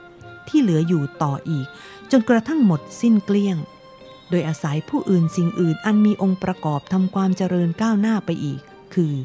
[0.50, 1.68] ที่เหลืออยู่ต่ออีก
[2.12, 3.58] จนกระทั่งหมดสิ้นเกลี้ยง
[4.30, 8.62] โดยอาศัยผู้อื่นสิ่งอื่นอันมีองค์ประกอบทำความเจริญก้าวหน้าไปอีก
[8.94, 9.16] คือ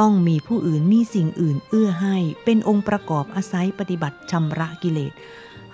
[0.00, 5.12] ต้องมีผู้อื่นมีสิ่งอื่นเอื้อให้ เป็นองค์ประกอบอาศัยปฏิบัติชำระกิเลส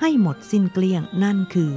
[0.01, 1.73] ให้หมดสิ้นเกลี้ยงนั่นคือ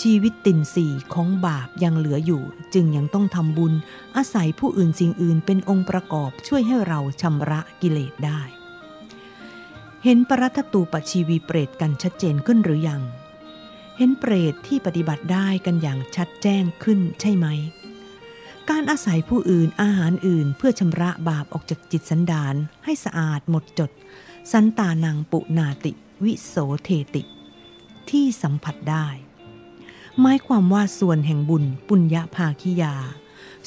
[0.00, 2.42] ชีวิตตินสีของบาปยังเหลืออยู่
[2.74, 3.72] จึงยังต้องทำบุญ
[4.16, 8.42] อาศัยผู้อื่นสิ่งอื่นเป็นองค์ประกอบช่วยให้เราชำระกิเลสได้
[10.06, 13.02] เห็นปรัตตูปชีวีเปรตกันชัดเจนขึ้นหรือยัง
[13.98, 17.46] เห็นเปรตที่ปฏิบัติได้กันอย่างชัดแจ้งขึ้นใช่ไหม
[18.70, 22.54] การอาศัยผู้อื่นอาหารอื่นเพื่อชำระบาปออกจากจิตสันดาน
[22.84, 23.90] ให้สะอาดหมดจด
[24.52, 25.92] สันตานังปุนาติ
[26.24, 27.22] วิโสเทติ
[28.10, 29.06] ที่สัมผัสได้
[30.20, 32.94] หมายความว่าส่วนแห่งบุญปุญญาภาคิยา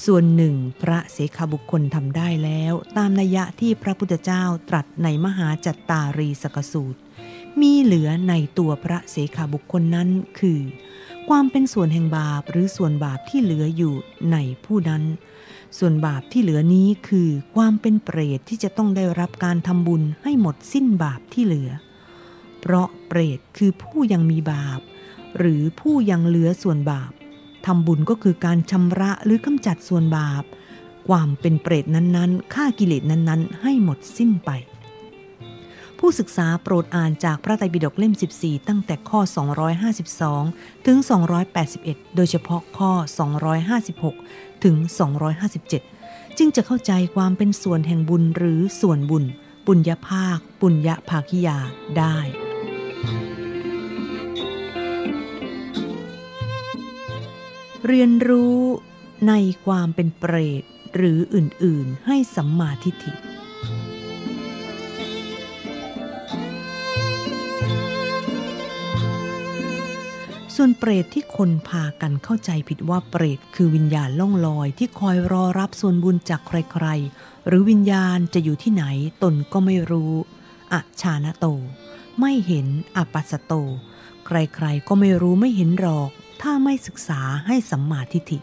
[0.06, 7.00] ส่วนหนึ่งพระเสขาบุคคลทำได้แล้ว ตามนัยยะที่พระพุทธเจ้าตรัสในมหาจัตตารีสกสูตร
[7.62, 10.10] มีเหลือในตัวพระเสขาบุคคลนั้น
[10.40, 10.60] คือ
[11.30, 13.94] ความเป็นส่วนแห่งบาปหรือส่วนบาปที่เหลืออยู่
[14.32, 15.04] ในผู้นั้น
[15.78, 21.70] ส่วนบาปที่เหลือนี้คือความเป็นเปรตที่จะต้องได้รับการทำบุญให้หมดสิ้นบาปที่เหลือ
[22.62, 24.80] เพราะเปรตคือผู้ยังมีบาป
[25.38, 27.12] หรือผู้ยังเหลือส่วนบาป
[27.68, 30.44] ทำบุญก็คือการชำระหรือกำจัดส่วนบาป
[31.08, 34.52] ความเป็นเปรตนั้นๆฆ่ากิเลสนั้นๆ ให้หมดสิ้นไป
[36.00, 39.20] ผู้ศึกษาโปรดอ่านจากพระไตรปิฎกเล่ม 14 ตั้งแต่ข้อ
[40.04, 40.98] 252 ถึง
[41.58, 42.92] 281 โดยเฉพาะข้อ
[43.78, 44.76] 256 ถึง
[45.58, 49.24] 257 จึงจะเข้าใจความเป็นส่วนแห่งบุญหรือส่วนบุญ
[49.66, 51.58] ปุญญาภาค ปุญญาภาคิยา
[51.98, 52.18] ได้
[57.94, 58.58] เรียนรู้
[59.28, 59.34] ใน
[59.66, 60.64] ความเป็นเปรต
[60.96, 63.12] หรืออื่น ๆ ให้สัมมาทิฏฐิ
[70.56, 78.86] ส่วนเปรตที่คนพากันเข้าใจผิดว่าเปรตคือวิญญาณล่องลอยที่คอยรอรับส่วนบุญจากใครๆ หรือวิญญาณจะอยู่ที่ไหน
[79.24, 80.12] ตนก็ไม่รู้
[80.74, 81.46] อะชานะโต
[82.20, 83.54] ไม่เห็นอปัสสโต
[84.26, 86.12] ใครๆก็ไม่รู้ไม่เห็นหรอก
[86.42, 88.40] ถ้าไม่ศึกษาให้สัมมาทิฏฐิ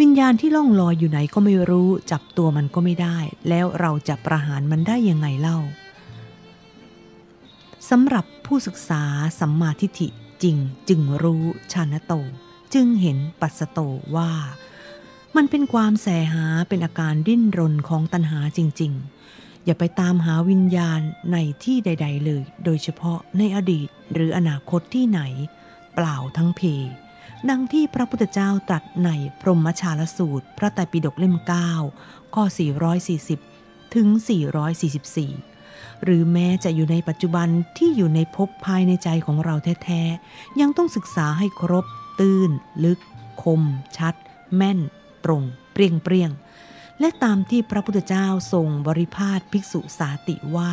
[0.00, 5.58] วิญญาณที่ล่องลอยอยู่ไหนก็ไม่รู้ จับตัวมันก็ไม่ได้ แล้วเราจะประหารมันได้ยังไงเล่า
[7.90, 9.02] สำหรับผู้ศึกษา
[9.40, 10.08] สัมมาทิฏฐิ
[10.42, 10.56] จริง
[10.88, 12.12] จึงรู้ชานโต
[12.74, 13.78] จึงเห็นปัสสโต
[14.16, 14.32] ว่า
[15.36, 18.92] มันเป็นความแสหาเป็นอาการดิ้นรนของตัณหาจริง
[19.28, 21.00] ๆ อย่าไปตามหาวิญญาณ
[21.32, 25.20] ในที่ใด ๆ เลย โดยเฉพาะในอดีตหรืออนาคตที่ไหน
[25.94, 26.62] เปล่าทั้งเพ
[27.50, 29.10] ดังที่พระพุทธเจ้าตรัสใน
[29.40, 31.36] พรหมชาลสูตร พระไตรปิฎกเล่ม
[31.86, 32.44] 9 ข้อ
[33.18, 34.08] 440 ถึง
[35.26, 37.48] 444 หรือแม้จะอยู่ในปัจจุบัน
[37.78, 39.54] ที่อยู่ในภพภายในใจของเรา
[39.84, 41.84] แท้ ๆ ยังต้องศึกษาให้ครบ
[42.20, 42.50] ตื้น
[42.84, 43.00] ลึก
[43.42, 43.62] คม
[43.96, 44.14] ชัด
[44.56, 44.78] แม่น
[45.24, 45.42] ตรง
[45.72, 46.30] เปรียงเปรียง
[47.00, 50.72] และตามที่พระพุทธเจ้าทรงบริพาทภิกษุสาติว่า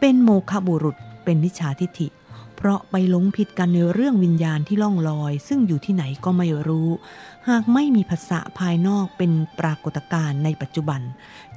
[0.00, 2.08] เป็นโมฆะบุรุษเป็นมิจฉาทิฐิ
[2.64, 6.88] เพราะไปหลงผิดกันในเรื่องวิญญาณที่ล่องลอย ซึ่งอยู่ที่ไหนก็ไม่รู้
[7.48, 11.00] หากไม่มีภาษะภายนอกเป็นปรากฏการณ์ในปัจจุบัน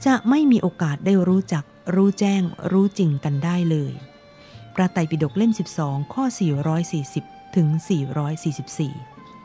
[0.05, 1.63] จะไม่มีโอกาสได้รู้จัก
[1.95, 3.93] รู้แจ้ง รู้จริงกันได้เลย
[4.75, 5.51] พระไตรปิฎกเล่ม
[5.81, 6.23] 12 ข้อ
[6.89, 7.67] 440 ถึง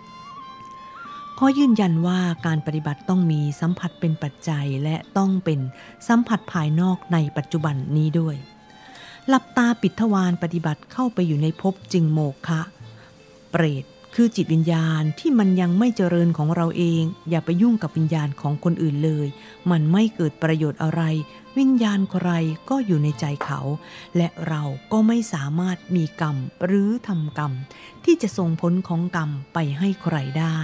[0.00, 5.60] 444ขอยืนยันว่าการปฏิบัติต้องมีสัมผัสเป็นปัจจัยและต้องเป็น
[6.08, 8.36] สัมผัสภายนอกในปัจจุบันนี้ด้วย
[9.28, 12.60] หลับตาปิดทวารปฏิบัติเข้าไปอยู่ในภพจึงโมฆะ
[13.50, 13.84] เปรต
[14.14, 19.26] คือจิตวิญญาณที่มันยังไม่เจริญของเราเอง อย่าไปยุ่งกับวิญญาณของคนอื่นเลย
[19.70, 21.02] มันไม่เกิดประโยชน์อะไร
[21.58, 22.30] วิญญาณใคร
[22.70, 23.60] ก็อยู่ในใจเขา
[24.16, 24.62] และเรา
[24.92, 27.52] ก็ไม่สามารถมีกรรมหรือทำกรรม
[28.04, 30.58] ที่จะส่งผลของกรรมไปให้ใครได้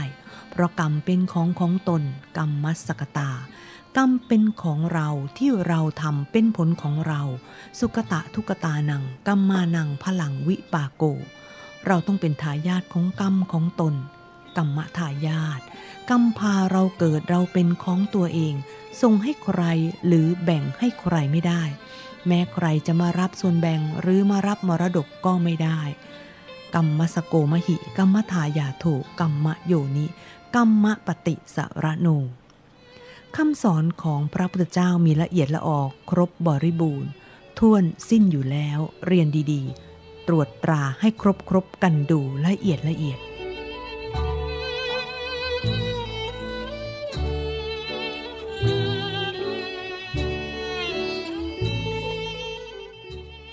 [0.50, 2.02] เพราะกรรมเป็นของของตน
[2.36, 3.30] กรรมมัสกตา
[3.96, 5.08] กรรมเป็นของเรา
[5.38, 7.22] ที่เราทำเป็นผลของเรา
[7.78, 11.02] สุกตะทุกตานังกัมมานังพลังวิปาโก
[11.86, 13.94] เราต้องเป็นทายาทของกรรมของตน
[14.56, 15.60] กรรมทายาท
[16.10, 18.54] กรรมพาเราเกิดเราเป็นของตัวเอง
[19.02, 19.62] ส่งให้ใคร
[20.06, 21.62] หรือแบ่งให้ใครไม่ได้
[22.26, 25.80] แม้ใครจะมารับส่วนแบ่งหรือมารับมรดกก็ไม่ได้
[26.74, 28.84] กรรมสโกมหิ กรรมทายาโถ
[29.20, 30.06] กรรมโยนิ
[30.54, 32.08] กรรมปฏิสระโน
[33.42, 37.10] คำสอนของพระพุทธเจ้ามีละเอียดละออกครบบริบูรณ์
[37.58, 43.18] ท่วนสิ้นอยู่แล้วเรียนดีๆ ตรวจตราให้ครบครบกันดูละเอียดละเอียด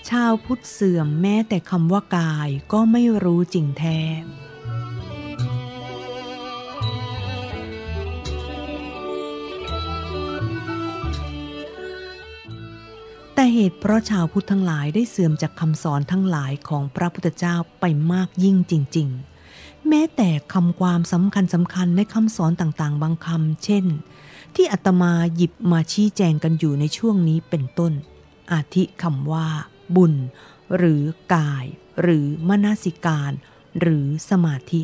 [0.08, 4.00] ชาวพุทธเสื่อมแม้แต่คำว่ากายก็ไม่รู้จริงแท้
[13.52, 19.08] เหตุเพราะชาวพุทธทั้งหลายได้เสื่อมจากคำสอนทั้งหลายของพระพุทธเจ้าไปมากยิ่งจริง
[19.48, 23.86] ๆ แม้แต่คำความสำคัญสำคัญในคำสอนต่างๆ บางคำเช่น
[24.54, 27.92] ที่อาตมาหยิบมาชี้แจงกันอยู่ในช่วงนี้เป็นต้น
[28.52, 29.48] อาทิคำว่า
[29.96, 30.14] บุญ
[30.76, 31.02] หรือ
[31.34, 31.64] กาย
[32.00, 33.32] หรือมนสิการ
[33.80, 34.82] หรือสมาธิ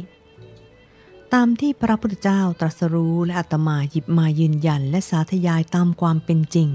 [1.33, 6.69] ตามที่พระพุทธเจ้าตรัสรู้และอาตมาหยิบมายืนยันและสาธยายตามความเป็นจริง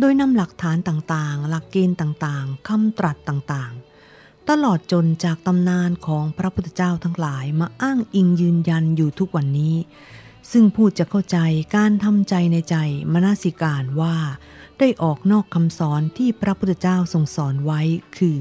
[0.00, 9.76] โดยนำหลักฐานต่างๆ หลักเกณฑ์ต่างๆ คำตรัสต่างๆ ตลอดจนจากตำนานของพระพุทธเจ้าทั้งหลายมาอ้างอิงยืนยันอยู่ทุกวันนี้
[10.52, 11.38] ซึ่งผู้จะเข้าใจ
[11.76, 12.76] การทำใจในใจ
[13.12, 14.16] มนสิการว่า
[14.78, 17.80] ได้ออกนอกคำสอนที่พระพุทธเจ้าทรงสอนไว้
[18.16, 18.38] คือ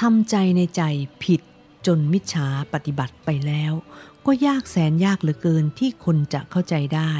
[0.00, 0.82] ทำใจในใจ
[1.24, 1.40] ผิด
[1.86, 3.72] จนมิจฉาปฏิบัติไปแล้ว
[4.26, 7.12] ก็ยากแสนยากเหลือเกินที่คนจะเข้าใจได้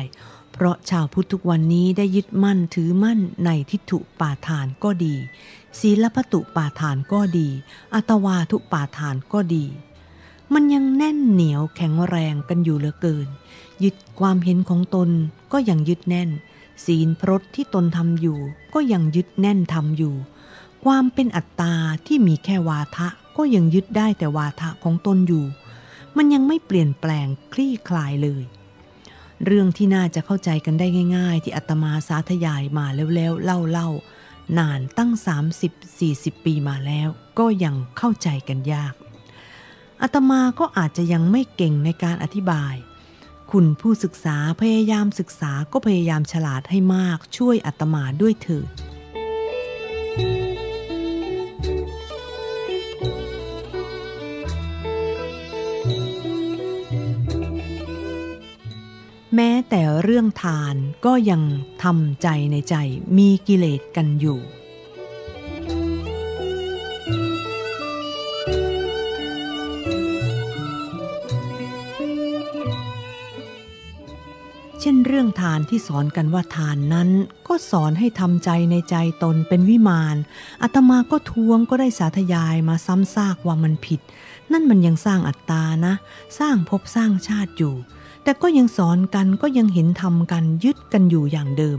[0.65, 5.15] ราะชาวพุทธทุกวันนี้ได้ยึดมั่นถือมั่นในทิฏฐุปาทานก็ดี
[5.81, 7.49] ศีลปตุปาทานก็ดี
[7.95, 9.65] อัตวาทุปาทานก็ดี
[10.53, 13.29] มันยังแน่นเหนียวแข็งแรงกันอยู่เหลือเกิน
[13.83, 15.11] ยึดความเห็นของตน
[15.53, 16.31] ก็ยังยึดแน่น
[16.85, 18.39] ศีลพรตที่ตนทำอยู่
[18.75, 20.15] ก็ยังยึดแน่นทำอยู่
[20.85, 21.75] ความเป็นอัตตา
[22.07, 25.45] ที่มีแค่วาทะก็ยังยึดได้แต่วาทะของตนอยู่
[26.17, 28.43] มันยังไม่เปลี่ยนแปลงคลี่คลายเลย
[29.47, 30.87] เรื่องที่น่าจะเข้าใจกันได้
[31.17, 33.43] ง่ายๆ ที่อาตมาสาธยายมาแล้วๆ
[33.73, 35.11] เล่าๆนานตั้ง
[35.79, 37.09] 30-40 ปีมาแล้ว
[37.39, 38.95] ก็ยังเข้าใจกันยาก
[40.03, 42.75] อาตมาก็อาจจะยังไม่เก่งในการอธิบาย
[43.53, 48.69] คุณผู้ศึกษาพยายามศึกษาก็พยายามฉลาดให้มากช่วยอาตมาด้วยเถิด
[59.37, 60.75] แม้แต่เรื่องทาน
[61.07, 61.43] ก็ยัง
[61.83, 62.75] ทำใจในใจ
[63.17, 64.41] มีกิเลสกันอยู่
[74.81, 77.09] เช่นเรื่องทานที่สอนกันว่าทานนั้น
[77.49, 80.17] ก็สอนให้ทำใจในใจตนเป็นวิมาน
[80.63, 84.01] อาตมาก็ทวงก็ได้สาธยายมาซ้ำซากว่ามันผิด
[84.53, 85.95] นั่นมันยังสร้างอัตตานะ
[86.39, 87.75] สร้างภพสร้างชาติอยู่
[88.25, 91.79] แต่ก็ยังสอนกันก็ยังเห็นทำกันยึดกันอยู่อย่างเดิม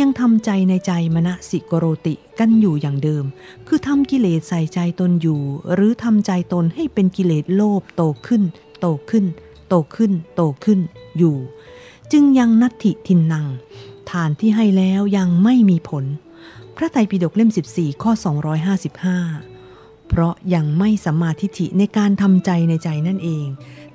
[0.00, 3.24] ยังทำใจในใจมณสิกโรติกันอยู่อย่างเดิม
[3.66, 5.40] คือทำกิเลสใส่ใจตนอยู่
[5.74, 8.42] หรือทำใจตนให้เป็นกิเลสโลภโตขึ้น
[8.80, 9.24] โตขึ้น
[9.68, 10.80] โตขึ้น โตขึ้น
[11.18, 11.36] อยู่
[12.12, 13.46] จึงยังนัตถิทินนัง
[14.10, 16.04] ทานที่ให้แล้วยังไม่มีผล
[16.76, 18.12] พระไตรปิฎกเล่ม 14 ข้อ
[18.90, 23.46] 255 เพราะยังไม่สัมมาทิฏฐิในการทำใจในใจนั่นเอง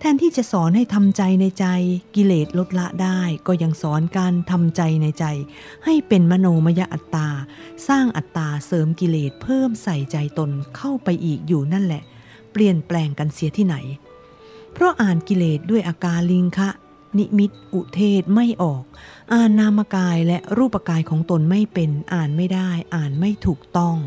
[0.02, 1.66] แทนที่จะสอนให้ทำใจในใจ
[2.16, 5.26] กิเลสลดละได้ ก็ยังสอนการทำใจในใจ
[5.86, 7.30] ให้เป็นมโนมยอัตตา
[7.88, 12.04] สร้างอัตตาเสริมกิเลสเพิ่มใส่ใจตนเข้าไปอีกอยู่นั่นแหละ
[12.52, 13.76] เปลี่ยนแปลงกันเสียที่ไหน
[14.74, 16.70] เพราะอ่านกิเลสด้วยอาการลิงคะ
[17.18, 18.84] นิมิต อุเทศไม่ออก
[19.34, 23.98] อ่านนามกายและรูปกายของตนไม่เป็น อ่านไม่ได้ อ่านไม่ถูกต้อง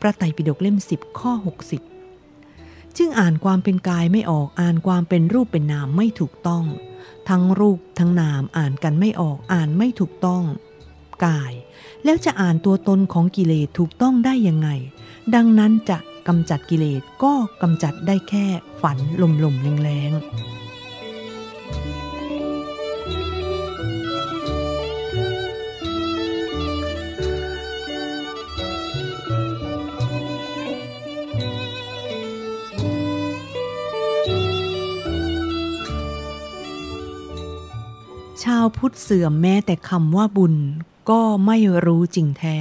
[0.00, 1.89] พระไตรปิฎกเล่มสิบข้อ 60
[2.98, 6.64] จึงอ่านความเป็นกายไม่ออกอ่านความเป็นรูปเป็นนามไม่ถูกต้อง
[7.28, 10.42] ทั้งรูปทั้งนามอ่านกันไม่ออกอ่านไม่ถูกต้อง
[11.26, 11.52] กาย
[12.04, 14.68] แล้วจะอ่านตัวตนของกิเลสถูกต้องได้ยังไง
[15.34, 15.98] ดังนั้นจะ
[16.28, 18.46] กำจัดกิเลสก็กำจัดได้แค่
[18.82, 18.98] ฝัน
[19.44, 20.59] ลมๆแรงๆ
[38.44, 40.54] ชาวพุทธเสื่อมแม้แต่คำว่าบุญ
[41.10, 42.58] ก็ไม่รู้จริงแท้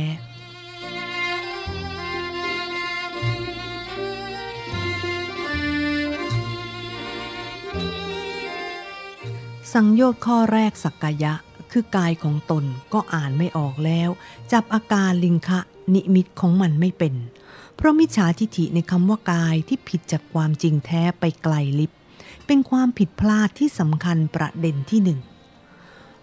[9.74, 11.34] สังโยชน์ข้อแรกสักกายะ
[11.72, 14.10] คือกายของตนก็อ่านไม่ออกแล้ว
[14.52, 15.60] จับอาการลิงคะ
[15.94, 17.16] นิมิตของมันไม่เป็น
[17.76, 21.92] เพราะมิจฉาทิฐิในคำว่ากายที่ผิดจากความจริงแท้ไปไกลลิบ
[22.46, 25.20] เป็นความผิดพลาดที่สำคัญประเด็นที่หนึ่ง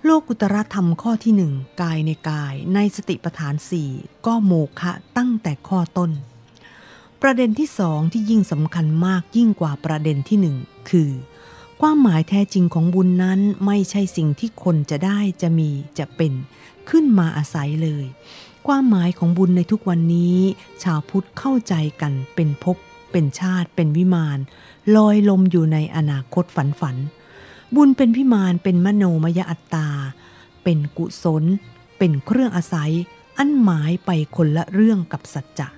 [0.09, 1.53] โลกุตรธรรมข้อที่หนึ่ง
[1.83, 3.91] กายในกายในสติปัฏฐานสี่
[4.27, 6.11] ก็โมฆะตั้งแต่ข้อต้น
[7.23, 10.57] ประเด็นที่สองที่ยิ่งสำคัญมากยิ่งกว่าประเด็นที่หนึ่ง
[10.91, 11.11] คือ
[11.81, 16.33] ความหมายแท้จริงของบุญนั้นไม่ใช่สิ่งที่คนจะได้จะมีจะเป็น
[16.91, 18.05] ขึ้นมาอาศัยเลย
[18.67, 20.39] ความหมายของบุญในทุกวันนี้
[20.83, 22.77] ชาวพุทธเข้าใจกันเป็นภพ
[23.13, 24.39] เป็นชาติเป็นวิมาน
[24.97, 26.97] ลอยลมอยู่ในอนาคตฝันฝัน
[27.75, 29.89] บุญเป็นพิมานเป็นมโนมยอัตตา
[30.63, 31.45] เป็นกุศล
[31.99, 32.93] เป็นเครื่องอาศัย
[33.39, 35.69] อันหมายไปคนละเรื่องกับสัจจะ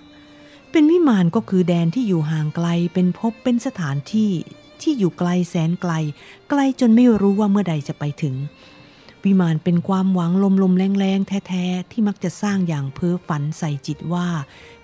[0.70, 4.30] เป็นวิมานก็คือแดนที่อยู่ห่างไกลเป็นพบเป็นสถานที่
[4.80, 5.92] ที่อยู่ไกลแสนไกล
[6.50, 8.34] ไกลจนไม่รู้ว่าเมื่อใดจะไปถึง
[9.24, 14.28] วิมานเป็นความหวังลมลมแรงแรงแท้ๆที่มักจะสร้างอย่างเพ้อฝันใส่จิตว่า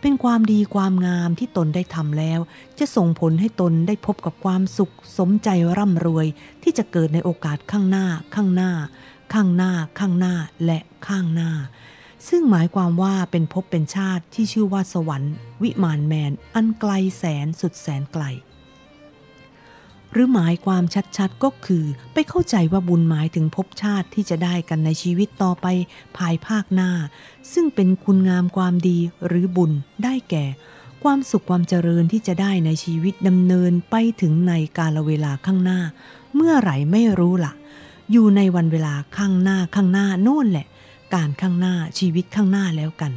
[0.07, 2.41] เป็นความดีความงามที่ตนได้ทำแล้ว
[2.79, 5.49] จะส่งผลให้ตนได้พบกับความสุข สมใจ
[5.79, 6.27] ร่ำรวย
[6.63, 8.73] ที่จะเกิดในโอกาสข้างหน้า ข้างหน้า
[9.35, 11.51] ข้างหน้า ข้างหน้าและข้างหน้า
[12.29, 18.25] ซึ่งหมายความว่าเป็นพบเป็นชาติที่ชื่อว่าสวรรค์ วิมานแมน อันไกลแสนสุดแสนไกล
[20.15, 20.85] หรือหมายความ
[21.17, 21.85] ชัดๆก็คือ
[22.15, 25.67] ไปเข้าใจว่าบุญหมายถึงภพชาติที่จะได้กันในชีวิตต่อไป
[26.17, 26.91] ภายภาคหน้า
[27.53, 29.73] ซึ่งเป็นคุณงามความดีหรือบุญ
[30.05, 30.45] ได้แก่
[31.05, 35.81] ความสุขความเจริญที่จะได้ในชีวิตดำเนินไปถึงในกาลเวลาข้างหน้า
[36.35, 37.53] เมื่อไหร่ไม่รู้ละ่ะ
[38.13, 40.67] อยู่ในวันเวลาข้างหน้าข้างหน้าโน่นแหละ
[41.15, 43.13] การข้างหน้าชีวิตข้างหน้าแล้วกัน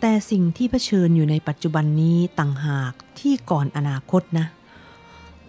[0.00, 4.46] แต่สิ่งที่เผชิญอยู่ในปัจจุบันนี้ต่างหากที่ก่อนอนาคตนะ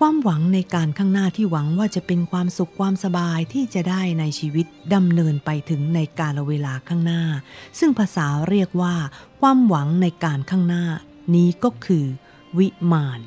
[0.03, 7.23] ความหวังในการข้างหน้าที่หวังว่าจะเป็นความสุขความสบายที่จะได้ในชีวิตดำเนินไปถึงในกาลเวลาข้างหน้า
[7.79, 8.95] ซึ่งภาษาเรียกว่า
[9.41, 10.85] ความหวังในการข้างหน้า
[11.35, 12.05] นี้ก็คือ
[12.57, 13.19] วิมาน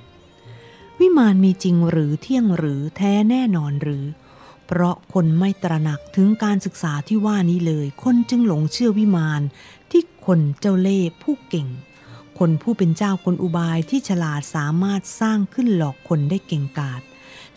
[1.00, 4.04] วิมานมีจริงหรือเที่ยงหรือแท้แน่นอนหรือ
[4.66, 9.40] เพราะคนไม่ตระหนักถึงการศึกษาที่ว่านี้เลย คนจึงหลงเชื่อวิมาน
[9.90, 11.68] ที่คนเจ้าเล่ห์ผู้เก่ง
[12.38, 17.02] คนผู้เป็นเจ้ากลอุบายที่ฉลาดสามารถสร้างขึ้นหลอกคนได้เก่งกาจ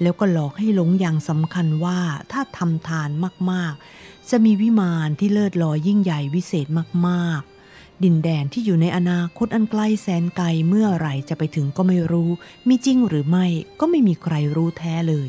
[0.02, 2.00] แล้วก็หลอกให้หลงอย่างสำคัญว่า
[2.32, 3.10] ถ้าทำทาน
[3.52, 6.68] มากๆ จะมีวิมานที่เลิศลอยยิ่งใหญ่วิเศษ
[7.08, 12.30] มากๆ ดินแดนที่อยู่ในอนาคตอันไกลแสนไกลเมื่อไหร่จะไปถึงก็ไม่รู้
[12.68, 13.46] มีจริงหรือไม่
[13.80, 15.28] ก็ไม่มีใครรู้แท้เลย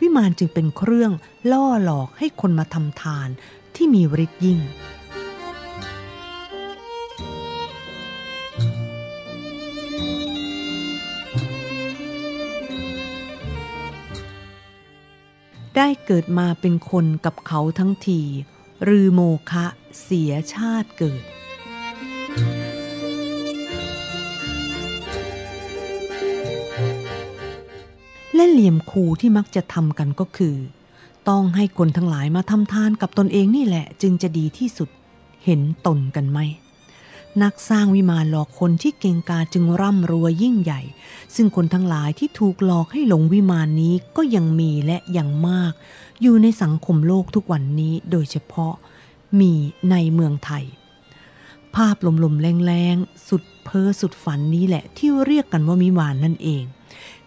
[0.00, 1.12] วิมานจึงเป็นเครื่อง
[1.52, 3.28] ล่อหลอกให้คนมาทำทาน
[3.74, 4.60] ที่มีฤทธิ์ยิ่ง
[15.76, 18.20] ได้เกิดมาเป็นคนกับเขาทั้งที
[18.88, 19.20] รือโม
[19.50, 19.66] คะ
[20.02, 21.22] เสียชาติเกิด
[28.34, 30.56] และเหลี่ยมคูที่มักจะทำกันก็คือ
[31.28, 34.88] ต้องให้คนทั้งหลายมาทำทานกับตนเองนี่แหละ จึงจะดีที่สุด
[35.44, 36.38] เห็นตนกันไหม
[37.42, 40.80] นักสร้างวิมานหลอกคนที่เก่งกาจึงร่ำรวยยิ่งใหญ่
[41.34, 45.72] ซึ่งคนทั้งหลายที่ถูกหลอกให้หลงวิมานนี้ก็ยังมีและยังมาก
[46.22, 48.74] อยู่ในสังคมโลกทุกวันนี้โดยเฉพาะ
[49.40, 49.52] มี
[49.90, 50.64] ในเมืองไทย
[51.74, 56.64] ภาพลมๆแรงๆ สุดเพ้อสุดฝันนี้แหละที่เรียกกันว่าวิมานนั่นเอง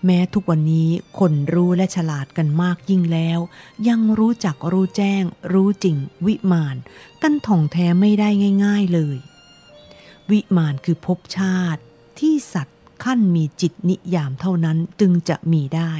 [0.06, 3.40] แม้ทุกวันนี้คนรู้และฉลาดกันมากยิ่งแล้ว
[3.88, 5.24] ยังรู้จักรู้แจ้ง
[5.54, 6.76] รู้จริง วิมาน
[7.22, 8.30] กันท่องแท้ไม่ได้
[8.66, 9.18] ง่าย ๆเลย
[10.32, 11.82] วิมานคือภพชาติ
[12.20, 15.94] ที่สัตว์ขั้นมีจิตนิยามเท่านั้นจึงจะมีได้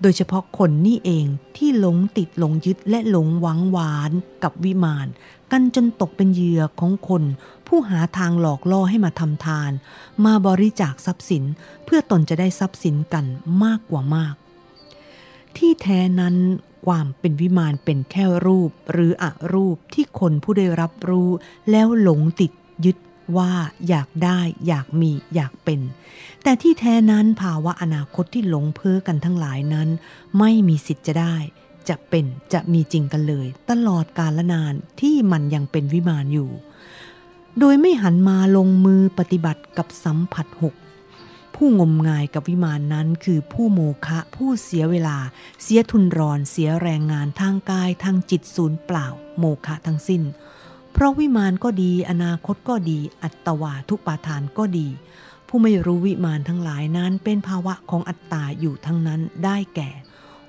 [0.00, 1.26] โดยเฉพาะคนนี่เอง
[1.56, 4.10] ที่หลงติดหลงยึดและหลงหวังหวาน
[4.42, 5.06] กับวิมาน
[5.52, 7.22] กันจนตกเป็นเหยื่อของคน
[7.66, 9.70] ผู้หาทางหลอกล่อให้มาทำทาน
[10.24, 11.44] มาบริจาคทรัพย์สิน
[11.84, 13.24] เพื่อตนจะได้ทรัพย์สินกัน
[13.64, 14.34] มากกว่ามาก
[15.56, 16.36] ที่แท้นั้น
[16.86, 19.24] ความเป็นวิมานเป็นแค่รูปหรืออ
[19.54, 21.30] รูปที่คนผู้ได้รับรู้
[21.70, 22.52] แล้วหลงติด
[22.84, 22.96] ยึด
[23.36, 23.52] ว่า
[23.88, 25.80] อยากได้อยากมีอยากเป็น
[26.42, 29.88] แต่ที่แท้นั้นภาวะอนาคตที่หลงเพ้อกันทั้งหลายนั้น
[30.38, 31.36] ไม่มีสิทธิ์จะได้
[31.88, 36.50] จะเป็นจะมีจริงกันเลย ตลอดกาลนานที่มันยังเป็นวิมานอยู่
[37.58, 40.74] โดยไม่หันมาลงมือปฏิบัติกับสัมผัสหก
[41.54, 45.18] ผู้งมงายกับวิมานนั้นคือผู้โมฆะผู้เสียเวลา
[45.62, 49.06] เสียทุนรอนเสียแรงงานทางกายทางจิตศูนย์เปล่า
[49.38, 50.22] โมฆะทั้งสิ้น
[50.98, 54.88] เพราะวิมานก็ดี อนาคตก็ดี อัตวาทุปาทานก็ดี
[55.48, 59.90] ผู้ไม่รู้วิมานทั้งหลายนั้นเป็นภาวะของอัตตาอยู่ทั้งนั้นได้แก่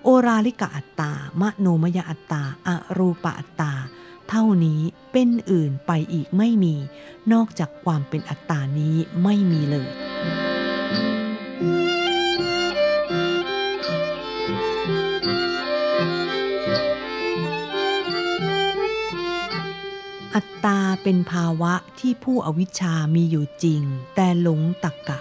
[0.03, 1.11] โอราลิกะอัตตา
[1.41, 3.73] มโนมยอัตตาอรูปะอัตตา
[4.29, 6.75] เท่านี้เป็นอื่นไปอีกไม่มี
[7.33, 9.89] นอกจากความเป็นอัตตานี้ไม่มีเลย
[20.39, 23.81] อัตตาเป็นภาวะที่ผู้อวิชชามีอยู่จริง
[24.15, 25.19] แต่หลงตักกะ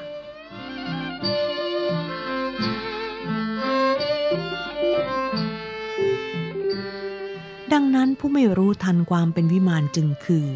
[7.72, 10.46] ดังนั้นผู้ไม่รู้ทันความเป็นวิมานจึงคือ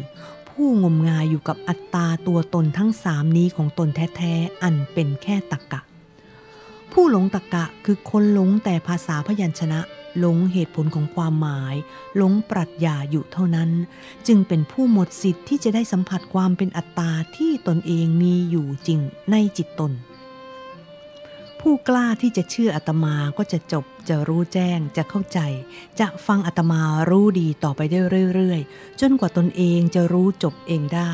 [0.49, 5.81] ผู้งมงายอยู่กับอัตตาตัวตนทั้งสามนี้ของตนแท้ๆ อันเป็นแค่ตักกะ
[6.91, 9.79] ผู้หลงตักกะคือคนหลงแต่ภาษาพยัญชนะ
[10.19, 11.75] หลงเหตุผลของความหมาย
[12.17, 13.69] หลงปรัชญาอยู่เท่านั้น
[14.27, 18.99] จึงเป็นผู้หมดสิทธิ์ที่จะได้สัมผัสความเป็นอัตตาที่ตนเองมีอยู่จริง
[19.31, 19.93] ในจิตตน
[21.59, 25.39] ผู้กล้าที่จะเชื่ออาตมาก็จะจบจะรู้แจ้งจะเข้าใจ
[25.99, 27.99] จะฟังอาตมารู้ดีต่อไปได้
[28.35, 31.13] เรื่อยๆ จนกว่าตนเองจะรู้จบเองได้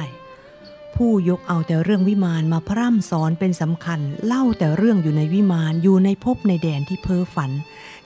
[0.95, 7.51] ผู้ยกเอาแต่เรื่องวิมานมาพร่ำสอนเป็นสำคัญ เล่าแต่เรื่องอยู่ในวิมานอยู่ในภพในแดนที่เพ้อฝัน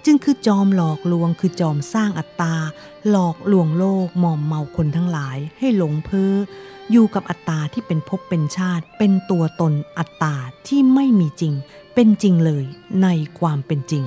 [0.05, 2.55] จึงคือจอมหลอกลวงคือจอมสร้างอัตตา
[3.09, 6.33] หลอกลวงโลกมอมเมาคนทั้งหลายให้หลงเพ้อ
[6.91, 10.35] อยู่กับอัตตาที่เป็นภพเป็นชาติ เป็นตัวตนอัตตา
[10.67, 11.53] ที่ไม่มีจริง
[11.95, 12.65] เป็นจริงเลย
[13.03, 13.07] ใน
[13.39, 14.03] ความเป็นจริง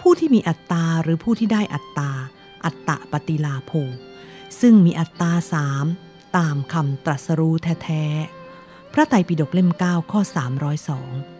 [0.00, 2.10] ผู้ที่มีอัตตาหรือผู้ที่ได้อัตตา
[2.64, 3.72] อัตตะปฏิลาโภ
[4.60, 5.84] ซึ่งมีอัตตาสาม
[6.36, 7.54] ตามคำตรัสรู้
[7.84, 8.04] แท้
[8.52, 11.33] ๆ พระไตรปิฎกเล่ม 9 ข้อ 302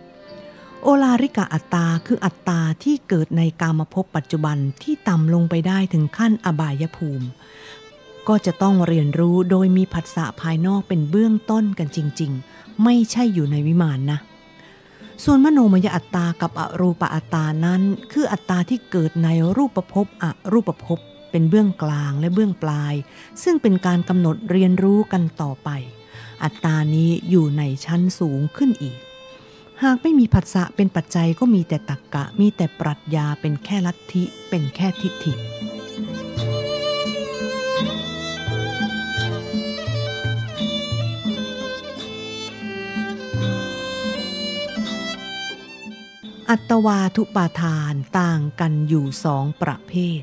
[0.86, 7.26] โอลาริกะอัตตาคืออัตตาที่เกิดในกามภพปัจจุบันที่ต่ำลงไปได้ถึงขั้นอบายภูมิ
[8.28, 14.18] ก็จะต้องเรียนรู้โดยมีผัสสะภายนอกเป็นเบื้องต้นกันจริง ๆ ไม่ใช่อยู่ในวิมานนะ
[15.24, 17.82] ส่วนมโนมยอัตตากับอรูปอัตตานั้น
[18.12, 20.98] คืออัตตาที่เกิดในรูปภพอรูปภพ
[21.30, 22.94] เป็นเบื้องกลางและเบื้องปลาย
[23.42, 25.68] ซึ่งเป็นการกำหนดเรียนรู้กันต่อไป
[26.42, 28.98] อัตตานี้อยู่ในชั้นสูงขึ้นอีก
[29.82, 35.34] หากไม่มีผัสสะเป็นปัจจัยก็มีแต่ตักกะ มีแต่ปรัชญาเป็นแค่ลัทธิ เป็นแค่ทิฏฐิ
[46.50, 50.22] อัตวาทุปาทานต่างกันอยู่สองประเภท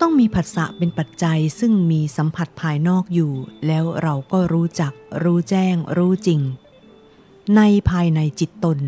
[0.00, 3.32] ต้องมีผัสสะเป็นปัจจัยซึ่งมีสัมผัสภายนอกอยู่
[3.66, 4.92] แล้วเราก็รู้จัก
[5.22, 6.40] รู้แจ้ง รู้จริง
[7.56, 8.78] ในภายในจิตตน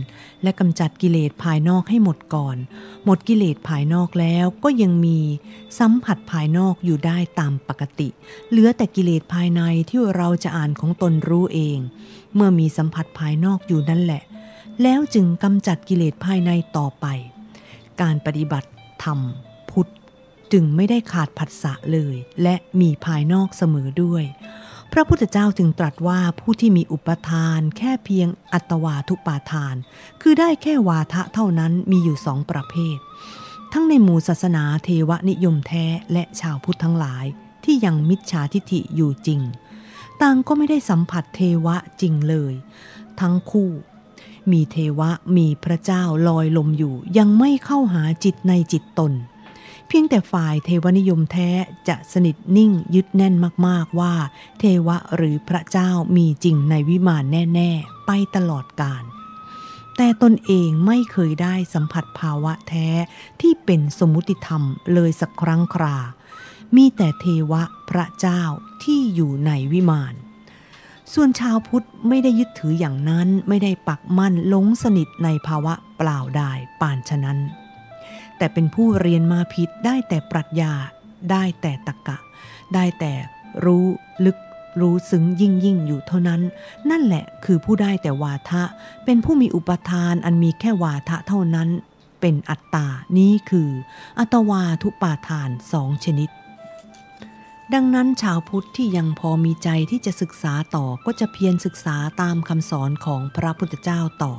[0.43, 2.57] และกำจัดกิเลสภายนอกให้หมดก่อน
[3.05, 5.19] หมดกิเลสภายนอกแล้วก็ยังมี
[5.79, 8.09] สัมผัสภายนอกอยู่ได้ตามปกติ
[8.51, 11.79] เหลือแต่กิเลสภายในที่เราจะอ่านของตนรู้เอง
[12.35, 14.23] เมื่อมีสัมผัสภายนอกอยู่นั่นแหละ
[14.83, 17.07] แล้วจึงกำจัดกิเลสภายในต่อไป
[18.01, 18.71] การปฏิบัติ
[19.03, 19.46] ธรรมพุทธ
[20.53, 24.25] จึงไม่ได้ขาดผัสสะเลย และมีภายนอกเสมอด้วย
[24.93, 29.75] พระพุทธเจ้าจึงตรัสว่าผู้ที่มีอุปทาน แค่เพียงอัตวาทุปาทาน
[30.23, 32.97] คือได้แค่วาทะเท่านั้นมีอยู่สองประเภท
[33.73, 37.25] ทั้งในหมู่ศาสนาเทวนิยมแท้และชาวพุทธทั้งหลาย
[37.65, 39.41] ที่ยังมิจฉาทิฐิอยู่จริง
[40.23, 42.53] ต่างก็ไม่ได้สัมผัสเทวะจริงเลย
[43.21, 43.71] ทั้งคู่
[44.51, 49.13] มีเทวะมีพระเจ้าลอยลมอยู่ยังไม่เข้าหาจิตในจิตตน
[49.89, 51.51] เพียงแต่ฝ่ายเทวนิยมแท้
[51.89, 53.35] จะสนิทนิ่งยึดแน่น
[53.67, 54.15] มากๆว่า
[54.59, 59.05] เทวะหรือพระเจ้ามีจริงในวิมานแน่ๆ ไปตลอดกาล
[59.97, 62.89] แต่ตนเองไม่เคยได้สัมผัสภาวะแท้
[63.41, 64.63] ที่เป็นสมมุติธรรม
[64.95, 65.97] เลยสักครั้งครา
[66.77, 68.43] มีแต่เทวะพระเจ้า
[68.83, 70.15] ที่อยู่ในวิมาน
[71.15, 77.39] ส่วนชาวพุทธไม่ได้ยึดถืออย่างนั้นไม่ได้ปักมั่นลงสนิทในภาวะเปล่าดายป่านฉะนั้น
[78.39, 80.73] แต่เป็นผู้เรียนมาผิดได้แต่ปรัชญา
[81.31, 82.19] ได้แต่ตะกะ
[82.75, 83.13] ได้แต่
[83.65, 83.87] รู้
[84.25, 84.39] ลึก
[84.81, 86.41] รู้ซึ้งยิ่งยิ่งอยู่เท่านั้น
[86.91, 88.63] นั่นแหละคือผู้ได้แต่วาทะ
[89.05, 91.69] เป็นผู้มีอุปทานอันมีแค่วาทะเท่านั้น
[92.21, 92.87] เป็นอัตตา
[93.19, 93.71] นี้คือ
[94.19, 96.31] อัตวาทุปาทานสองชนิด
[97.75, 104.35] ดังนั้นชาวพุทธที่ยังพอมีใจที่จะศึกษาต่อก็จะเพียรศึกษาตามคำสอนของพระพุทธเจ้าต่อ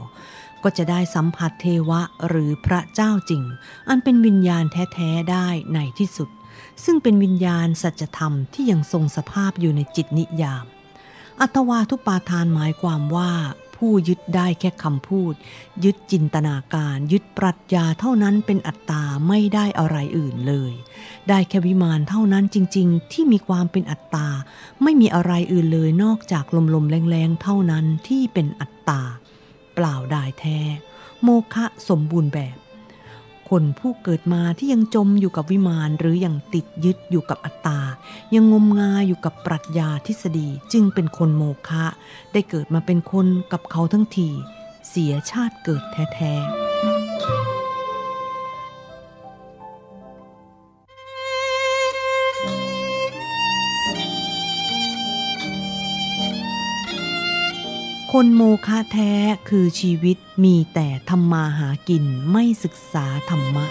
[0.64, 3.44] ก็จะได้สัมผัสเทวะหรือพระเจ้าจริง
[3.90, 6.30] อันเป็นวิญญาณแท้ๆได้ในที่สุด
[6.84, 10.66] ซึ่งเป็นวิญญาณสัจธรรมที่ยังทรงสภาพอยู่ในจิตนิยาม
[11.42, 13.32] อัตวาทุปาทานหมายความว่า
[13.76, 15.34] ผู้ยึดได้แค่คำพูด
[15.84, 20.74] ยึดจินตนาการ ยึดปรัชญาเท่านั้นเป็นอัตตาไม่ได้อะไรอื่นเลย
[21.30, 24.28] ได้แค่วิมานเท่านั้นจริง ๆ ที่มีความเป็นอัตตา
[24.84, 29.02] ไม่มีอะไรอื่นเลยนอกจากลมๆแรงๆเท่านั้นที่เป็นอัตตา
[29.80, 30.60] เปล่าดายแท้
[31.24, 32.58] โมฆะสมบูรณ์แบบ
[33.50, 37.80] คนผู้เกิดมาที่ยังจมอยู่กับวิมานหรืออยังติดยึดอยู่กับอัตตา
[38.36, 41.86] ยังงมงายอยู่กับปรัชญาทฤษฎีจึงเป็นคนโมฆะ
[42.34, 44.30] ได้เกิดมาเป็นคนกับเขาทั้งที
[44.90, 46.97] เสียชาติเกิดแท้ๆ
[58.14, 59.12] คนโมฆะแท้
[59.50, 63.66] คือชีวิตมีแต่ทำมาหากินไม่ศึกษาธรรมะ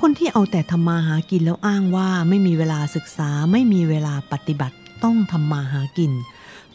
[0.00, 6.12] คนที่เอาแต่ทำมาหากินแล้วอ้างว่าไม่มีเวลาศึกษาไม่มีเวลาปฏิบัติต้องทำมาหากิน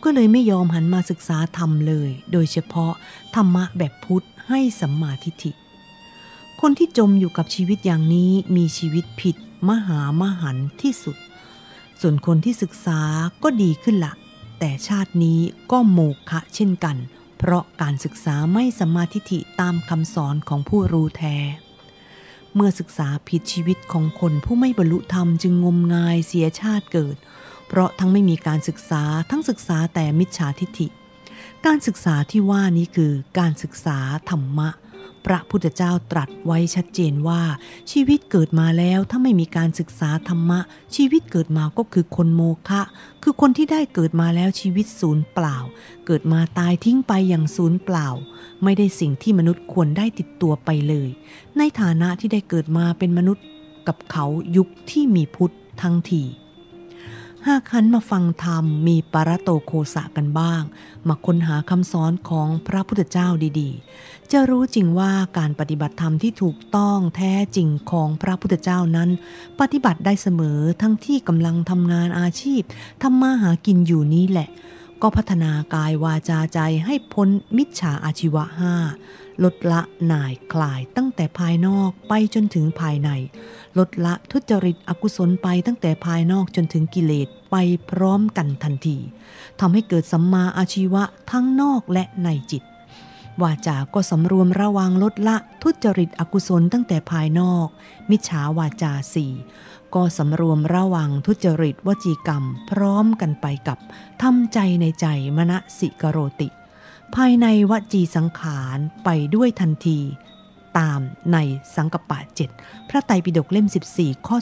[0.03, 2.93] ก็เลยไม่ยอมหันมาศึกษาธรรมเลย โดยเฉพาะ
[3.35, 5.51] ธรรมะแบบพุทธให้สัมมาทิฏฐิ
[6.65, 9.35] คนที่จมอยู่กับชีวิตอย่างนี้มีชีวิตผิด
[9.69, 11.17] มหามหันที่สุด
[12.01, 13.01] ส่วนคนที่ศึกษา
[13.43, 14.13] ก็ดีขึ้นละ
[14.59, 15.39] แต่ชาตินี้
[15.71, 16.97] ก็โมฆะเช่นกัน
[17.37, 21.37] เพราะการศึกษาไม่สมาธิฐิตามคำสอนของผู้รู้แท้
[22.55, 27.17] เมื่อศึกษาผิดชีวิตของคนผู้ไม่บรรลุธรรมจึงงมงายเสียชาติเกิด
[27.67, 30.87] เพราะทั้งไม่มีการศึกษาทั้งศึกษาแต่มิจฉาทิฏฐิ
[31.65, 33.97] การศึกษาที่ว่านี้คือการศึกษา
[34.31, 34.69] ธรรมะ
[35.25, 37.41] พระพุทธเจ้าตรัสไว้ชัดเจนว่า
[37.91, 40.59] ชีวิตเกิดมาแล้วถ้าไม่มีการศึกษาธรรมะ
[40.95, 42.81] ชีวิตเกิดมาก็คือคนโมฆะ
[43.23, 45.57] คือคนที่ได้เกิดมาแล้วชีวิตศูนย์เปล่า
[46.05, 48.07] เกิดมาตายทิ้งไปอย่างศูนย์เปล่า
[48.63, 51.09] ไม่ได้สิ่งที่มนุษย์ควรได้ติดตัวไปเลย
[51.57, 53.45] ในฐานะที่ได้เกิดมาเป็นมนุษย์
[53.87, 54.25] กับเขา
[54.57, 56.23] ยุคที่มีพุทธทั้งที
[57.47, 60.61] หากขันมาฟังธรรมมีปรโตโคสะกันบ้าง
[61.07, 63.27] มาค้นหาคำสอนของพระพุทธเจ้า
[63.59, 69.09] ดีๆ จะรู้จริงว่าการปฏิบัติธรรมที่ถูกต้องแท้จริงของพระพุทธเจ้านั้น
[69.59, 72.61] ปฏิบัติได้เสมอทั้งที่กำลังทำงานอาชีพ
[73.01, 74.49] ทำมาหากินอยู่นี้แหละ
[75.01, 78.75] ก็พัฒนากายวาจาใจให้พ้นมิจฉาอาชีวะห้า
[79.43, 83.09] ลดละหน่ายคลายตั้งแต่ภายนอกไปจนถึงภายใน
[83.77, 87.55] ลดละทุจริตอกุศลไปตั้งแต่ภายนอกจนถึงกิเลสไป
[87.89, 88.97] พร้อมกันทันที
[89.59, 92.63] ทำให้เกิดสัมมาอาชีวะทั้งนอกและในจิต
[93.41, 97.67] วาจาก็สำรวมระวังลดละทุจริตอกุศลตั้งแต่ภายนอก
[98.09, 99.33] มิจฉาวาจาสี่
[99.95, 103.77] ก็สำรวมระวังทุจริตวจีกรรม พร้อมกันไปกับ
[104.21, 105.05] ทำใจในใจ
[105.37, 106.49] มณสิกโรติ
[107.15, 109.99] ภายในวจีสังขารไปด้วยทันที
[110.77, 111.01] ตาม
[111.33, 111.37] ใน
[111.75, 112.49] สังกปะเจ็ด
[112.89, 114.37] พระไตรปิฎกเล่ม 14 ข้อ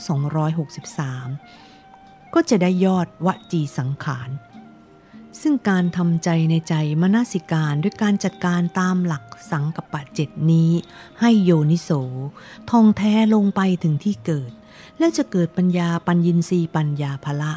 [1.54, 4.30] 263 ก็จะได้ยอดวจีสังขาร
[5.42, 10.72] ซึ่งการทำใจในใจมนสิการด้วยการจัดการตามหลักสังกปะเจ็ดนี้
[11.20, 11.90] ให้โยนิโส
[12.70, 14.52] ทองแท้ลงไปถึงที่เกิด
[15.00, 17.54] และจะเกิดปัญญาปัญญินรีปัญญาภละ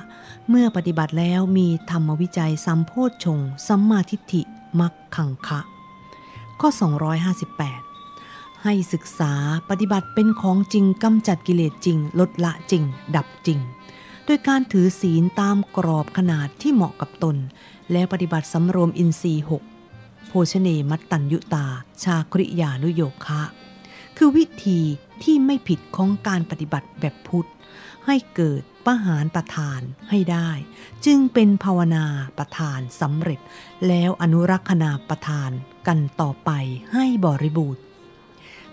[0.48, 4.42] เมื่อปฏิบัติแล้วมีธรรมวิจัยสัมโพชฌงสัมมาทิฏฐิ
[4.80, 5.60] มักขังคะ
[6.60, 6.68] ข้อ
[7.86, 9.32] 258 ให้ศึกษา
[9.70, 12.84] ปฏิบัติเป็นของจริงกำจัดกิเลสจริง ลดละจริง
[13.16, 13.58] ดับจริง
[14.24, 17.36] โดยการถือศีลตามกรอบขนาดที่เหมาะกับตน
[17.92, 19.62] แล้วปฏิบัติสำรวมอินทรีย์หก
[20.28, 21.66] โภชเนมัตตัญยุตา
[22.02, 23.42] ชาคริยานุโยคะ
[24.16, 24.80] คือวิธี
[25.22, 27.48] ที่ไม่ผิดของการปฏิบัติแบบพุทธ
[28.06, 29.80] ให้เกิด ปหารประทาน
[30.10, 30.50] ให้ได้
[31.06, 32.04] จึงเป็นภาวนา
[32.38, 33.40] ประทานสำเร็จ
[33.88, 35.50] แล้วอนุรักษณาประทาน
[35.86, 36.50] กันต่อไป
[36.92, 37.82] ให้บริบูรณ์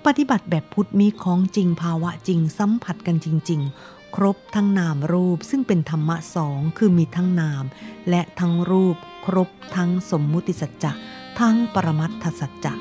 [0.06, 7.64] ปฏิบัติแบบพุทธมีของจริงภาวะจริงสัมผัสกันจริง ๆ ครบทั้งนามรูปซึ่งเป็นธรรมะสองคือมีทั้งนาม
[8.10, 8.96] และทั้งรูป
[9.26, 10.92] ครบทั้งสมมุติสัจจะ
[11.40, 12.74] ทั้งปรมัตถสัจจะ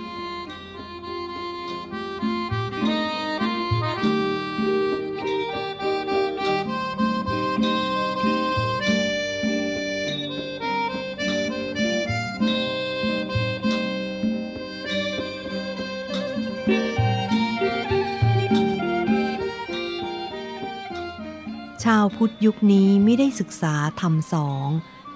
[21.97, 24.69] าวพุทธยุคนี้ไม่ได้ศึกษาธรรมสอง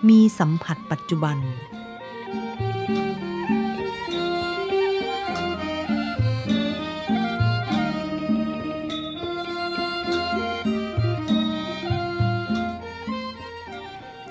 [0.08, 1.38] มีสัมผัสปัจจุบัน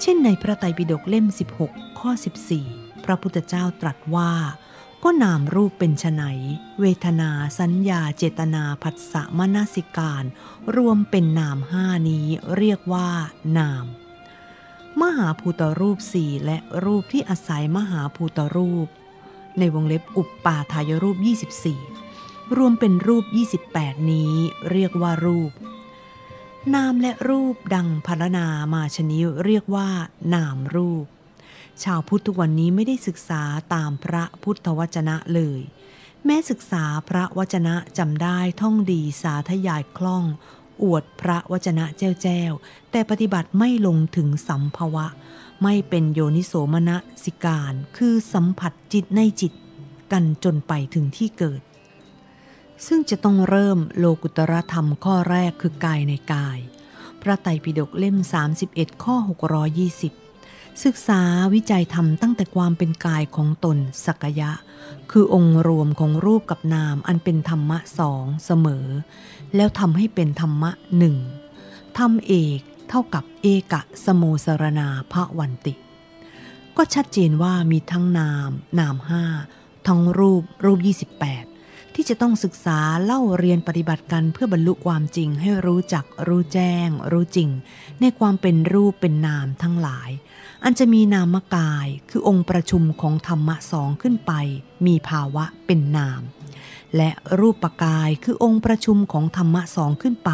[0.01, 1.25] เช่นในพระไตรปิฎกเล่ม
[1.63, 2.11] 16 ข้อ
[2.57, 4.31] 14 พระพุทธเจ้าตรัสว่า
[5.03, 6.23] ก็นามรูปเป็นไน
[6.79, 7.29] เวทนา
[7.59, 10.23] สัญญาเจตนาผัสสะมนสิการ
[10.75, 13.09] รวมเป็นนามห้านี้เรียกว่า
[13.57, 13.85] นาม
[15.01, 18.87] มหาภูตรูปสี่และรูปที่อาศัยมหาภูตรูป
[19.59, 21.17] ในวงเล็บอุปปาทายรูป
[21.85, 23.25] 24 รวมเป็นรูป
[23.67, 24.33] 28 นี้
[24.71, 25.51] เรียกว่ารูป
[26.75, 29.89] นามและรูปดังพรรณนามาชนิเรียกว่า
[30.33, 31.05] นามรูป
[31.83, 33.43] ชาวพุทธทุกวันนี้ไม่ได้ศึกษา
[33.73, 35.61] ตามพระพุทธวจนะเลย
[36.25, 40.25] แม้ศึกษาพระวจนะจำได้ท่องดีสาธยายคล่อง
[40.83, 42.51] อวดพระวจนะแจ้วแจ้ว
[42.91, 45.07] แต่ปฏิบัติไม่ลงถึงสัมภวะ
[45.63, 46.91] ไม่เป็นโยนิโสมน
[47.23, 49.53] สิการ คือสัมผัสจิตในจิต
[50.11, 51.61] กันจนไปถึงที่เกิด
[52.87, 56.59] ซึ่งจะต้องเริ่มโลกุตรธรรมข้อแรกคือกายในกาย
[57.21, 58.17] พระไตรปิฎกเล่ม
[58.59, 60.20] 31 ข้อ 620
[60.83, 61.21] ศึกษา
[61.53, 64.51] วิจัยธรรมตั้งแต่ความเป็นกายของตนสักยะ
[65.11, 68.85] คือองค์รวมของรูปกับนามอันเป็นธรรมะสองเสมอ
[69.55, 71.15] แล้วทำให้เป็นธรรมะหนึ่ง
[71.97, 72.59] ทำเอก
[72.89, 75.73] เท่ากับเอกะสโมสรณาพระวันติ
[76.77, 78.49] ก็ชัดเจนว่ามีทั้งนาม
[78.79, 79.23] นามห้า
[79.87, 80.79] ทั้งรูปรูป
[81.35, 87.49] 28 ที่จะต้องศึกษาเล่าเรียนปฏิบัติกันเพื่อบรรลุความจริงให้รู้จักรู้แจ้ง รู้จริง
[88.01, 90.09] ในความเป็นรูปเป็นนามทั้งหลาย
[90.63, 94.33] อันจะมีนามกายคือองค์ประชุมของธรรมะสองขึ้นไป
[94.85, 96.21] มีภาวะเป็นนาม
[96.95, 97.09] และ
[97.39, 100.31] รูปปกายคือองค์ประชุมของธรรมะสองขึ้นไป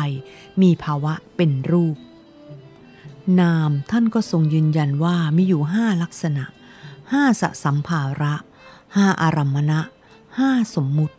[0.61, 1.97] มีภาวะเป็นรูป
[3.41, 6.45] นามท่านก็ทรงยืนยันว่ามีอยู่ห้าลักษณะ
[7.11, 8.35] ห้าสสัมภาระ
[8.95, 9.81] ห้าอารัมมณะ
[10.37, 11.15] ห้าสมมุติ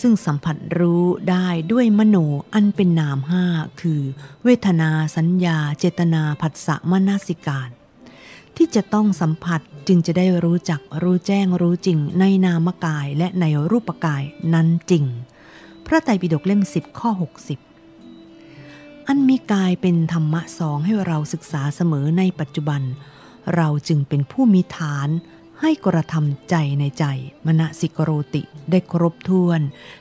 [0.00, 2.16] ซึ่งสัมผัสรู้ได้ด้วยมโน
[2.54, 3.44] อันเป็นนามห้า
[3.80, 4.02] คือ
[4.44, 7.70] เวทนาสัญญา เจตนาผัสสะมนสิการ
[8.56, 14.22] ที่จะต้องสัมผัสจึงจะได้รู้จักรู้แจ้งรู้จริงในนามกายและในรูปกาย
[14.54, 15.04] นั้นจริง
[15.86, 17.10] พระไตรปิฎกเล่มสิบข้อ
[17.88, 22.82] 60 อันมีกายเป็นธรรมะสองให้เราศึกษาเสมอในปัจจุบัน
[23.54, 25.08] เราจึงเป็นผู้มีฐาน
[25.60, 27.04] ให้กระทำใจในใจ
[27.46, 29.60] มณสิกโรติได้ครบถ้วน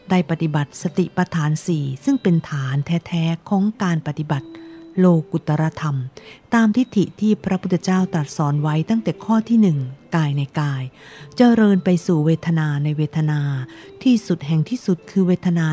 [0.09, 4.47] ได้ปฏิบัติสติปัฏฐานสี่ซึ่งเป็นฐานแท้ ๆ ของการปฏิบัติ
[4.99, 5.97] โลกุตรธรรม
[6.53, 9.77] ตามทิฏฐิที่พระพุทธเจ้าตรัสสอนไว้ตั้งแต่ข้อที่หนึ่ง
[10.15, 10.83] กายในกาย
[11.37, 13.41] เจริญไปสู่เวทนาในเวทนา
[14.03, 15.65] ที่สุดแห่งที่สุดคือเวทนา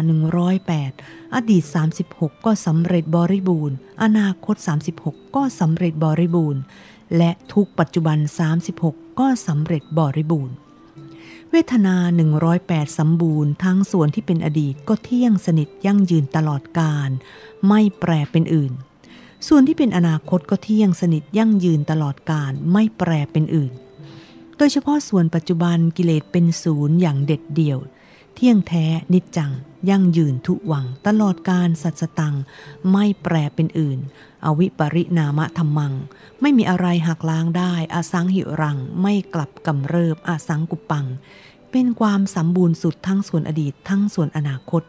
[0.65, 1.65] 108 อดีต
[2.05, 4.57] 36 ก็สำเร็จบริบูรณ์ อนาคต
[4.97, 6.63] 36 ก็สำเร็จบริบูรณ์
[7.17, 8.19] และทุกปัจจุบัน
[8.69, 10.55] 36 ก็สำเร็จบริบูรณ์
[11.51, 11.97] เวทนา
[12.47, 17.11] 108 สมบูรณ์ทั้งส่วนที่เป็นอดีตก็เที่ยงสนิทยั่งยืนตลอดกาล
[17.69, 18.73] ไม่แปรเป็นอื่น
[19.49, 23.73] ส่วนที่เป็นอนาคตก็เที่ยงสนิทยั่งยืนตลอดกาลไม่แปรเป็นอื่น
[24.57, 27.79] โดยเฉพาะส่วนปัจจุบันกิเลสเป็นศูนย์อย่างเด็ดเดี่ยว
[28.35, 29.53] เที่ยงแท้นิจจัง
[29.91, 32.35] ยั่งยืนทุวัง ตลอดการสัจตัง
[32.91, 33.99] ไม่แปรเป็นอื่น
[34.45, 35.93] อวิปริณามะธรรมัง
[36.41, 41.07] ไม่มีอะไรหักล้างได้ อสังหิรัง ไม่กลับกำเริบอสังกุปัง
[41.71, 44.83] เป็นความสมบูรณ์สุดทั้งส่วนอดีตทั้งส่วนอนาคต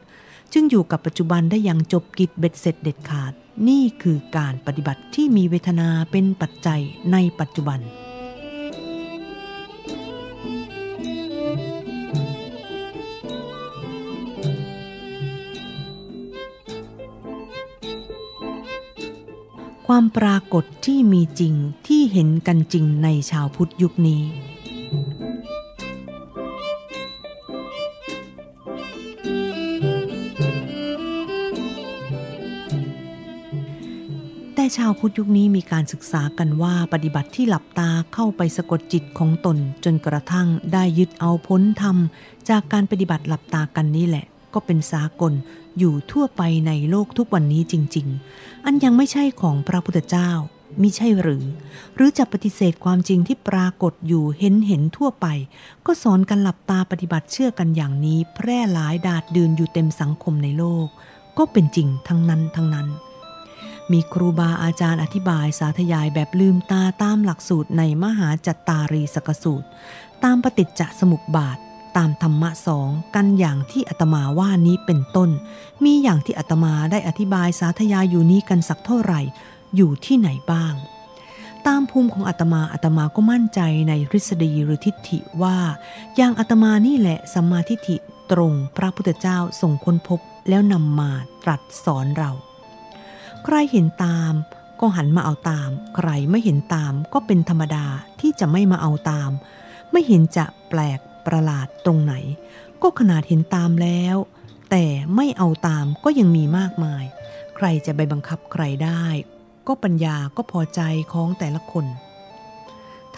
[0.54, 3.34] จึงอยู่กับปัจจุบันได้อย่างจบกิจเบ็ดเสร็จเด็ดขาด
[3.68, 6.82] นี่คือการปฏิบัติที่มีเวทนาเป็นปัจจัย
[7.12, 7.82] ในปัจจุบัน
[19.88, 21.54] ความปรากฏที่มีจริง
[21.88, 24.22] ที่เห็นกันจริงในชาวพุทธยุคนี้
[34.66, 41.98] แต่ชาวพุทธยุคนี้มีการศึกษากันว่าปฏิบัติที่หลับตาเข้าไปสะกดจิตของตน จนกระทั่งได้ยึดเอาพ้นธรรม
[42.50, 45.34] จากการปฏิบัติหลับตากันนี้แหละ ก็เป็นสากล
[45.80, 50.30] อยู่ทั่วไปในโลกทุกวันนี้จริง ๆ อันยังไม่ใช่ของพระพุทธเจ้า
[50.82, 51.46] มิใช่หรือ
[51.96, 55.28] หรือจะปฏิเสธความจริงที่ปรากฏอยู่เห็นเห็นทั่วไป
[55.86, 60.88] ก็สอนกันหลับตาปฏิบัติเชื่อกันอย่างนี้ แพร่หลายดาดดืนอยู่เต็มสังคมในโลก
[61.38, 62.90] ก็เป็นจริงทั้งนั้นทั้งนั้น
[63.92, 69.68] มีครูบาอาจารย์อธิบายสาธยายแบบลืมตาตามหลักสูตรในมหาจัตตารีสกสูตร
[70.24, 71.58] ตามปฏิจจสมุปบาท
[71.98, 75.30] ตามธรรมะสองกันอย่างที่อาตมาว่านี้เป็นต้น
[75.84, 79.22] มีอย่างที่อาตมาได้อธิบายสาธยายอยู่นี้กันสักเท่าไหร่
[79.76, 80.74] อยู่ที่ไหนบ้าง
[81.68, 85.58] ตามภูมิของอาตมาอาตมาก็มั่นใจในทฤษฎีหรือทิฏฐิว่า
[86.16, 87.96] อย่างอาตมานี่แหละสัมมาทิฏฐิ
[88.32, 91.12] ตรงพระพุทธเจ้าส่งค้นพบแล้วนำมา
[91.44, 92.32] ตรัสสอนเรา
[93.48, 94.34] ใครเห็นตาม
[94.80, 97.86] ก็หันมาเอาตาม ใครไม่เห็นตามก็เป็นธรรมดา
[98.20, 99.32] ที่จะไม่มาเอาตาม
[99.92, 102.14] ไม่เห็นจะแปลกประหลาดตรงไหน
[102.82, 104.16] ก็ขนาดเห็นตามแล้ว
[104.72, 104.86] แต่
[105.16, 107.04] ไม่เอาตามก็ยังมีมากมาย
[107.56, 109.06] ใครจะไปบังคับใครได้
[109.68, 110.82] ก็ปัญญาก็พอใจ
[111.14, 111.86] ของแต่ละคน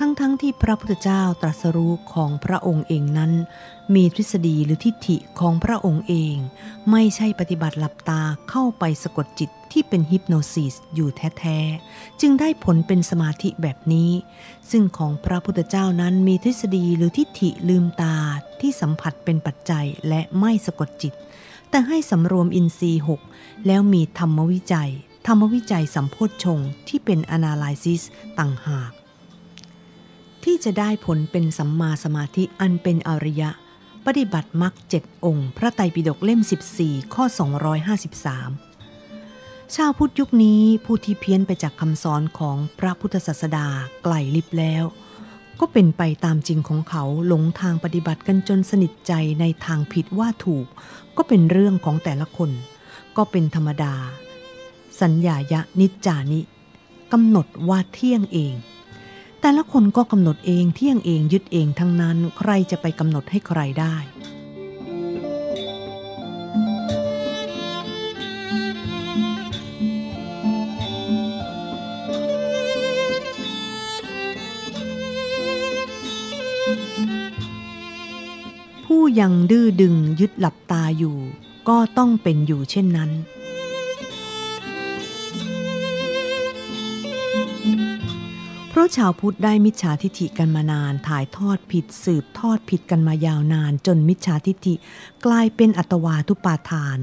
[0.01, 3.31] ทั้งๆทที่พระพุทธเจ้าตรัสรู้ของพระองค์เองนั้น
[3.95, 6.35] มีทฤษฎีหรือทิฏฐิของพระองค์เอง
[6.91, 14.11] ไม่ใช่ปฏิบัติหลับตาเข้าไปสะกดจิตที่เป็นฮิปโนซิสอยู่แท้ๆ จึงได้ผลเป็นสมาธิแบบนี้
[14.71, 18.15] ซึ่งของพระพุทธเจ้านั้นมีทฤษฎีหรือทิฏฐิลืมตา
[18.61, 21.13] ที่สัมผัสเป็นปัจจัยและไม่สะกดจิต
[21.69, 23.21] แต่ให้สำรวมอินทรีย์หก
[23.67, 24.91] แล้วมีธรรมวิจัย
[25.27, 28.01] ธรรมวิจัยสัมโพชฌงที่เป็น analysis
[28.39, 28.91] ต่างหาก
[30.43, 33.49] ที่จะได้ผลเป็นสัมมาสมาธิอันเป็นอริยะ
[34.05, 36.41] ปฏิบัติมรรคเจ็ดองค์ พระไตรปิฎกเล่ม
[36.77, 37.35] 14 ข้อ 253
[39.75, 43.67] ชาวพุทธยุคนี้ผู้ที่เพี้ยนไปจากคำสอนของพระพุทธศาสดา
[44.03, 44.83] ไกลลิบแล้ว
[45.59, 50.67] ก็เป็นไปตามจริงของเขาหลงทางปฏิบัติกันจนสนิทใจในทางผิดว่าถูก
[51.17, 52.51] ก็เป็นเรื่องของแต่ละคน
[53.17, 53.95] ก็เป็นธรรมดา
[55.01, 56.39] สัญญายะนิจจานิ
[57.11, 58.53] กำหนดว่าเที่ยงเอง
[59.41, 63.95] แต่ละคนก็กำหนดเองเที่ยงเองยึดเองทั้งนั้นใครจะไปกำหนดให้ใครได้
[78.85, 81.17] ผู้ยังดื้อดึงยึดหลับตาอยู่
[81.69, 83.11] ก็ต้องเป็นอยู่เช่นนั้น
[88.77, 94.73] ราะชาวพุทธได้มิจฉาทิฐิกันมานาน ถ่ายทอดผิดสืบทอดผิดกันมายาวนาน จนมิจฉาทิฐิ
[95.25, 96.97] กลายเป็นอัตวาทุปาทาน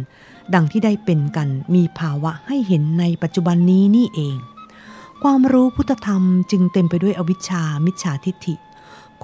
[0.54, 4.36] ดังที่ได้เป็นกันมีภาวะให้เห็นในปัจจุบันนี้นี่เอง
[5.22, 8.54] ความรู้พุทธธรรมจึงเต็มไปด้วยอวิชชามิจฉาทิฐิ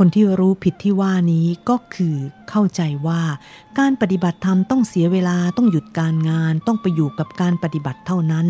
[0.02, 2.16] คนที่รู้ผิดที่ว่านี้ก็คือ
[2.50, 3.22] เข้าใจว่า
[3.78, 8.46] การปฏิบัติธรรมต้องเสียเวลาต้องหยุดการงาน ต้องไปอยู่กับการปฏิบัติเท่านั้น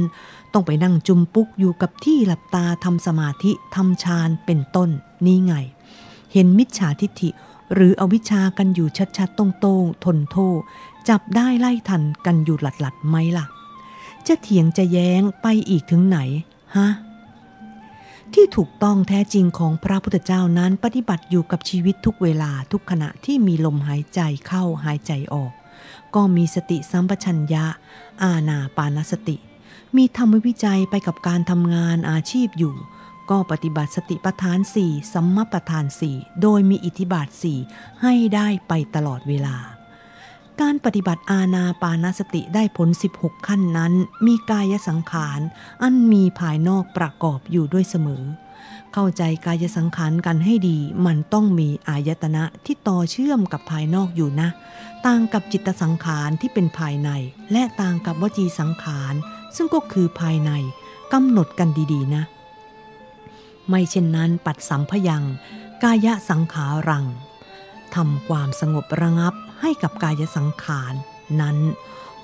[0.53, 4.91] ต้องไปนั่งจุมปุกอยู่กับที่หลับตาทำสมาธิทำฌานเป็นต้น
[5.27, 5.55] นี่ไง
[6.33, 7.31] เห็นมิจฉาทิฏฐิ
[7.75, 10.59] หรืออวิชากันอยู่ชัดๆตรงๆทนโทษ
[11.09, 13.47] จับได้ไล่ทันกันอยู่หลัดๆไหมล่ะ
[14.27, 16.19] จะเถียงจะแย้งไปอีกถึงไหน
[16.77, 16.89] ฮะ
[18.35, 25.53] ที่ถูกต้องแท้จริงของพระพุทธเจ้านั้นปฏิบัติอยู่กับชีวิตทุกเวลาทุกขณะที่มีลมหายใจเข้าหายใจออก
[26.15, 27.65] ก็มีสติสัมปชัญญะ
[28.23, 29.37] อาณาปานสติ
[29.97, 32.75] มีธรรมวิจัยไปกับการทำงานอาชีพอยู่
[33.31, 37.59] ก็ปฏิบัติสติปัฏฐานสี่สัมมาปัฏฐานสี่โดยมีอิทธิบาทสี่
[38.03, 39.57] ให้ได้ไปตลอดเวลา
[40.63, 42.89] การปฏิบัติอาณาปานสติได้ผล
[43.19, 43.93] 16 ขั้นนั้น
[44.27, 45.41] มีกายสังขาร
[45.83, 48.25] อันมีภายนอกประกอบอยู่ด้วยเสมอ
[48.93, 54.49] เข้าใจกายสังขารกันให้ดี มันต้องมีอายตนะที่ต่อเชื่อมกับภายนอกอยู่นะ
[55.07, 57.11] ต่างกับจิตสังขารที่เป็นภายใน
[57.53, 59.15] และต่างกับวจีสังขาร
[59.57, 60.51] ซึ่งก็คือภายใน
[61.13, 62.23] กำหนดกันดีๆนะ
[63.69, 65.25] ไม่เช่นนั้นปัดสัมพยัง
[65.83, 67.05] กายสังขารัง
[67.95, 70.95] ทำความสงบระงับ ให้กับกายสังขาร
[71.41, 71.57] นั้น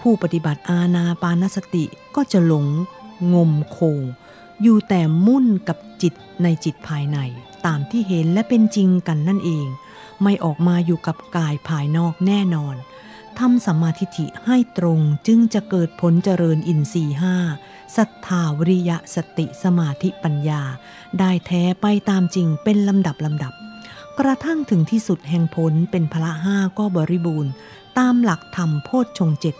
[0.01, 1.85] ผู้ปฏิบัติอาณาปานสติ
[2.17, 2.67] ก็จะหลง
[3.35, 4.03] งมโคง
[4.63, 7.19] อยู่แต่มุ่นกับจิตในจิตภายใน
[7.67, 9.67] ตามที่เห็นและเป็นจริงกันนั่นเอง
[10.23, 12.77] ไม่ออกมาอยู่กับกายภายนอกแน่นอน
[13.39, 17.37] ทำสัมมาทิฏฐิให้ตรงจึงจะเกิดผลเจริญอินทรีห้า
[17.97, 20.63] ศรัทธาวิริยะสติสมาธิปัญญา
[21.19, 23.53] ได้แท้ไปตามจริงเป็นลำดับลำดับ
[24.21, 27.53] กระทั่งถึงที่สุดแห่งผลเป็นพละห้าก็บริบูรณ์
[27.99, 29.55] ตามหลักธรรมโพชฌงเจ็ด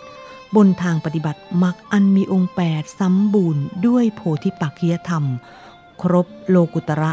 [0.55, 5.23] บนทางปฏิบัติมักอันมีองค์แปดสัมบูรณ์ด้วยโพธิปักขียธรรม
[6.01, 7.11] ครบโลกุตระ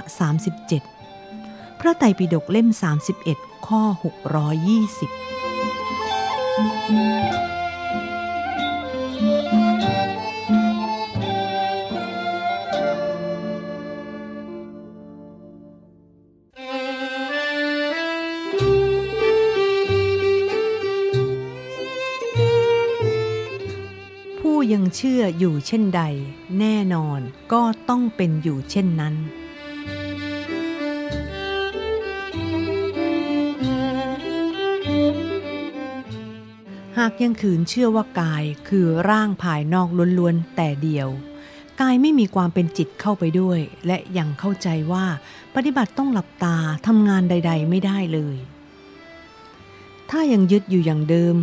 [1.09, 2.69] 37 พระไตรปิฎกเล่ม
[3.17, 3.83] 31 ข้อ
[7.43, 7.44] 620
[24.73, 26.03] ยังเชื่ออยู่เช่นใด
[26.59, 27.21] แน่นอน
[27.53, 29.15] ก็ต้องเป็นอยู่เช่นนั้น
[36.99, 39.89] หากยังขืนเชื่อว่ากายคือร่างภายนอก
[40.19, 41.09] ล้วนๆแต่เดียว
[41.81, 45.07] กายไม่มีความเป็นจิตเข้าไปด้วย และยังเข้าใจว่า
[45.55, 48.37] ปฏิบัติต้องหลับตาทำงานใด ๆ ไม่ได้เลย
[50.11, 51.37] ถ้ายังยึดอยู่อย่างเดิม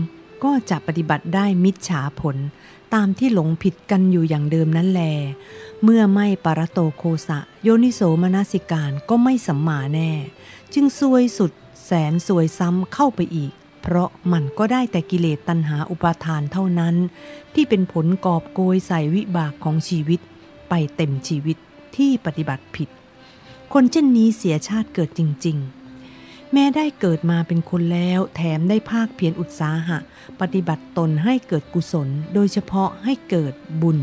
[0.44, 2.38] ก็จะปฏิบัติได้มิจฉาผล
[2.94, 5.02] ตามที่หลงผิดกันอยู่อย่างเดิมนั้นแล
[5.84, 10.12] เมื่อไม่ปรโตโคสะ โยนิโสมนสิการก็ไม่สัมมาแน่
[10.74, 11.52] จึงซวยสุด
[11.86, 13.52] แสนซวยซ้ำเข้าไปอีก
[13.82, 16.96] เพราะมันก็ได้แต่กิเลสตัณหาอุปาทานเท่านั้น
[17.54, 20.20] ที่เป็นผลกอบโกยใส่วิบากของชีวิต
[20.70, 21.58] ไปเต็มชีวิต
[21.96, 22.90] ที่ปฏิบัติผิด
[23.74, 25.81] คนเช่นนี้เสียชาติเกิดจริง ๆ
[26.54, 29.98] แม้ได้เกิดมาเป็นคนแล้วแถมได้ภาคเพียรอุตสาหะ
[30.40, 34.00] ปฏิบัติตนให้เกิดกุศล โดยเฉพาะให้เกิดบุญ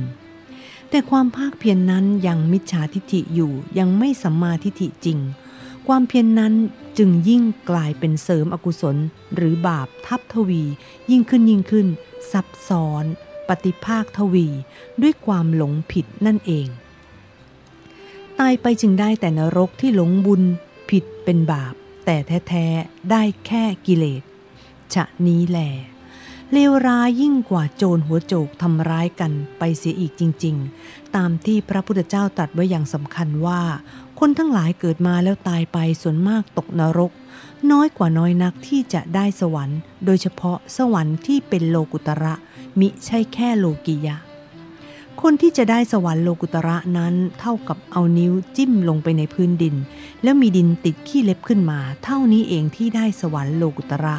[0.90, 5.18] แต่ความภาคเพียรนนั้นยังมิจฉาทิฐิอยู่ยังไม่สัมมาทิฐิจริง
[5.86, 6.54] ความเพียรนนั้น
[6.98, 8.96] จึงยิ่งกลายเป็นเสริมอกุศล
[9.34, 10.62] หรือบาปทับทวี
[11.10, 11.86] ยิ่งขึ้นยิ่งขึ้น
[12.32, 13.04] ซับซ้อน
[13.48, 14.46] ปฏิภาคทวี
[15.02, 16.66] ด้วยความหลงผิดนั่นเอง
[18.40, 20.42] ตายไปจึงได้แต่นรกที่หลงบุญ
[20.90, 21.74] ผิดเป็นบาป
[22.10, 24.22] แต่แท้ๆได้แค่กิเลส
[24.94, 25.58] ฉะนี้แหล
[26.52, 30.56] เลวร้ายยิ่งกว่าโจรหัวโจกทำร้ายกันไปเสียอีกจริง
[30.86, 33.62] ๆ ตามที่พระพุทธเจ้าตรัสไว้อย่างสำคัญว่า
[34.18, 37.12] คนทั้งหลายเกิดมาแล้วตายไปส่วนมากตกนรก
[37.70, 42.34] น้อยกว่าน้อยนักที่จะได้สวรรค์ โดยเฉพาะสวรรค์ที่เป็นโลกุตระ
[42.80, 44.27] มิใช่แค่โลกิยะ
[45.22, 49.74] คนที่จะได้สวรรค์โลกุตระนั้นเท่ากับเอานิ้วจิ้มลงไปในพื้นดิน
[50.22, 54.16] แล้วมีดินติดขี้เล็บขึ้นมา เท่านี้เองที่ได้สวรรค์โลกุตระ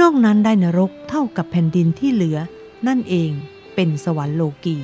[0.00, 2.38] นอกนั้นได้นรกเท่ากับแผ่นดินที่เหลือ
[2.86, 3.30] นั่นเอง
[3.74, 4.76] เป็นสวรรค์โลกี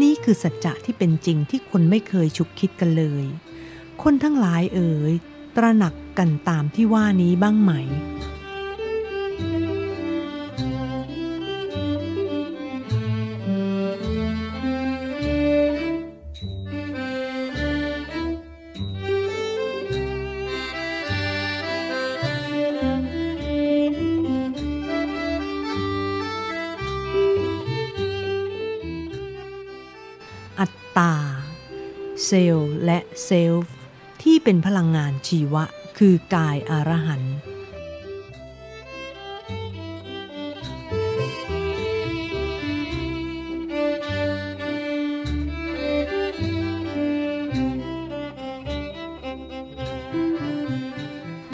[0.00, 3.24] นี่คือสัจจะที่เป็นจริงที่คนไม่เคยฉุกคิดกันเลย
[4.02, 5.12] คนทั้งหลายเอ๋ย
[5.56, 7.72] ตระหนักกันตามที่ว่านี้บ้างไหม
[32.26, 33.72] เซลล์และเซลฟ์
[34.22, 35.64] ที่เป็นพลังงานชีวะ
[35.98, 37.36] คือกายอรหันต์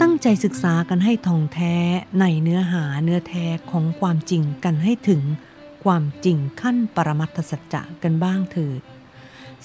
[0.01, 1.75] ตั้งใจศึกษากันให้ท่องแท้
[2.19, 5.21] ในเนื้อหาเนื้อแท้ของความจริงกันให้ถึง
[5.83, 8.81] ความจริงขั้นปรมัตถสัจจะกันบ้างเถิด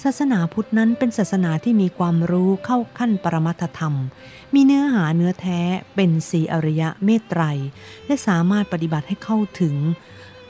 [0.03, 3.95] ศาสนาพุทธนั้นเป็นศาสนาที่มีความรู้เข้าขั้นปรมัตถธรรม
[4.55, 5.61] มีเนื้อหาเนื้อแท้
[5.95, 7.43] เป็นสีอริยะเมตไตร
[8.07, 9.75] และสามารถปฏิบัติให้เข้าถึง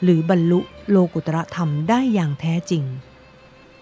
[0.02, 0.60] หรือบรรลุ
[0.90, 2.84] โลกุตระธรรมได้อย่างแท้จริง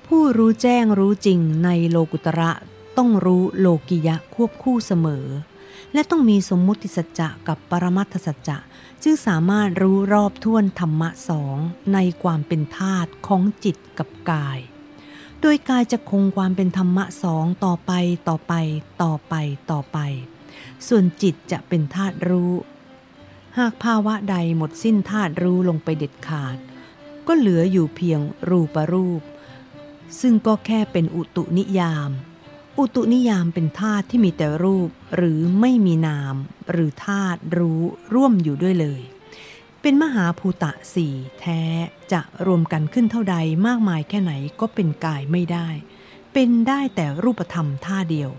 [0.06, 2.50] ผู้รู้แจ้งรู้จริงในโลกุตระ
[2.96, 5.26] ต้องรู้โลกิยะควบคู่เสมอ
[5.92, 8.58] และต้องมีสมมุติสัจจะกับปรมัตถสัจจะ
[9.02, 11.56] จึงสามารถรู้รอบท่วนธรรมะสอง
[11.92, 14.60] ในความเป็นธาตุของจิตกับกาย
[15.46, 17.92] ดยกายจะคงความเป็นธรรมะสองต่อไป
[18.28, 18.54] ต่อไป
[19.02, 19.34] ต่อไป
[19.70, 19.98] ต่อไป
[20.88, 22.52] ส่วนจิตจะเป็นธาตุรู้
[23.58, 26.56] หากภาวะใดหมดสิ้นธาตุรู้ลงไปเด็ดขาด
[27.26, 29.22] ก็เหลืออยู่เพียงรูปรูป
[30.20, 32.10] ซึ่งก็แค่เป็นอุตุนิยาม
[32.78, 36.34] อุตุนิยามเป็นธาตุที่มีแต่รูปหรือไม่มีนาม
[36.70, 37.80] หรือธาตุรู้
[38.14, 39.00] ร่วมอยู่ด้วยเลย
[39.88, 41.62] เป็นมหาภูตะสี่แท้
[42.12, 43.36] จะรวมกันขึ้นเท่าใด
[43.66, 45.68] มากมายแค่ไหนก็เป็นกายไม่ได้
[46.32, 48.30] เป็นได้แต่รูปธรรมท่าเดียว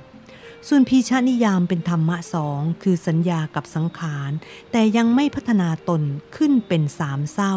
[0.68, 4.32] ส่วนพีชานิยามเป็นธรรมะสองคือสัญญากับสังขาร
[4.72, 6.02] แต่ยังไม่พัฒนาตน
[6.36, 7.56] ขึ้นเป็นสามเศร้า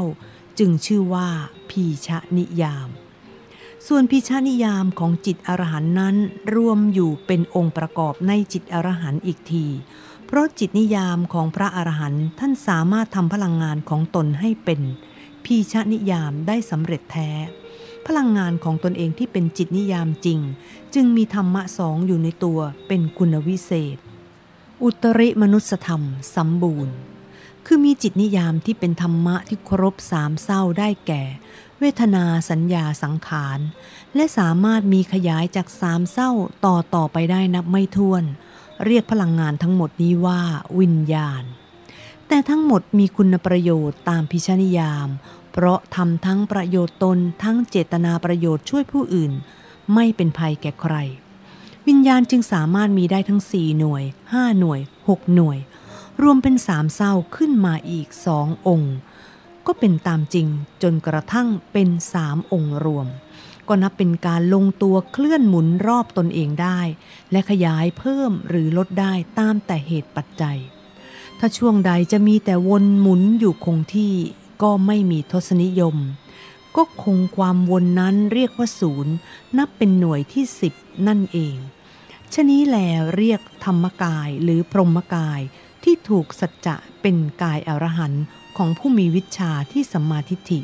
[0.58, 1.28] จึงชื่อว่า
[1.70, 2.88] พีชานิยาม
[3.86, 6.16] ส่วนพิชานิยามของจิตอรหันนั้น
[6.54, 9.66] รวมอยู่เป็นองค์ประกอบในจิตอรหันอีกที
[10.32, 14.80] เพราะจิตนิยามของพระอรหันต์ท่านสามารถทำพลังงานของตนให้เป็น
[15.44, 17.30] พีชนิยามได้สำเร็จแท้
[18.06, 20.40] พลังงานของตนเองที่เป็นจิตนิยามจริง
[20.94, 23.96] จึงมีธรรมะสองอยู่ในตัวเป็นคุณวิเศษ
[24.82, 26.02] อุตริมนุสธรรม
[26.36, 26.94] สมบูรณ์
[27.66, 31.22] คือมีจิตนิยามที่เป็นธรรมะที่ครบสามเศร้าได้แก่
[31.78, 33.58] เวทนาสัญญาสังขาร
[34.14, 36.30] และสามารถมีขยายจากสามเศร้า
[36.64, 40.40] ต่อต่อไปได้นับไม่ถ้วนเเรียกพลังงานทั้งหมดนี้ว่า
[40.80, 41.42] วิญญาณ
[42.28, 45.08] แต่ทั้งหมดมีคุณประโยชน์ตามพิชานิยาม
[45.52, 49.32] เพราะทำทั้งประโยชน์ตนทั้งเจตนาประโยชน์ช่วยผู้อื่น
[49.94, 50.94] ไม่เป็นภัยแก่ใคร
[51.88, 54.02] วิญญาณจึงสามารถมีได้ทั้ง 4 หน่วย
[54.32, 55.58] 5 หน่วย 6 หน่วย
[56.22, 58.94] รวมเป็นสามเศร้าขึ้นมาอีกสององค์
[59.66, 60.46] ก็เป็นตามจริง
[60.82, 63.06] จนกระทั่งเป็นสามองค์รวม
[63.68, 66.80] ก็นับเป็นการลงตัวเคลื่อนหมุนรอบตนเองได้
[67.30, 70.58] และขยายเพิ่มหรือลดได้ตามแต่เหตุปัจจัย
[71.38, 74.14] ถ้าช่วงใดจะมีแต่วนหมุนอยู่คงที่
[74.62, 75.96] ก็ไม่มีทศนิยม
[76.76, 79.14] ก็คงความวนนั้นเรียกว่าศูนย์
[79.58, 80.74] นับเป็นหน่วยที่สิบ
[81.06, 81.56] นั่นเอง
[82.32, 82.76] ชะนี้แล
[83.16, 85.40] เรียกธรรมกายหรือพรหมกาย
[85.84, 88.24] ที่ถูกสัจจะเป็นกายอรหันต์
[88.56, 90.60] ของผู้มีวิชาที่สัมมาทิฏฐิ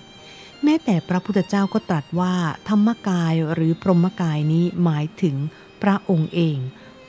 [0.65, 2.35] แม้แต่พระพุทธเจ้าก็ตรัสว่า
[2.69, 5.37] ธรรมกายหรือพรหมกายนี้หมายถึง
[5.83, 6.59] พระองค์เอง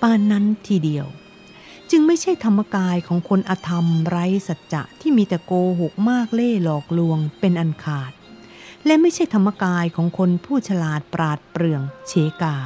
[0.02, 1.08] ปานนั้นทีเดียว
[1.92, 8.12] จึงไม่ใช่ธรรมกายของคนอธรรมไร้สัจจะที่มีแต่โกหกมากเล่หลอกลวงเป็นอันขาด
[8.86, 12.58] และไม่ใช่ธรรมกายของคนผู้ฉลาดปราดเปรื่องเชกา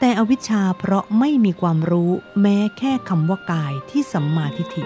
[0.00, 4.84] แต่อวิชชาเพราะไม่มีความรู้แม้แค่คำว่ากายที่สัมมาทิฏฐิ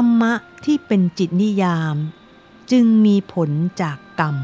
[0.00, 1.96] ธรรมะที่เป็นจิตนิยาม
[2.70, 3.50] จึงมีผล
[3.82, 4.36] จากกรรม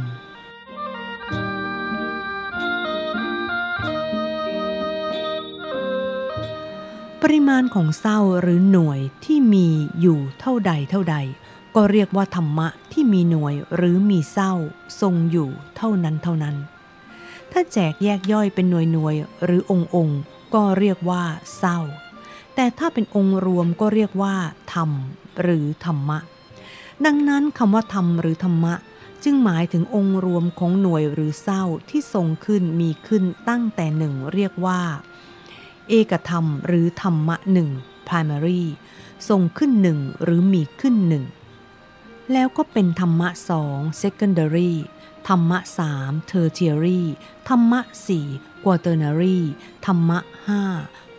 [7.22, 9.68] ปริมาณของเศร้าหรือหน่วยที่มี
[10.00, 11.16] อยู่เท่าใดเท่าใด
[11.74, 14.52] ก็เรียกว่าธรรมะที่มีหน่วยหรือมีเศร้า
[15.00, 16.56] ทรงอยู่เท่านั้นเท่านั้น
[17.52, 19.14] ถ้าแจกแยกย่อยเป็นหน่วยหน่วย
[19.44, 20.20] หรือองค์องค์
[20.54, 21.22] ก็เรียกว่า
[21.58, 21.78] เศร้า
[22.54, 24.34] แต่ถ้าเป็นองค์รวมก็เรียกว่า
[24.74, 24.90] ธรรม
[25.42, 26.18] หรือธรรมะ
[27.04, 28.74] ดังนั้นคำว่าธรรมหรือธรรมะ
[29.24, 34.80] จึงหมายถึงองค์รวมของหน่วยหรือเศร้าที่ทรงขึ้นมีขึ้นตั้งแต่หนึ่งเรียกว่า
[35.88, 37.68] เอกธรรมหรือธรรมะหนึ่ง
[38.08, 38.62] primary
[39.28, 41.24] ทรงขึ้นหนึ่งหรือมีขึ้นหนึ่ง
[42.32, 44.72] แล้วก็เป็นธรรมะสอง secondary
[45.28, 47.00] ธรรมะสาม tertiary
[47.48, 48.26] ธรรมะสี่
[48.64, 49.38] quaternary
[49.86, 50.62] ธรรมะห้า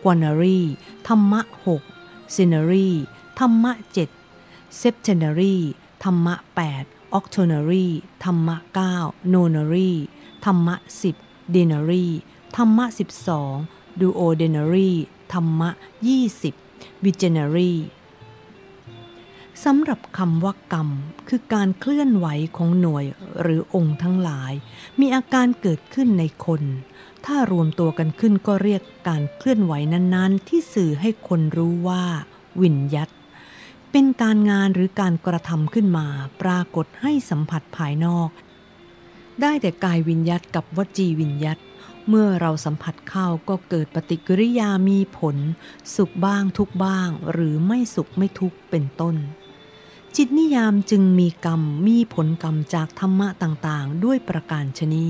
[0.02, 0.58] quaternary
[1.08, 1.82] ธรรมะหก
[2.34, 2.88] scenary
[3.38, 4.08] ธรรมะเจ็ด
[4.80, 5.56] septenary
[6.04, 6.84] ธรรมะแปด
[7.18, 7.86] octonary
[8.24, 8.96] ธรรมะเก้า
[9.32, 9.90] nonary
[10.44, 11.16] ธรรมะสิบ
[11.54, 12.06] denary
[12.56, 13.54] ธรรมะสิบสอง
[14.00, 14.90] duodenary
[15.32, 15.70] ธรรมะ
[16.06, 16.54] ยี่สิบ
[17.04, 17.72] vigenary
[19.64, 20.88] สำหรับคำว่ากรรม
[21.28, 23.04] คือการเคลื่อนไหวของหน่วย
[23.40, 24.52] หรือองค์ทั้งหลาย
[25.00, 26.62] มีอาการเกิดขึ้นในคน
[27.24, 32.04] ถ้ารวมตัวกันขึ้นก็เรียกการเคลื่อนไหวนั้นๆ ที่สื่อให้คนรู้ว่า
[32.62, 33.08] วิญยัต
[33.96, 36.06] เป็นการงานหรือการกระทำขึ้นมา
[36.42, 38.30] ปรากฏให้สัมผัสภายนอก
[39.40, 41.58] ได้แต่กายวิญยัตกับวจีวิญยัต
[42.08, 45.36] เมื่อเราสัมผัสเข้าก็เกิดปฏิกิริยามีผล
[45.96, 49.16] สุขบ้างทุกบ้าง หรือไม่สุขไม่ทุกเป็นต้น
[50.16, 55.06] จิตนิยามจึงมีกรรมมีผลกรรมจากธรรมะต่างๆ ด้วยประการชนี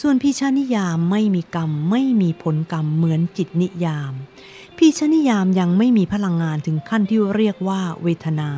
[0.00, 4.14] ส่วนพิชานิยามไม่มีกรรมไม่มีผลกรรมเหมือนจิตนิยาม
[4.82, 8.50] พิชานิยามยังไม่มีพลังงานถึงขั้นที่เรียกว่าเวทนา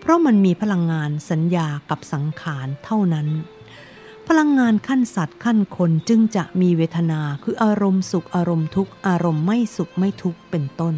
[0.00, 3.28] เพราะมันมีพลังงานสัญญากับสังขารเท่านั้น
[4.28, 10.94] พลังงานขั้นสัตว์ขั้นคนจึงจะมีเวทนาคืออารมณ์สุขอารมณ์ทุกข์อารมณ์ไม่สุขไม่ทุกข์เป็นต้น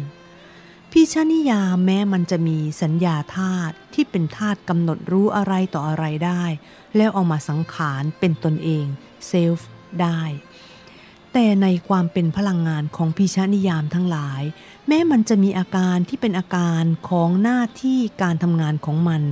[0.91, 6.43] พิชานิยามแม้มันจะมีสัญญาธาตุที่เป็นธาตุกำหนดรู้อะไรต่ออะไรได้
[6.95, 8.85] แล้วเอามาสังขารเป็นตนเอง
[9.27, 9.69] เซลฟ์
[10.01, 10.21] ได้
[11.33, 14.41] แต่ในความเป็นพลังงานของพิชานิยามทั้งหลาย
[14.87, 19.23] แม้มันจะมีอาการที่เป็นอาการของหน้าที่การทำงานของมัน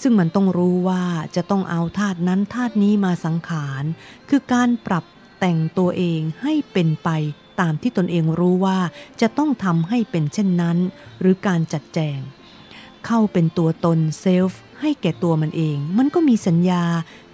[0.00, 1.04] ซึ่งมันต้องรู้ว่า
[1.36, 3.82] จะต้องเอาธาตุนั้นธาตุนี้มาสังขาร
[4.28, 5.04] คือการปรับ
[5.40, 7.08] แต่งตัวเองให้เป็นไป
[7.60, 8.78] ตามที่ตนเองรู้ว่า
[9.20, 10.78] จะต้องทำให้เป็นเช่นนั้น
[11.20, 12.18] หรือการจัดแจง
[13.06, 16.82] เข้าเป็นตัวตนเซลฟ์ ให้แก่ตัวมันเอง มันก็มีสัญญา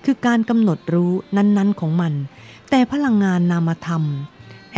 [0.05, 2.12] คือการกำหนดรู้นั้นๆของมัน
[2.71, 4.05] แต่พลังงานนามธรรม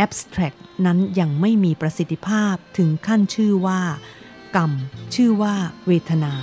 [0.05, 3.81] abstract นั้นยังไม่มีประสิทธิภาพถึงขั้นชื่อว่า
[4.55, 4.71] กรรม
[5.15, 5.53] ชื่อว่า
[5.87, 6.33] เวทนา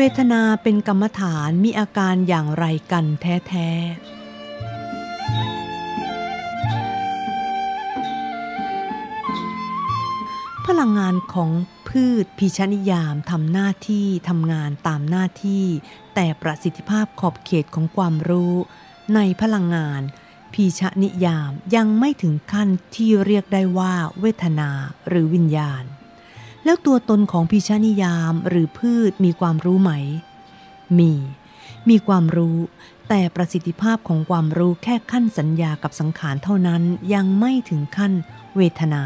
[0.00, 4.08] เวทนาเป็นกรรมฐานมีอาการอย่างไรกันแท้ๆ
[10.66, 11.50] พลังงานของ
[11.88, 15.64] พืชพิชนิยามทำหน้าที่ทำงานตามหน้าที่
[16.14, 18.54] แต่ประสิทธิภาพขอบเขตของความรู้
[19.14, 20.00] ในพลังงาน
[20.52, 24.70] พีชนิยามยังไม่ถึงขั้นที่เรียกได้ว่าเวทนา
[25.08, 25.84] หรือวิญญาณ
[26.68, 29.92] แล้วตัวตนของพิชานิยามหรือพืชมีความรู้ไหม
[30.98, 31.12] มี
[31.88, 32.56] มีความรู้
[33.08, 36.82] แต่ประสิทธิภาพของความรู้แค่ขั้นสัญญากับสังขารเท่านั้น
[37.14, 38.12] ยังไม่ถึงขั้น
[38.56, 39.04] เวทนา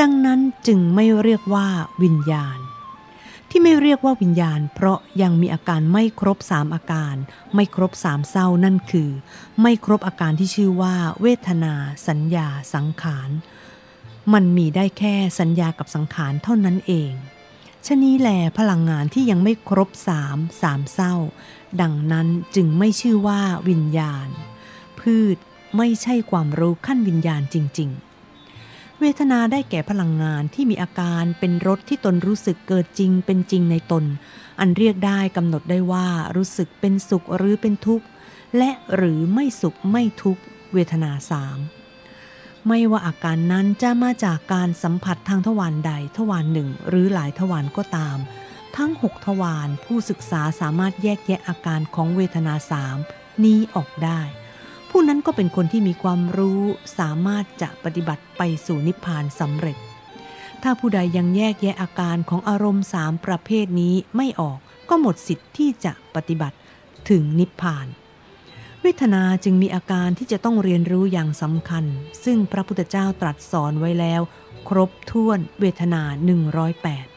[0.00, 1.68] ดังนั้นจึงไม่เรียกว่า
[2.02, 2.58] วิญญาณ
[3.50, 7.16] ที่ไม่เรียกว่าวิญญาณ เพราะยังมีอาการไม่ครบสามอาการ
[7.54, 9.10] ไม่ครบสามเศร้านั่นคือ
[9.60, 11.74] ไม่ครบอาการที่ชื่อว่า เวทนา
[12.08, 13.30] สัญญา สังขาร
[14.32, 17.12] มันมีได้แค่สัญญากับสังขารเท่านั้นเอง
[17.86, 18.28] ชะนี้แหล
[18.58, 21.14] พลังงานที่ยังไม่ครบสามสามเศร้า
[21.80, 24.28] ดังนั้นจึงไม่ชื่อว่าวิญญาณ
[25.00, 25.36] พืช
[25.76, 27.90] ไม่ใช่ความรู้ขั้นวิญญาณจริง
[28.44, 34.04] ๆ เวทนาได้แก่พลังงานที่มีอาการเป็นรสที่ตนรู้สึกเกิดจริงเป็นจริงในตน
[34.60, 38.06] อันเรียกได้กำหนดได้ว่ารู้สึกเป็นสุขหรือเป็นทุกข์
[38.56, 40.42] และหรือไม่สุขไม่ทุกข์
[40.72, 41.58] เวทนาสาม
[42.68, 48.18] ไม่ว่าอาการนั้นจะมาจากการสัมผัสทางทวารใดทวารหนึ่งหรือหลายทวารก็ตาม
[48.76, 52.96] ทั้งหกทวารผู้ศึกษาสามารถแยกแยะอาการของเวทนาสาม
[53.44, 54.20] นี้ออกได้
[54.90, 56.62] ผู้นั้นก็เป็นคนที่มีความรู้
[56.98, 59.76] สามารถจะปฏิบัติไปสู่นิพพานสำเร็จ
[60.62, 64.58] ถ้าผู้ใดยังแยกแยะอาการของอารมณ์สามประเภทนี้ไม่ออก
[64.88, 66.56] ก็หมดสิทธิ์ที่จะปฏิบัติ
[67.10, 67.86] ถึงนิพพาน
[68.84, 71.84] เวทนาจึงมีอาการที่จะต้องเรียนรู้อย่างสำคัญ
[72.24, 74.20] ซึ่งพระพุทธเจ้าตรัสสอนไว้แล้ว
[74.68, 76.02] ครบถ้วนเวทนา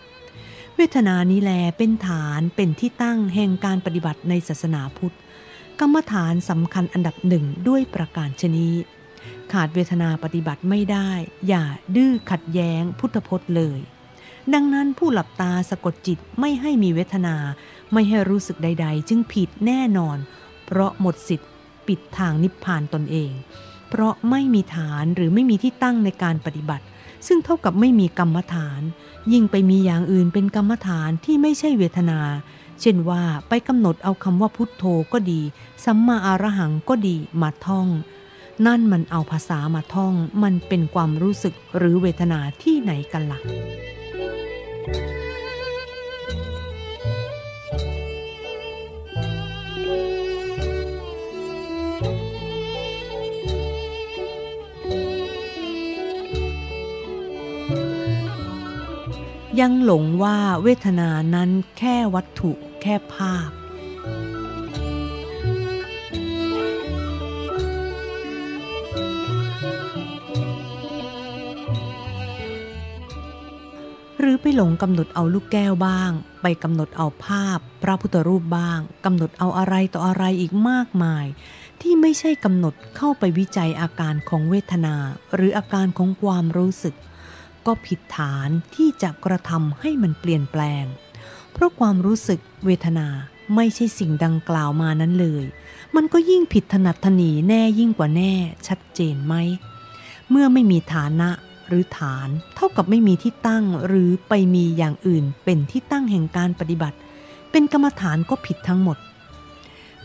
[0.02, 5.16] 108 เวทนานี้แลเป็นฐานเป็นที่ตั้งแห่งการปฏิบัติในศาสนาพุทธ
[5.80, 8.70] กรรมฐานสำคัญอันดับหนึ่งด้วยประการชนี
[9.52, 11.10] ขาดเวทนาปฏิบัติไม่ได้
[11.48, 11.64] อย่า
[11.96, 13.80] ดื้อขัดแย้งพุทธพจน์เลย
[14.54, 17.36] ดังนั้นผู้หลับตาสะกดจิตไม่ให้มีเวทนา
[17.94, 20.18] ไม่ให้รู้สึกใด ๆ จึงผิดแน่นอน
[20.66, 21.48] เพราะหมดสิทธิ
[21.88, 23.32] ปิดทางนิพพานตนเอง
[23.90, 26.86] เพราะไม่มีฐานหรือไม่มีที่ตั้งในการปฏิบัติ
[27.28, 28.82] ซึ่งเท่ากับไม่มีกรรมฐาน
[29.34, 32.20] ยิ่งไปมีอย่างอื่นเป็นกรรมฐานที่ไม่ใช่เวทนา
[32.82, 34.84] เช่นว่าไปกำหนดเอาคำว่าพุทโธ
[35.14, 35.42] ก็ดี
[35.86, 37.88] สัมมาอารหังก็ดีมาท่อง
[38.66, 40.14] นั่นมันเอาภาษามาท่อง
[40.44, 43.40] มันเป็นความรู้สึกหรือเวทนาที่ไหนกันละ่ะ
[59.60, 62.52] ยังหลงว่าเวทนานั้นแค่วัตถุ
[62.82, 63.50] แค่ภาพ
[74.20, 76.12] หรือไปหลงกำหนดเอาลูกแก้วบ้าง
[76.42, 81.26] ไปกำหนดเอาภาพ พระพุทธรูปบ้างกำหนดเอาอะไรต่ออะไรอีกมากมาย
[81.82, 84.96] ที่ไม่ใช่กำหนดเข้าไปวิจัยอาการของเวทนา
[85.36, 86.96] หรืออาการของความรู้สึก
[87.68, 90.86] ก็ผิดฐานที่จะกระทำให้มันเปลี่ยนแปลง
[91.54, 93.08] เพราะความรู้สึกเวทนา
[93.56, 95.44] ไม่ใช่สิ่งดังกล่าวมานั้นเลย
[95.96, 98.34] มันก็ยิ่งผิดถนัดถนีแน่ยิ่งกว่าแน่
[98.68, 99.34] ชัดเจนไหม
[100.30, 101.30] เมื่อไม่มีฐานะ
[101.68, 106.98] หรือฐาน เท่ากับไม่มีที่ตั้งหรือไปมีอย่างอื่นเป็นที่ตั้งแห่งการปฏิบัติ
[107.52, 108.98] เป็นกรรมฐานก็ผิดทั้งหมด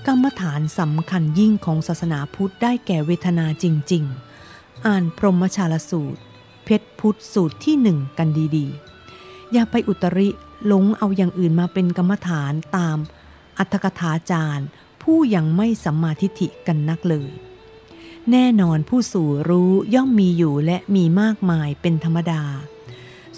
[0.07, 4.05] กรรมฐานสำคัญยิ่งของศาสนาพุทธได้แก่เวทนาจริง
[4.45, 6.20] ๆ อ่านพรหมชาลสูตร
[6.72, 10.28] เพชรพุทธสูตรที่หนึ่งกันดีๆ อย่าไปอุตริ
[10.66, 12.98] หลงเอาอย่างอื่นมาเป็นกรรมฐานตาม
[13.59, 14.66] อัตถกถาจารย์
[15.02, 17.30] ผู้ยังไม่สัมมาทิฏฐิกันนักเลย
[18.30, 22.42] แน่นอนผู้สู่รู้ย่อมมีอยู่และมีมากมายเป็นธรรมดา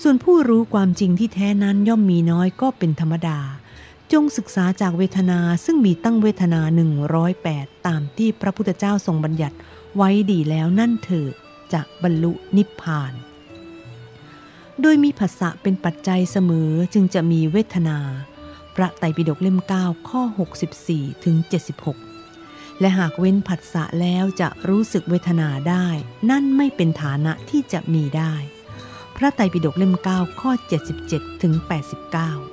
[0.00, 3.38] ส่วนผู้รู้ความจริงที่แท้นั้นย่อมมีน้อยก็เป็นธรรมดา
[4.12, 6.60] จงศึกษาจากเวทนาซึ่งมีตั้งเวทนา
[7.24, 9.56] 108 ตามที่พระพุทธเจ้าทรงบัญญัติ
[9.96, 11.34] ไว้ดีแล้วนั่นเถิด
[11.72, 13.12] จะบรรลุนิพพาน
[14.80, 17.98] โดยมีภาษะเป็นปัจจัยเสมอจึงจะมีเวทนา
[18.74, 20.22] พระไตรปิฎกเล่ม 9 ข้อ
[20.78, 21.36] 64 ถึง
[22.08, 25.86] 76 และหากเว้นผัสสะแล้วจะรู้สึกเวทนาได้
[26.30, 28.34] นั่นไม่เป็นฐานะที่จะมีได้
[29.16, 30.50] พระไตรปิฎกเล่ม 9 ข้อ
[30.98, 32.51] 77 ถึง 89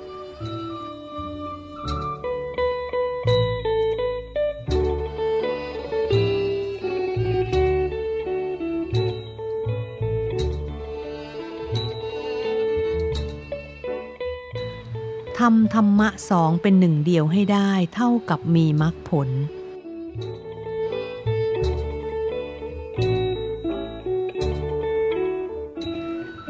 [15.40, 19.28] ทำธรรมะสองเป็นหนึ่งเดียวให้ได้เท่ากับมีมรรคผล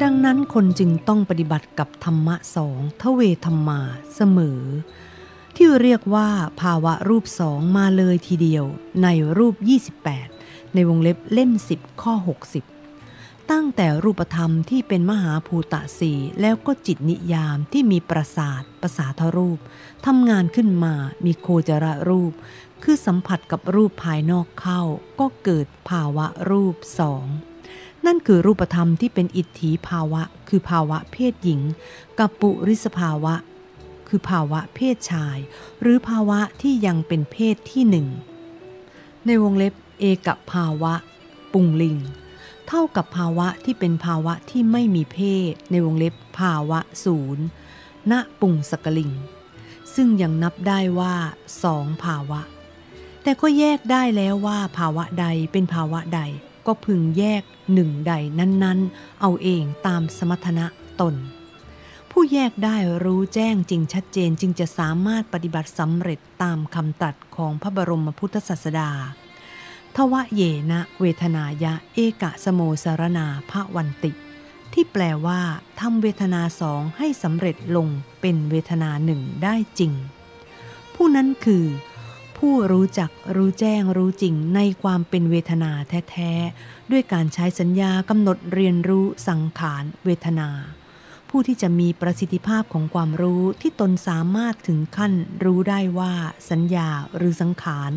[0.03, 3.81] ดังนั้นคนจึงต้องปฏิบัติกับธรรมะสองทเวธรรมา
[4.15, 4.61] เสมอ
[5.57, 6.29] ที่เรียกว่า
[6.61, 8.65] ภาวะรูปสองมาเลยทีเดียว
[9.03, 9.09] ใน
[9.39, 9.55] รูป
[10.15, 12.15] 28 ในวงเล็บเล่ม 10 ข้อ
[12.55, 12.80] 60
[13.55, 19.59] ตั้งแต่รูปธรรมที่เป็นมหาภูตะสีแล้วก็จิตนิยามที่มีประสาทประสาทรูป
[20.07, 20.95] ทำงานขึ้นมา
[21.25, 22.33] มีโคจรรูป
[22.83, 24.81] คือสัมผัสกับรูปภายนอกเข้า
[25.21, 27.25] ก็เกิดภาวะรูปสอง
[28.07, 31.61] นั่นคือรูปธรรมที่เป็นอิทธิภาวะ คือภาวะเพศหญิง
[32.19, 33.35] กับปุริสภาวะ
[34.09, 35.39] คือภาวะเพศชาย
[35.81, 38.07] หรือภาวะที่ยังเป็นเพศที่หนึ่ง
[39.27, 40.95] ในวงเล็บเอกภาวะ
[41.53, 41.99] ปุงลิง
[42.73, 45.19] เท่ากับภาวะที่เป็นภาวะที่ไม่มีเพ
[45.53, 47.45] ศในวงเล็บภาวะศูนย์
[48.11, 49.13] ณปุงสกลิง
[49.95, 51.15] ซึ่งยังนับได้ว่า
[51.65, 52.41] สองภาวะ
[53.23, 56.21] แต่ก็แยกได้แล้วว่าภาวะใดเป็นภาวะใด
[56.67, 57.43] ก็พึงแยก
[57.73, 60.67] หนึ่งใดนั้นๆ เอาเองตามสมรรถนะ
[61.01, 61.15] ตน
[62.11, 68.91] ผู้แยกได้รู้แจ้งจริงชัดเจนจึงจะสามารถปฏิบัติสำเร็จตามคำตรัสของพระบรมพุทธศาสดา
[70.13, 74.13] วะเยนะเวทนายะเอกะสโมสารนาพระวันติ
[74.73, 75.41] ที่แปลว่า
[75.81, 77.89] ทำเวทนาสองให้สำเร็จลง
[78.21, 79.93] เป็นเวทนาหนึ่งได้จริง
[80.95, 81.65] ผู้นั้นคือ
[82.39, 85.73] ผู้รู้จักรู้แจ้งรู้จริงในความเป็นเวทนา
[86.11, 86.33] แท้
[86.63, 90.49] ๆ ด้วยการใช้สัญญากำหนดเรียนรู้สังขารเวทนา
[91.31, 95.13] ผู้ที่จะมีประสิทธิภาพของความรู้ที่ตนสามารถถึงขั้น
[95.45, 96.13] รู้ได้ว่า
[96.51, 97.91] สัญญาหรือสังขาร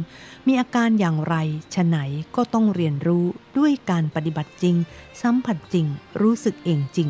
[0.47, 1.35] มีอาการอย่างไร
[1.75, 1.97] ฉะไหน
[2.35, 3.25] ก็ต้องเรียนรู้
[3.57, 4.75] ด้วยการปฏิบัติจริง
[5.21, 5.85] สัมผัสจริง
[6.21, 7.09] รู้สึกเองจริง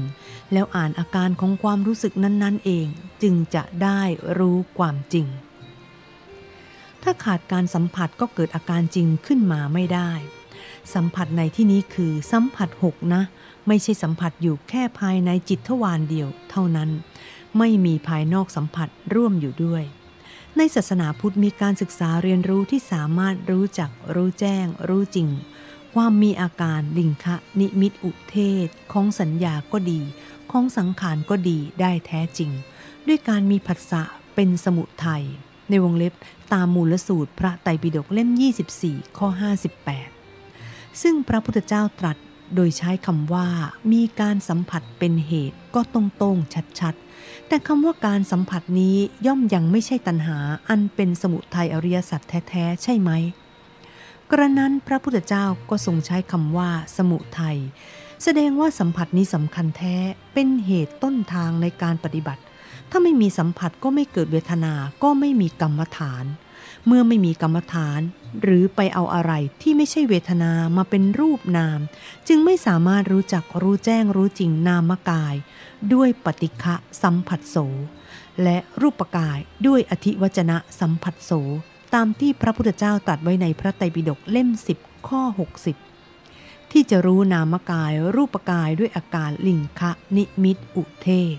[0.54, 2.88] แล้วอ่านอาการของความรู้สึกนั้น ๆ เอง
[3.22, 4.02] จึงจะได้
[4.38, 5.28] รู้ความจริง
[7.04, 10.12] ถ้าขาดการสัมผัสก็เกิดอาการจริงขึ้นมาไม่ได้
[10.94, 13.24] สัมผัสในที่นี้คือสัมผัสหกนะ
[13.68, 16.90] ไม่ใช่สัมผัสอยู่แค่ภายในจิตทวารเดียวเท่านั้น
[17.58, 19.84] ไม่มีภายนอกสัมผัสร่วมอยู่ด้วย
[20.58, 25.30] ในศาสนาพุทธมีการศึกษาเรียนรู้ที่สามารถรู้จัก รู้แจ้ง รู้จริง
[25.96, 30.00] ความมีอาการลิงคะนิมิตอุเทศ ของสัญญาก็ดี
[30.52, 32.52] ของสังขารก็ดีได้แท้จริง
[33.08, 34.04] ด้วยการมีผัสสะ
[34.36, 35.24] เป็นสมุทัย
[35.70, 36.14] ในวงเล็บ
[36.54, 38.30] ตามมูลสูตรพระไตรปิฎกเล่ม
[38.74, 39.28] 24 ข้อ
[40.34, 42.18] 58 ซึ่งพระพุทธเจ้าตรัส
[42.56, 43.48] โดยใช้คำว่า
[43.92, 46.38] มีการสัมผัสเป็นเหตุก็ตรงตรง
[46.80, 50.38] ชัดๆ แต่คำว่าการสัมผัสนี้ย่อมยังไม่ใช่ตัณหา
[50.70, 53.12] อันเป็นสมุทัยอริยสัจแท้ๆ ใช่ไหม
[54.32, 57.58] กระนั้นพระพุทธเจ้าก็ทรงใช้คำว่าสมุทัย
[58.24, 59.96] แสดงว่าสัมผัสนี้สำคัญแท้
[60.34, 62.42] เป็นเหตุต้นทางในการปฏิบัติ
[62.90, 66.26] ถ้าไม่มีสัมผัสก็ไม่เกิดเวทนา ก็ไม่มีกรรมฐาน
[66.88, 68.02] เมื่อไม่มีกรรมฐาน
[68.42, 69.32] หรือไปเอาอะไร
[69.62, 71.80] ที่ไม่ใช่เวทนามาเป็นรูปนาม
[72.28, 75.36] จึงไม่สามารถรู้จักรู้แจ้งรู้จริงนามกาย
[75.94, 77.58] ด้วยปฏิฆะสัมผัสโส
[78.44, 81.32] และรูปกายด้วยอธิวจนะสัมผัสโส
[81.94, 84.50] ตามที่พระพุทธเจ้าตรัสไว้ในพระไตรปิฎกเล่ม
[84.80, 85.22] 10 ข้อ
[85.98, 91.38] 60 ที่จะรู้นามกายรูปกายด้วยอาการลิงคะนิมิตอุเทศ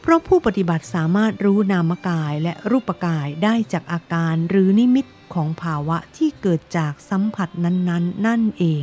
[0.00, 8.82] เพราะผู้ปฏิบัติสามารถรู้นามกายและรูปกายได้จากอาการหรือนิมิตของภาวะที่เกิดจากสัมผัสนั้นๆนนนั่นเอง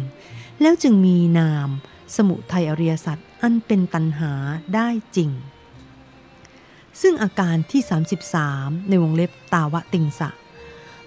[0.62, 1.70] แล้วจึงมีนาม
[2.16, 4.34] สมุทัยอริยสัจอันเป็นตัณหา
[4.76, 5.32] ได้จริง
[7.02, 7.82] ซึ่งอาการที่
[8.34, 10.30] 33 ในวงเล็บตาวะติงสะ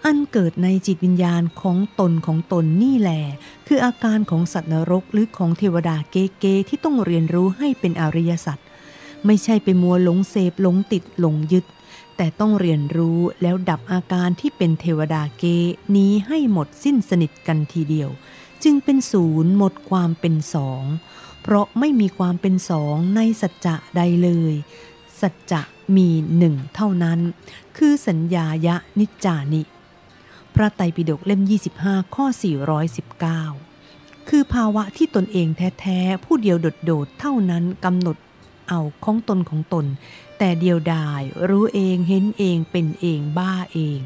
[0.05, 3.13] อันเกิดในจิตวิญญาณของตนของตนนี่แหล
[3.67, 8.59] คืออาการของสัตว์นรกหรือของเทวดาเก๋ๆที่ต้องเรียนรู้ให้เป็นอริยสัจ
[9.27, 11.65] ไม่ใช่ไปมัวหลงเสพหลงติดหลงยึด
[12.17, 15.45] แต่ต้องเรียนรู้แล้วดับอาการที่เป็นเทวดาเก
[15.97, 18.11] นี้ให้หมดสิ้นสนิทกันทีเดียว
[18.63, 20.83] จึงเป็นศูนย์หมดความเป็นสอง
[21.43, 24.55] เพราะไม่มีความเป็นสองในสัจจะใดเลย
[25.21, 25.63] สัจจะ
[25.97, 27.19] มีหนึ่งเท่านั้น
[27.77, 29.63] คือสัญญายะนิจจานิ
[30.55, 31.43] พระไตรปิฎกเล่ม
[31.77, 32.27] 25 ข้อ
[33.47, 35.49] 419 คือภาวะที่ตนเอง
[35.81, 38.17] แท้ ๆ ผู้เดียวโดด ๆ เท่านั้นกำหนด
[38.71, 39.87] เอาของตนของตน
[40.39, 43.99] แต่เดียวดายรู้เองเห็นเองเป็นเองบ้าเอง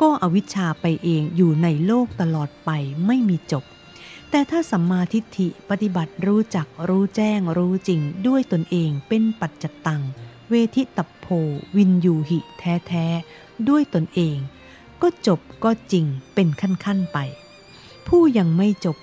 [0.00, 2.70] ก็อวิชชาไปเองอยู่ในโลกตลอดไป
[3.06, 3.64] ไม่มีจบ
[4.30, 10.02] แต่ถ้าสัมมาทิฏฐิปฏิบัติรู้จักรู้แจ้งรู้จริงด้วยตนเองเป็นปัจจตัง
[10.48, 11.26] เวทิตัโพ
[11.76, 13.06] วินยูหิแท้แท้
[13.68, 14.36] ด้วยตนเอง
[15.02, 17.18] ก็จบก็จริงเป็นขั้นๆไป
[18.06, 18.96] ผู้ยังไม่จบ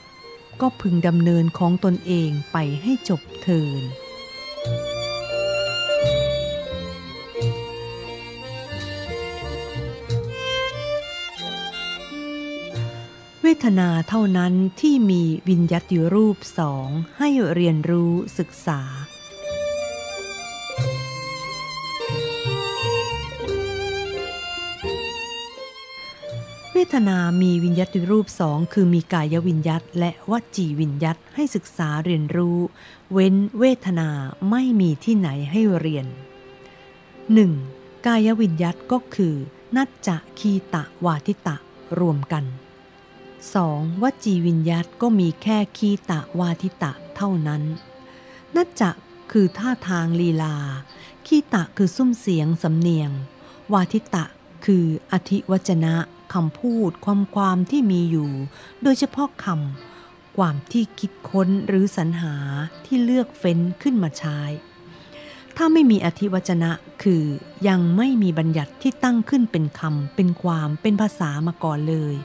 [0.61, 3.83] ก็พึงดำเนินของตนเองไปให้จบเทิน
[13.45, 16.87] เวทนาเท่านั้นที่มีวิญญาติรูปสอง
[17.17, 18.81] ให้เรียนรู้ศึกษา
[26.73, 32.57] เวทนามีวิญญาติรูปสองคือมีกายวิญญาตและวจีวิญญาตให้ศึกษาเรียนรู้
[33.13, 34.09] เว้นเวทนา
[34.49, 36.05] ไม่มีที่ไหนให้เรียน
[37.45, 38.05] 1.
[38.05, 39.35] กายวิญญาตก็คือ
[39.75, 41.55] นัจจะคีตะวาทิตะ
[42.01, 42.45] รวมกัน
[43.51, 44.01] 2.
[44.01, 47.63] วจีวิญญาตก็มีแค่คีตะวาทิตะเท่านั้น
[48.55, 48.89] นัจจะ
[49.31, 50.55] คือท่าทางลีลา
[51.25, 53.11] คีตะคือซุ้มเสียงสำเนียง
[53.73, 54.25] วาทิตะ
[54.65, 55.95] คืออธิวจนะ
[56.33, 58.31] คำพูดความความที่มีอยู่
[58.83, 62.35] โดยเฉพาะคำความที่คิดค้นหรือสรรหา
[62.85, 64.39] ที่เลือกเฟ้นขึ้นมาใช้
[65.57, 66.71] ถ้าไม่มีอธิวจนะ
[67.03, 67.23] คือ
[67.67, 72.15] ยังไม่มีบัญญัติที่ตั้งขึ้นเป็นคำเป็นความเป็นภาษามาก่อนเลย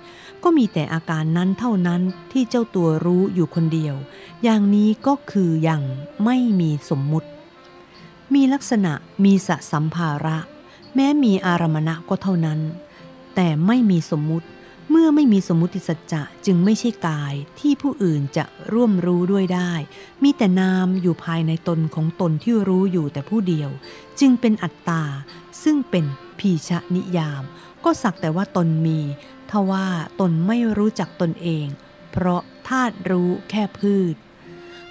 [0.44, 2.02] ก็มีแต่อาการนั้นเท่านั้น
[2.32, 3.94] ที่เจ้าตัวรู้อยู่คนเดียว
[4.42, 5.82] อย่างนี้ก็คืออย่าง
[6.24, 7.28] ไม่มีสมมุติ
[8.34, 8.92] มีลักษณะ
[9.24, 10.38] มีสสัมภาระ
[10.94, 12.60] แม้มีอารมณะก็เท่านั้น
[13.34, 14.46] แต่ไม่มีสมมุติ
[14.90, 19.72] เมื่อไม่มีสมมุติสัจจะจึงไม่ใช่กายที่ผู้อื่นจะร่วมรู้ด้วยได้
[20.22, 23.70] มีแต่นามอยู่ภายในตนของตนที่รู้อยู่แต่ผู้เดียว
[24.20, 25.02] จึงเป็นอัตตา
[25.62, 26.04] ซึ่งเป็น
[26.38, 27.42] พีชนิยาม
[27.84, 29.00] ก็สักแต่ว่าตนมี
[29.50, 29.88] ทว่า
[30.20, 31.66] ตนไม่รู้จักตนเอง
[32.12, 34.14] เพราะธาตุรู้แค่พืช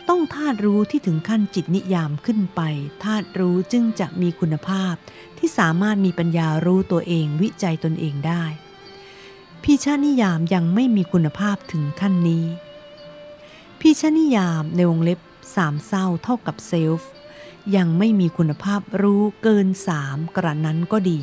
[0.10, 2.62] ต้องธาตุรู้ที่ถึงขั้นจิตนิยามขึ้นไป
[3.04, 4.94] ธาตุรู้จึงจะมีคุณภาพ
[5.38, 8.44] ที่สามารถมีปัญญารู้ตัวเองวิจัยตนเองได้
[9.64, 12.46] พิชานิยามยังไม่มีคุณภาพถึงขั้นนี้
[13.80, 15.20] พิชานิยามในวงเล็บ
[15.56, 17.12] สามเศร้าเท่ากับเซลฟ์
[17.76, 21.20] ยังไม่มีคุณภาพรู้เกินสามกระนั้นก็ดี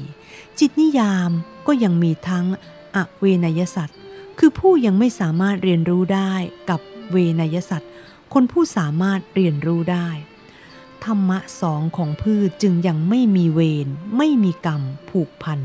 [0.58, 1.30] จิตนิยาม
[1.66, 2.46] ก็ยังมีทั้ง
[2.94, 3.98] อเวนยสัตว์
[4.38, 6.32] คือผู้ยังไม่สามารถเรียนรู้ได้
[6.70, 6.80] กับ
[7.12, 7.90] เวนยสัตว์
[8.32, 10.08] คนผู้สามารถเรียนรู้ได้
[11.04, 15.60] ธรรมะสองของพืชจึงยังไม่มีเวรไม่มีกรรม ผูกพัน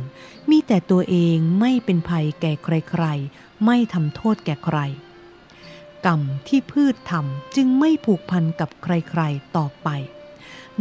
[0.49, 4.77] มีแต่ตัวเองไม่เป็นภัยแก่ใครๆ ไม่ทำโทษแก่ใคร
[6.05, 9.89] กรรมที่พืชทำจึงไม่ผูกพันกับใครๆ ต่อไป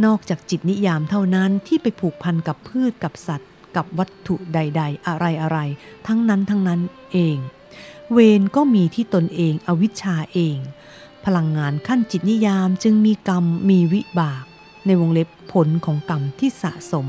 [0.05, 5.59] นอกจากจิตนิยามเท่านั้นที่ไปผูกพันกับพืชกับสัตว์ กับวัตถุใด ๆ อะไรอะไร
[6.07, 6.81] ทั้งนั้นทั้งนั้น
[7.11, 7.37] เอง
[8.11, 10.57] เวรก็มีที่ตนเองอวิชชาเอง
[11.25, 14.43] พลังงานขั้นจิตนิยามจึงมีกรรมมีวิบาก
[14.85, 17.07] ในวงเล็บผลของกรรมที่สะสม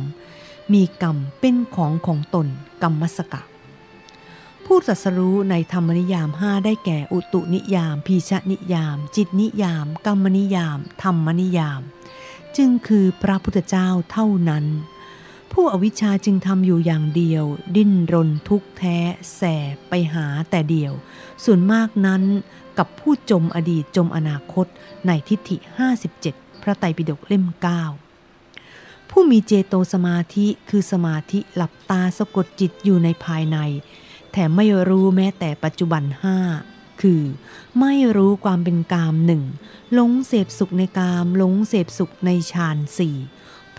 [0.73, 2.47] มีกรรมเป็นของของตน
[2.83, 3.43] กรรมสกะ
[4.65, 11.81] ผู้ตรัสรู้ในธรรมนิยามห้าได้แก่อุตุนิยาม พีชนิยาม จิตนิยาม กรรมนิยาม ธรรมนิยาม
[12.57, 14.65] จึงคือพระพุทธเจ้าเท่านั้น
[15.53, 17.45] ผู้อวิชชาจึงทำอยู่อย่างเดียว
[17.77, 18.99] ดิ้นรนทุกแท้
[19.37, 19.43] แส
[19.89, 20.93] ไปหาแต่เดียว
[21.45, 22.23] ส่วนมากนั้น
[22.79, 24.67] กับผู้จมอดีตจมอนาคต
[25.07, 25.57] ในทิฏฐิ
[26.11, 27.45] 57 พระไตรปิฎกเล่ม
[28.27, 33.59] 9 ผู้มีเจโตสมาธิคือสมาธิหลับตาสะกดจิตอยู่ในภายใน
[34.33, 36.39] แถมไม่รู้แม้แต่ปัจจุบันห้า
[37.03, 37.23] คือ
[37.81, 39.43] ไม่รู้ความเป็นกามหนึ่ง
[39.95, 43.17] หลงเสพสุขในกามหลงเสพสุขในฌานสี่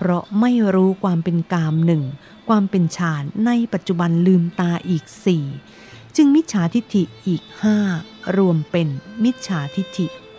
[0.04, 2.04] เพราะไม่รู้ความเป็นกามหนึ่ง
[2.50, 5.46] ความเป็นฌานในปัจจุบันลืมตาอีกสี่
[6.16, 7.78] จึงมิจฉาทิฏฐิอีกห้า
[8.38, 8.88] รวมเป็น
[9.24, 10.34] มิจฉาทิฏฐิ 62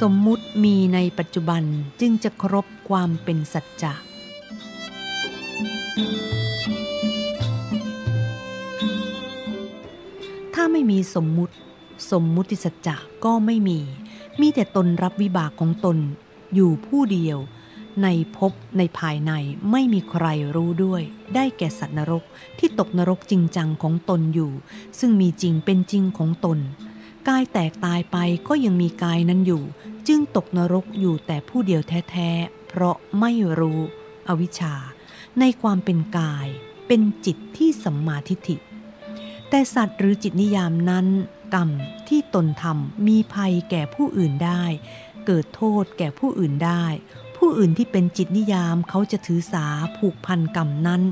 [0.00, 1.62] สมมุติมีในปัจจุบัน
[2.00, 3.94] จึงจะครบความเป็นสัจจะ
[10.54, 11.54] ถ้าไม่มีสมมุติ
[12.10, 13.80] สมมุติสัจจะก็ไม่มี
[14.40, 15.98] มีแต่ตนรับวิบากของตน
[16.54, 17.38] อยู่ผู้เดียว
[18.02, 19.32] ในภพในภายใน
[19.70, 20.26] ไม่มีใคร
[20.56, 21.02] รู้ด้วย
[21.34, 22.24] ได้แก่สัตว์นรก
[22.58, 24.52] ที่ตกนรกจริงจังของตนอยู่
[24.98, 26.58] ซึ่งมีจริงเป็นจริงของตน
[27.28, 28.16] กายแตกตายไป
[28.48, 29.62] ก็ยังมีกายนั้นอยู่
[30.08, 33.80] จึงตกนรกอยู่แต่ผู้เดียวแท้ๆ เพราะไม่รู้
[34.28, 34.74] อวิชชา
[35.40, 36.48] ในความเป็นกาย
[36.86, 38.56] เป็นจิตที่สัมมาทิฏฐิ
[39.48, 41.06] แต่สัตว์หรือจิตนิยามนั้น
[41.54, 41.68] กรรม
[42.08, 44.64] ที่ตนทำมีภัยแก่ผู้อื่นได้
[45.26, 46.84] เกิดโทษแก่ผู้อื่นได้
[47.36, 49.66] ผู้อื่นที่เป็นจิตนิยามเขาจะถือสา
[49.98, 51.02] ผูกพันกรรมนั้น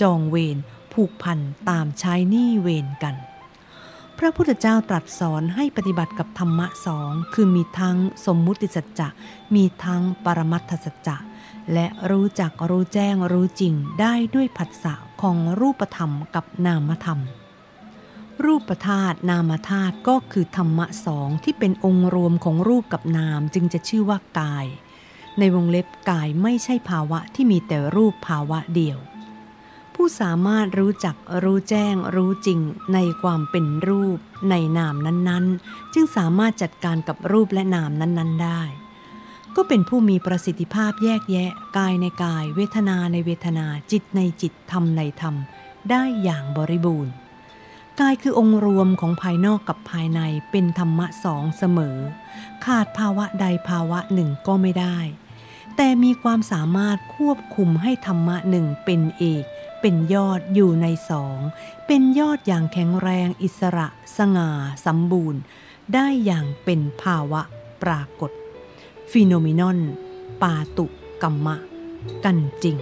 [0.00, 0.56] จองเวร
[0.94, 1.38] ผูกพัน
[1.68, 3.14] ตามใช้หนี้เวรกัน
[4.18, 7.96] พระพุทธเจ้าตรัสสอนให้ปฏิบัติกับธรรมะสองคือมีทั้ง
[8.26, 9.08] สมมุติสัจจะ
[9.54, 11.16] มีทั้งปรมัตถสัจจะ
[11.72, 17.20] และรู้จักรู้แจ้งรู้จริงได้ด้วยผัสสะของรูปธรรมกับนามธรรม
[18.44, 24.66] รูปธาตุนามธาตุก็คือธรรมะสองที่เป็นองค์รวมของรูปกับนามจึงจะชื่อว่ากาย
[25.38, 28.98] ในวงเล็บกายไม่ใช่ภาวะที่มีแต่รูปภาวะเดียว
[29.94, 32.60] ผู้สามารถรู้จักรู้แจ้งรู้จริง
[32.94, 34.18] ในความเป็นรูป
[34.50, 38.62] ในนามนั้นๆ จึงสามารถจัดการกับรูปและนามนั้น ๆ ได้
[39.56, 45.34] ก็เป็นผู้มีประสิทธิภาพแยกแยะ กายในกาย เวทนาในเวทนาจิตในจิตธรรมในธรรม
[45.90, 47.12] ได้อย่างบริบูรณ์
[48.00, 50.20] กายคือองค์รวมของภายนอกกับภายใน
[50.50, 51.96] เป็นธรรมะสองเสมอ
[52.64, 54.98] ขาดภาวะใดภาวะหนึ่งก็ไม่ได้
[55.76, 59.44] แต่มีความสามารถควบคุมให้ธรรมะหนึ่งเป็นเอก
[59.80, 61.38] เป็นยอดอยู่ในสอง
[61.86, 64.50] เป็นยอดอย่างแข็งแรงอิสระ สง่า
[64.86, 65.40] สมบูรณ์
[65.94, 67.42] ได้อย่างเป็นภาวะ
[67.82, 68.30] ปรากฏ
[69.10, 69.78] ฟิโนมินอน
[70.42, 70.86] ปาตุ
[71.22, 71.56] กัมมะ
[72.24, 72.76] กันจริง